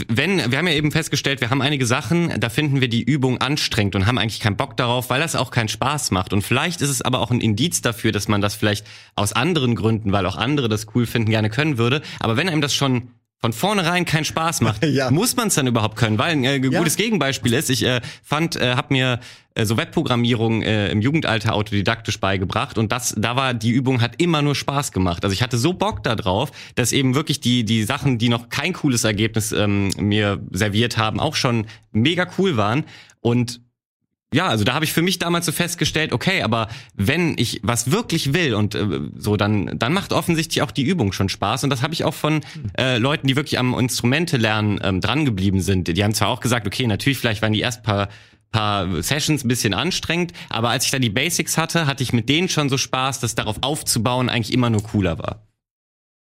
wenn, 0.09 0.51
wir 0.51 0.57
haben 0.57 0.67
ja 0.67 0.73
eben 0.73 0.91
festgestellt, 0.91 1.43
wir 1.43 1.51
haben 1.51 1.61
einige 1.61 1.85
Sachen, 1.85 2.41
da 2.41 2.49
finden 2.49 2.81
wir 2.81 2.89
die 2.89 3.03
Übung 3.03 3.39
anstrengend 3.43 3.95
und 3.95 4.07
haben 4.07 4.17
eigentlich 4.17 4.41
keinen 4.41 4.57
Bock 4.57 4.77
darauf, 4.77 5.11
weil 5.11 5.21
das 5.21 5.37
auch 5.37 5.51
keinen 5.51 5.69
Spaß 5.69 6.13
macht. 6.13 6.33
Und 6.33 6.41
vielleicht 6.43 6.81
ist 6.81 6.89
es 6.89 7.03
aber 7.03 7.21
auch 7.21 7.31
ein 7.31 7.43
Indiz 7.43 7.83
dafür, 7.83 8.11
dass 8.11 8.27
man 8.27 8.41
das 8.41 8.55
vielleicht 8.55 8.87
aus 9.17 9.35
anderen 9.35 9.75
Gründen, 9.75 10.11
weil 10.13 10.25
auch 10.25 10.37
andere 10.37 10.71
das 10.71 10.87
cool 10.95 11.05
finden, 11.05 11.31
gerne 11.31 11.51
können 11.51 11.77
würde. 11.77 12.01
Aber 12.21 12.39
wenn 12.39 12.49
einem 12.49 12.63
das 12.63 12.75
schon 12.75 13.11
von 13.43 13.53
vornherein 13.53 14.05
keinen 14.05 14.25
Spaß 14.25 14.61
macht, 14.61 14.85
ja. 14.87 15.11
muss 15.11 15.37
man 15.37 15.49
es 15.49 15.57
dann 15.57 15.67
überhaupt 15.67 15.97
können? 15.97 16.17
Weil 16.17 16.33
ein 16.33 16.45
äh, 16.45 16.61
gutes 16.61 16.97
ja. 16.97 17.05
Gegenbeispiel 17.05 17.53
ist, 17.53 17.69
ich 17.69 17.85
äh, 17.85 18.01
fand, 18.23 18.57
äh, 18.57 18.77
habe 18.77 18.95
mir 18.95 19.21
äh, 19.55 19.67
so 19.67 19.77
Webprogrammierung 19.77 20.63
äh, 20.63 20.89
im 20.91 21.03
Jugendalter 21.03 21.55
autodidaktisch 21.55 22.21
beigebracht 22.21 22.79
und 22.79 22.93
das, 22.93 23.15
da 23.19 23.35
war 23.35 23.53
die 23.53 23.71
Übung 23.71 24.01
hat 24.01 24.23
immer 24.23 24.43
nur 24.43 24.55
Spaß 24.55 24.93
gemacht. 24.93 25.25
Also 25.25 25.35
ich 25.35 25.43
hatte 25.43 25.59
so 25.59 25.73
Bock 25.73 26.05
da 26.05 26.15
drauf, 26.15 26.53
dass 26.77 26.93
eben 26.93 27.15
wirklich 27.17 27.41
die 27.41 27.65
die 27.65 27.83
Sachen, 27.83 28.19
die 28.19 28.29
noch 28.29 28.49
kein 28.49 28.73
cooles 28.73 29.03
Ergebnis 29.05 29.51
ähm, 29.53 29.91
mir 29.99 30.41
serviert 30.53 30.97
haben, 30.97 31.19
auch 31.19 31.35
schon 31.35 31.67
mega 31.91 32.29
cool 32.39 32.57
waren 32.57 32.85
und 33.21 33.61
ja, 34.33 34.49
also 34.49 34.65
da 34.65 34.75
habe 34.75 34.85
ich 34.85 34.93
für 34.93 35.03
mich 35.03 35.19
damals 35.19 35.47
so 35.47 35.53
festgestellt, 35.53 36.13
okay, 36.13 36.43
aber 36.43 36.69
wenn 36.95 37.37
ich 37.37 37.61
was 37.63 37.91
wirklich 37.91 38.33
will 38.33 38.55
und 38.55 38.75
äh, 38.75 39.01
so, 39.17 39.37
dann 39.37 39.79
dann 39.79 39.93
macht 39.93 40.13
offensichtlich 40.13 40.63
auch 40.63 40.71
die 40.71 40.83
Übung 40.83 41.13
schon 41.13 41.29
Spaß 41.29 41.65
und 41.65 41.71
das 41.71 41.83
habe 41.83 41.95
ich 41.95 42.05
auch 42.05 42.15
von 42.15 42.41
äh, 42.79 42.99
Leuten, 42.99 43.27
die 43.27 43.37
wirklich 43.37 43.59
am 43.59 43.79
Instrumente 43.79 44.39
lernen 44.39 44.81
ähm, 44.83 45.01
dran 45.01 45.25
geblieben 45.25 45.61
sind. 45.61 45.89
Die 45.89 46.03
haben 46.03 46.15
zwar 46.15 46.29
auch 46.29 46.41
gesagt, 46.41 46.67
okay, 46.67 46.87
natürlich 46.87 47.19
vielleicht 47.19 47.43
waren 47.43 47.53
die 47.53 47.61
erst 47.61 47.83
paar 47.83 48.09
paar 48.51 49.03
Sessions 49.03 49.45
ein 49.45 49.49
bisschen 49.49 49.73
anstrengend, 49.73 50.33
aber 50.51 50.69
als 50.69 50.85
ich 50.85 50.91
da 50.91 50.99
die 50.99 51.09
Basics 51.09 51.57
hatte, 51.57 51.87
hatte 51.87 52.03
ich 52.03 52.13
mit 52.13 52.29
denen 52.29 52.51
schon 52.51 52.69
so 52.69 52.77
Spaß, 52.77 53.19
dass 53.21 53.35
darauf 53.35 53.57
aufzubauen 53.63 54.29
eigentlich 54.29 54.53
immer 54.53 54.69
nur 54.69 54.83
cooler 54.83 55.19
war. 55.19 55.47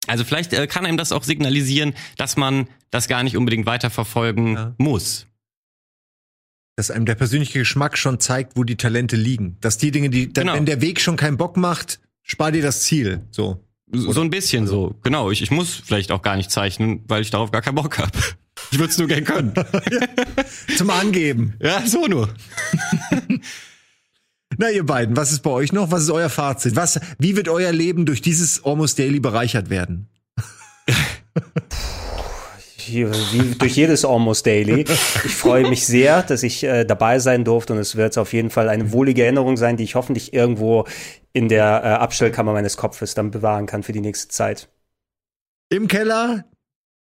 Also 0.09 0.25
vielleicht 0.25 0.53
äh, 0.53 0.67
kann 0.67 0.85
einem 0.85 0.97
das 0.97 1.13
auch 1.13 1.23
signalisieren, 1.23 1.95
dass 2.17 2.37
man 2.37 2.69
das 2.91 3.09
gar 3.09 3.23
nicht 3.23 3.37
unbedingt 3.37 3.67
weiterverfolgen 3.67 4.55
ja. 4.55 4.75
muss 4.79 5.29
dass 6.79 6.93
einem 6.93 7.07
der 7.07 7.17
persönliche 7.17 7.59
Geschmack 7.59 7.99
schon 7.99 8.21
zeigt, 8.21 8.57
wo 8.57 8.63
die 8.63 8.77
Talente 8.77 9.17
liegen. 9.17 9.57
Dass 9.61 9.79
die 9.79 9.91
Dinge, 9.91 10.11
die, 10.11 10.33
genau. 10.33 10.55
wenn 10.55 10.65
der 10.65 10.81
Weg 10.81 11.01
schon 11.01 11.17
keinen 11.17 11.37
Bock 11.37 11.57
macht, 11.57 11.99
spar 12.23 12.53
dir 12.53 12.63
das 12.63 12.83
Ziel. 12.83 13.23
So. 13.33 13.65
Oder? 13.91 14.13
So 14.13 14.21
ein 14.21 14.31
bisschen 14.31 14.63
also. 14.63 14.91
so. 14.91 14.95
Genau. 15.03 15.33
Ich, 15.33 15.43
ich 15.43 15.51
muss 15.51 15.75
vielleicht 15.75 16.13
auch 16.13 16.23
gar 16.23 16.37
nicht 16.37 16.53
zeichnen, 16.53 17.03
weil 17.09 17.23
ich 17.23 17.33
darauf 17.33 17.51
gar 17.51 17.63
keinen 17.63 17.75
Bock 17.75 17.99
habe. 17.99 18.13
Ich 18.73 18.79
würde 18.79 18.91
es 18.91 18.99
nur 18.99 19.07
gern 19.07 19.25
können. 19.25 19.55
Zum 20.77 20.91
Angeben. 20.91 21.55
Ja, 21.63 21.87
so 21.87 22.07
nur. 22.07 22.29
Na, 24.59 24.69
ihr 24.71 24.85
beiden, 24.85 25.17
was 25.17 25.31
ist 25.31 25.43
bei 25.43 25.51
euch 25.51 25.73
noch? 25.73 25.93
Was 25.93 26.03
ist 26.03 26.11
euer 26.11 26.29
Fazit? 26.29 26.75
Was, 26.75 27.01
wie 27.19 27.37
wird 27.37 27.49
euer 27.49 27.71
Leben 27.71 28.05
durch 28.05 28.21
dieses 28.21 28.65
Almost 28.65 28.99
Daily 28.99 29.21
bereichert 29.21 29.71
werden? 29.71 30.09
Wie 32.95 33.55
durch 33.57 33.77
jedes 33.77 34.05
Almost 34.05 34.47
Daily. 34.47 34.81
Ich 34.83 35.37
freue 35.37 35.69
mich 35.69 35.87
sehr, 35.87 36.23
dass 36.23 36.43
ich 36.43 36.65
äh, 36.65 36.85
dabei 36.85 37.19
sein 37.19 37.45
durfte 37.45 37.73
und 37.73 37.79
es 37.79 37.97
wird 37.97 38.17
auf 38.19 38.33
jeden 38.33 38.51
Fall 38.51 38.69
eine 38.69 38.93
wohlige 38.93 39.25
Erinnerung 39.25 39.57
sein, 39.57 39.77
die 39.77 39.85
ich 39.85 39.95
hoffentlich 39.95 40.33
irgendwo 40.33 40.87
in 41.33 41.49
der 41.49 41.83
äh, 41.85 41.89
Abstellkammer 41.89 42.53
meines 42.53 42.77
Kopfes 42.77 43.15
dann 43.15 43.31
bewahren 43.31 43.67
kann 43.67 43.83
für 43.83 43.93
die 43.93 44.01
nächste 44.01 44.29
Zeit. 44.29 44.69
Im 45.71 45.89
Keller, 45.89 46.45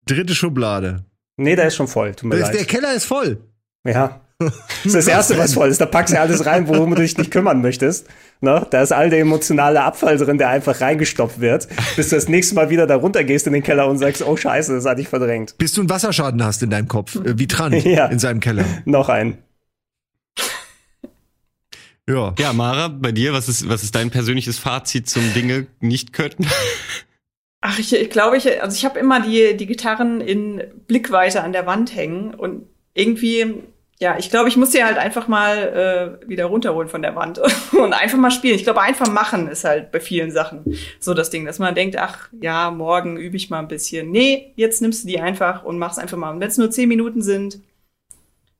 dritte 0.06 0.34
Schublade. 0.34 1.04
Nee, 1.36 1.56
der 1.56 1.68
ist 1.68 1.76
schon 1.76 1.88
voll. 1.88 2.14
Tut 2.14 2.28
mir 2.28 2.36
leid. 2.38 2.54
Der 2.54 2.64
Keller 2.64 2.94
ist 2.94 3.06
voll. 3.06 3.40
Ja. 3.84 4.20
Das 4.40 4.86
ist 4.86 4.94
das 4.94 5.06
Erste, 5.06 5.36
was 5.36 5.52
voll 5.52 5.68
ist. 5.68 5.80
Da 5.80 5.86
packst 5.86 6.14
du 6.14 6.20
alles 6.20 6.46
rein, 6.46 6.66
worum 6.66 6.94
du 6.94 7.02
dich 7.02 7.16
nicht 7.18 7.30
kümmern 7.30 7.60
möchtest. 7.60 8.06
Ne? 8.40 8.66
Da 8.70 8.80
ist 8.80 8.90
all 8.90 9.10
der 9.10 9.20
emotionale 9.20 9.82
Abfall 9.82 10.16
drin, 10.16 10.38
der 10.38 10.48
einfach 10.48 10.80
reingestopft 10.80 11.40
wird, 11.40 11.68
bis 11.96 12.08
du 12.08 12.16
das 12.16 12.28
nächste 12.28 12.54
Mal 12.54 12.70
wieder 12.70 12.86
da 12.86 12.96
runter 12.96 13.22
gehst 13.22 13.46
in 13.46 13.52
den 13.52 13.62
Keller 13.62 13.86
und 13.86 13.98
sagst, 13.98 14.22
oh 14.22 14.36
scheiße, 14.36 14.74
das 14.74 14.86
hatte 14.86 15.02
ich 15.02 15.08
verdrängt. 15.08 15.58
Bis 15.58 15.74
du 15.74 15.82
einen 15.82 15.90
Wasserschaden 15.90 16.42
hast 16.42 16.62
in 16.62 16.70
deinem 16.70 16.88
Kopf, 16.88 17.16
äh, 17.16 17.38
wie 17.38 17.46
Trant 17.46 17.74
ja. 17.84 18.06
in 18.06 18.18
seinem 18.18 18.40
Keller. 18.40 18.64
Noch 18.86 19.10
ein. 19.10 19.38
Ja. 22.08 22.34
Ja, 22.38 22.52
Mara, 22.54 22.88
bei 22.88 23.12
dir, 23.12 23.34
was 23.34 23.48
ist, 23.48 23.68
was 23.68 23.84
ist 23.84 23.94
dein 23.94 24.10
persönliches 24.10 24.58
Fazit 24.58 25.08
zum 25.08 25.34
Dinge 25.34 25.66
nicht 25.80 26.12
können? 26.12 26.46
Ach, 27.60 27.78
ich, 27.78 27.94
ich 27.94 28.08
glaube, 28.08 28.38
ich, 28.38 28.62
also 28.62 28.74
ich 28.74 28.86
habe 28.86 28.98
immer 28.98 29.20
die, 29.20 29.54
die 29.54 29.66
Gitarren 29.66 30.22
in 30.22 30.62
Blickweite 30.86 31.42
an 31.42 31.52
der 31.52 31.66
Wand 31.66 31.94
hängen 31.94 32.32
und 32.32 32.64
irgendwie 32.94 33.62
ja, 34.02 34.16
ich 34.18 34.30
glaube, 34.30 34.48
ich 34.48 34.56
muss 34.56 34.72
sie 34.72 34.82
halt 34.82 34.96
einfach 34.96 35.28
mal 35.28 36.18
äh, 36.22 36.28
wieder 36.28 36.46
runterholen 36.46 36.88
von 36.88 37.02
der 37.02 37.14
Wand 37.16 37.38
und 37.72 37.92
einfach 37.92 38.16
mal 38.16 38.30
spielen. 38.30 38.54
Ich 38.54 38.64
glaube, 38.64 38.80
einfach 38.80 39.08
machen 39.08 39.46
ist 39.46 39.64
halt 39.64 39.92
bei 39.92 40.00
vielen 40.00 40.30
Sachen 40.30 40.64
so 40.98 41.12
das 41.12 41.28
Ding, 41.28 41.44
dass 41.44 41.58
man 41.58 41.74
denkt, 41.74 41.96
ach 41.98 42.30
ja, 42.40 42.70
morgen 42.70 43.18
übe 43.18 43.36
ich 43.36 43.50
mal 43.50 43.58
ein 43.58 43.68
bisschen. 43.68 44.10
Nee, 44.10 44.54
jetzt 44.56 44.80
nimmst 44.80 45.04
du 45.04 45.08
die 45.08 45.20
einfach 45.20 45.64
und 45.64 45.78
machst 45.78 45.98
einfach 45.98 46.16
mal. 46.16 46.30
Und 46.30 46.40
wenn 46.40 46.48
es 46.48 46.56
nur 46.56 46.70
zehn 46.70 46.88
Minuten 46.88 47.20
sind, 47.20 47.60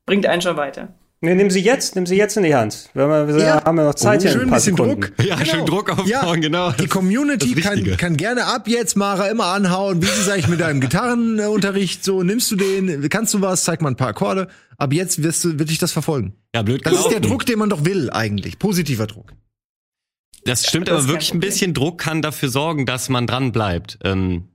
bringt 0.05 0.27
einen 0.27 0.43
schon 0.43 0.57
weiter. 0.57 0.93
Nee, 1.23 1.35
nimm 1.35 1.51
sie 1.51 1.59
jetzt, 1.59 1.95
nimm 1.95 2.07
sie 2.07 2.15
jetzt 2.15 2.35
in 2.35 2.41
die 2.41 2.55
Hand. 2.55 2.89
Wir, 2.95 3.07
wir 3.27 3.37
ja. 3.37 3.63
haben 3.63 3.77
ja 3.77 3.83
noch 3.83 3.93
Zeit 3.93 4.21
oh, 4.21 4.23
hier. 4.23 4.31
Schön 4.31 4.41
ein 4.41 4.49
bisschen 4.49 4.75
Druck. 4.75 5.11
Ja, 5.23 5.35
genau. 5.35 5.51
schön 5.51 5.65
Druck 5.67 5.91
aufbauen, 5.91 6.07
ja. 6.07 6.33
genau. 6.33 6.71
Die 6.71 6.87
Community 6.87 7.53
kann, 7.61 7.97
kann 7.97 8.17
gerne 8.17 8.45
ab 8.45 8.67
jetzt 8.67 8.97
Mara 8.97 9.27
immer 9.27 9.45
anhauen. 9.45 10.01
Wie 10.01 10.07
ist 10.07 10.17
es 10.17 10.29
eigentlich 10.29 10.47
mit 10.47 10.61
deinem 10.61 10.81
Gitarrenunterricht? 10.81 12.03
So, 12.03 12.23
nimmst 12.23 12.49
du 12.49 12.55
den, 12.55 13.07
kannst 13.09 13.35
du 13.35 13.41
was, 13.41 13.63
zeig 13.63 13.83
mal 13.83 13.89
ein 13.89 13.97
paar 13.97 14.07
Akkorde. 14.07 14.47
Ab 14.77 14.93
jetzt 14.93 15.21
wirst 15.21 15.43
du, 15.43 15.59
wird 15.59 15.69
dich 15.69 15.77
das 15.77 15.91
verfolgen. 15.91 16.33
Ja, 16.55 16.63
blöd 16.63 16.83
Das 16.83 16.95
ist 16.95 17.11
der 17.11 17.19
Druck, 17.19 17.45
den 17.45 17.59
man 17.59 17.69
doch 17.69 17.85
will, 17.85 18.09
eigentlich. 18.09 18.57
Positiver 18.57 19.05
Druck. 19.05 19.33
Das 20.43 20.65
stimmt, 20.65 20.87
das 20.87 21.03
aber 21.03 21.07
wirklich 21.09 21.35
ein 21.35 21.39
bisschen 21.39 21.75
Druck 21.75 21.99
kann 21.99 22.23
dafür 22.23 22.49
sorgen, 22.49 22.87
dass 22.87 23.09
man 23.09 23.27
dran 23.27 23.51
bleibt. 23.51 23.99
Ähm, 24.03 24.47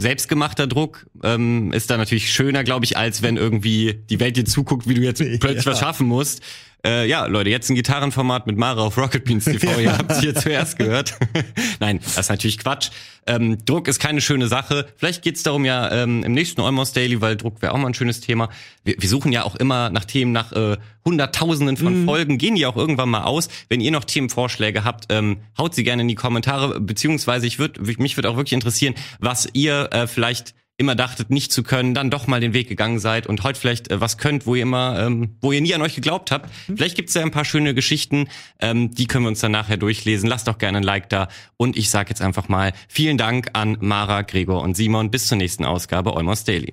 selbstgemachter 0.00 0.66
Druck 0.66 1.06
ähm, 1.22 1.72
ist 1.72 1.90
da 1.90 1.96
natürlich 1.96 2.32
schöner, 2.32 2.64
glaube 2.64 2.84
ich, 2.84 2.96
als 2.96 3.22
wenn 3.22 3.36
irgendwie 3.36 4.02
die 4.08 4.18
Welt 4.18 4.36
dir 4.36 4.44
zuguckt, 4.44 4.88
wie 4.88 4.94
du 4.94 5.02
jetzt 5.02 5.18
plötzlich 5.40 5.64
ja. 5.64 5.72
was 5.72 5.78
schaffen 5.78 6.06
musst. 6.06 6.42
Äh, 6.84 7.06
ja, 7.08 7.26
Leute, 7.26 7.50
jetzt 7.50 7.68
ein 7.68 7.74
Gitarrenformat 7.74 8.46
mit 8.46 8.56
Mara 8.56 8.82
auf 8.82 8.96
Rocket 8.96 9.24
Beans 9.24 9.44
TV. 9.46 9.80
Ihr 9.80 9.96
habt 9.96 10.10
es 10.10 10.20
hier 10.20 10.34
zuerst 10.34 10.78
gehört. 10.78 11.18
Nein, 11.80 12.00
das 12.02 12.16
ist 12.16 12.28
natürlich 12.30 12.58
Quatsch. 12.58 12.90
Ähm, 13.26 13.58
Druck 13.66 13.86
ist 13.86 14.00
keine 14.00 14.20
schöne 14.20 14.48
Sache. 14.48 14.86
Vielleicht 14.96 15.22
geht's 15.22 15.42
darum 15.42 15.64
ja 15.64 15.90
ähm, 15.92 16.24
im 16.24 16.32
nächsten 16.32 16.60
Almost 16.60 16.96
Daily, 16.96 17.20
weil 17.20 17.36
Druck 17.36 17.60
wäre 17.60 17.72
auch 17.72 17.78
mal 17.78 17.88
ein 17.88 17.94
schönes 17.94 18.20
Thema. 18.20 18.48
Wir, 18.82 18.96
wir 18.98 19.08
suchen 19.08 19.30
ja 19.30 19.44
auch 19.44 19.56
immer 19.56 19.90
nach 19.90 20.06
Themen, 20.06 20.32
nach 20.32 20.52
äh, 20.52 20.78
Hunderttausenden 21.04 21.76
von 21.76 22.04
mm. 22.04 22.06
Folgen, 22.06 22.38
gehen 22.38 22.54
die 22.54 22.66
auch 22.66 22.76
irgendwann 22.76 23.10
mal 23.10 23.24
aus. 23.24 23.48
Wenn 23.68 23.80
ihr 23.80 23.90
noch 23.90 24.04
Themenvorschläge 24.04 24.84
habt, 24.84 25.06
ähm, 25.10 25.38
haut 25.58 25.74
sie 25.74 25.84
gerne 25.84 26.02
in 26.02 26.08
die 26.08 26.14
Kommentare, 26.14 26.80
beziehungsweise 26.80 27.46
ich 27.46 27.58
würde, 27.58 27.80
mich 27.98 28.16
würde 28.16 28.30
auch 28.30 28.36
wirklich 28.36 28.54
interessieren, 28.54 28.94
was 29.18 29.48
ihr 29.52 29.90
äh, 29.92 30.06
vielleicht 30.06 30.54
immer 30.80 30.94
dachtet, 30.94 31.30
nicht 31.30 31.52
zu 31.52 31.62
können, 31.62 31.94
dann 31.94 32.10
doch 32.10 32.26
mal 32.26 32.40
den 32.40 32.54
Weg 32.54 32.68
gegangen 32.68 32.98
seid 32.98 33.26
und 33.26 33.44
heute 33.44 33.60
vielleicht 33.60 33.90
äh, 33.90 34.00
was 34.00 34.18
könnt, 34.18 34.46
wo 34.46 34.54
ihr 34.54 34.62
immer, 34.62 34.98
ähm, 34.98 35.36
wo 35.40 35.52
ihr 35.52 35.60
nie 35.60 35.74
an 35.74 35.82
euch 35.82 35.94
geglaubt 35.94 36.32
habt. 36.32 36.50
Mhm. 36.66 36.78
Vielleicht 36.78 36.96
gibt's 36.96 37.14
ja 37.14 37.22
ein 37.22 37.30
paar 37.30 37.44
schöne 37.44 37.74
Geschichten, 37.74 38.28
ähm, 38.58 38.90
die 38.90 39.06
können 39.06 39.24
wir 39.24 39.28
uns 39.28 39.40
dann 39.40 39.52
nachher 39.52 39.76
durchlesen. 39.76 40.28
Lasst 40.28 40.48
doch 40.48 40.58
gerne 40.58 40.78
ein 40.78 40.82
Like 40.82 41.10
da. 41.10 41.28
Und 41.58 41.76
ich 41.76 41.90
sage 41.90 42.08
jetzt 42.08 42.22
einfach 42.22 42.48
mal 42.48 42.72
vielen 42.88 43.18
Dank 43.18 43.50
an 43.52 43.76
Mara, 43.80 44.22
Gregor 44.22 44.62
und 44.62 44.76
Simon. 44.76 45.10
Bis 45.10 45.26
zur 45.26 45.36
nächsten 45.36 45.66
Ausgabe 45.66 46.16
Almost 46.16 46.48
Daily. 46.48 46.72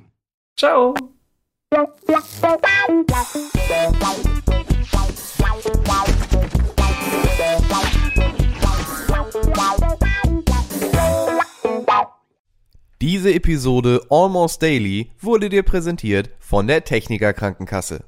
Ciao. 0.57 0.95
Diese 12.99 13.31
Episode 13.31 14.01
Almost 14.09 14.63
Daily 14.63 15.11
wurde 15.21 15.49
dir 15.49 15.61
präsentiert 15.61 16.31
von 16.39 16.65
der 16.65 16.83
Techniker 16.83 17.31
Krankenkasse. 17.31 18.05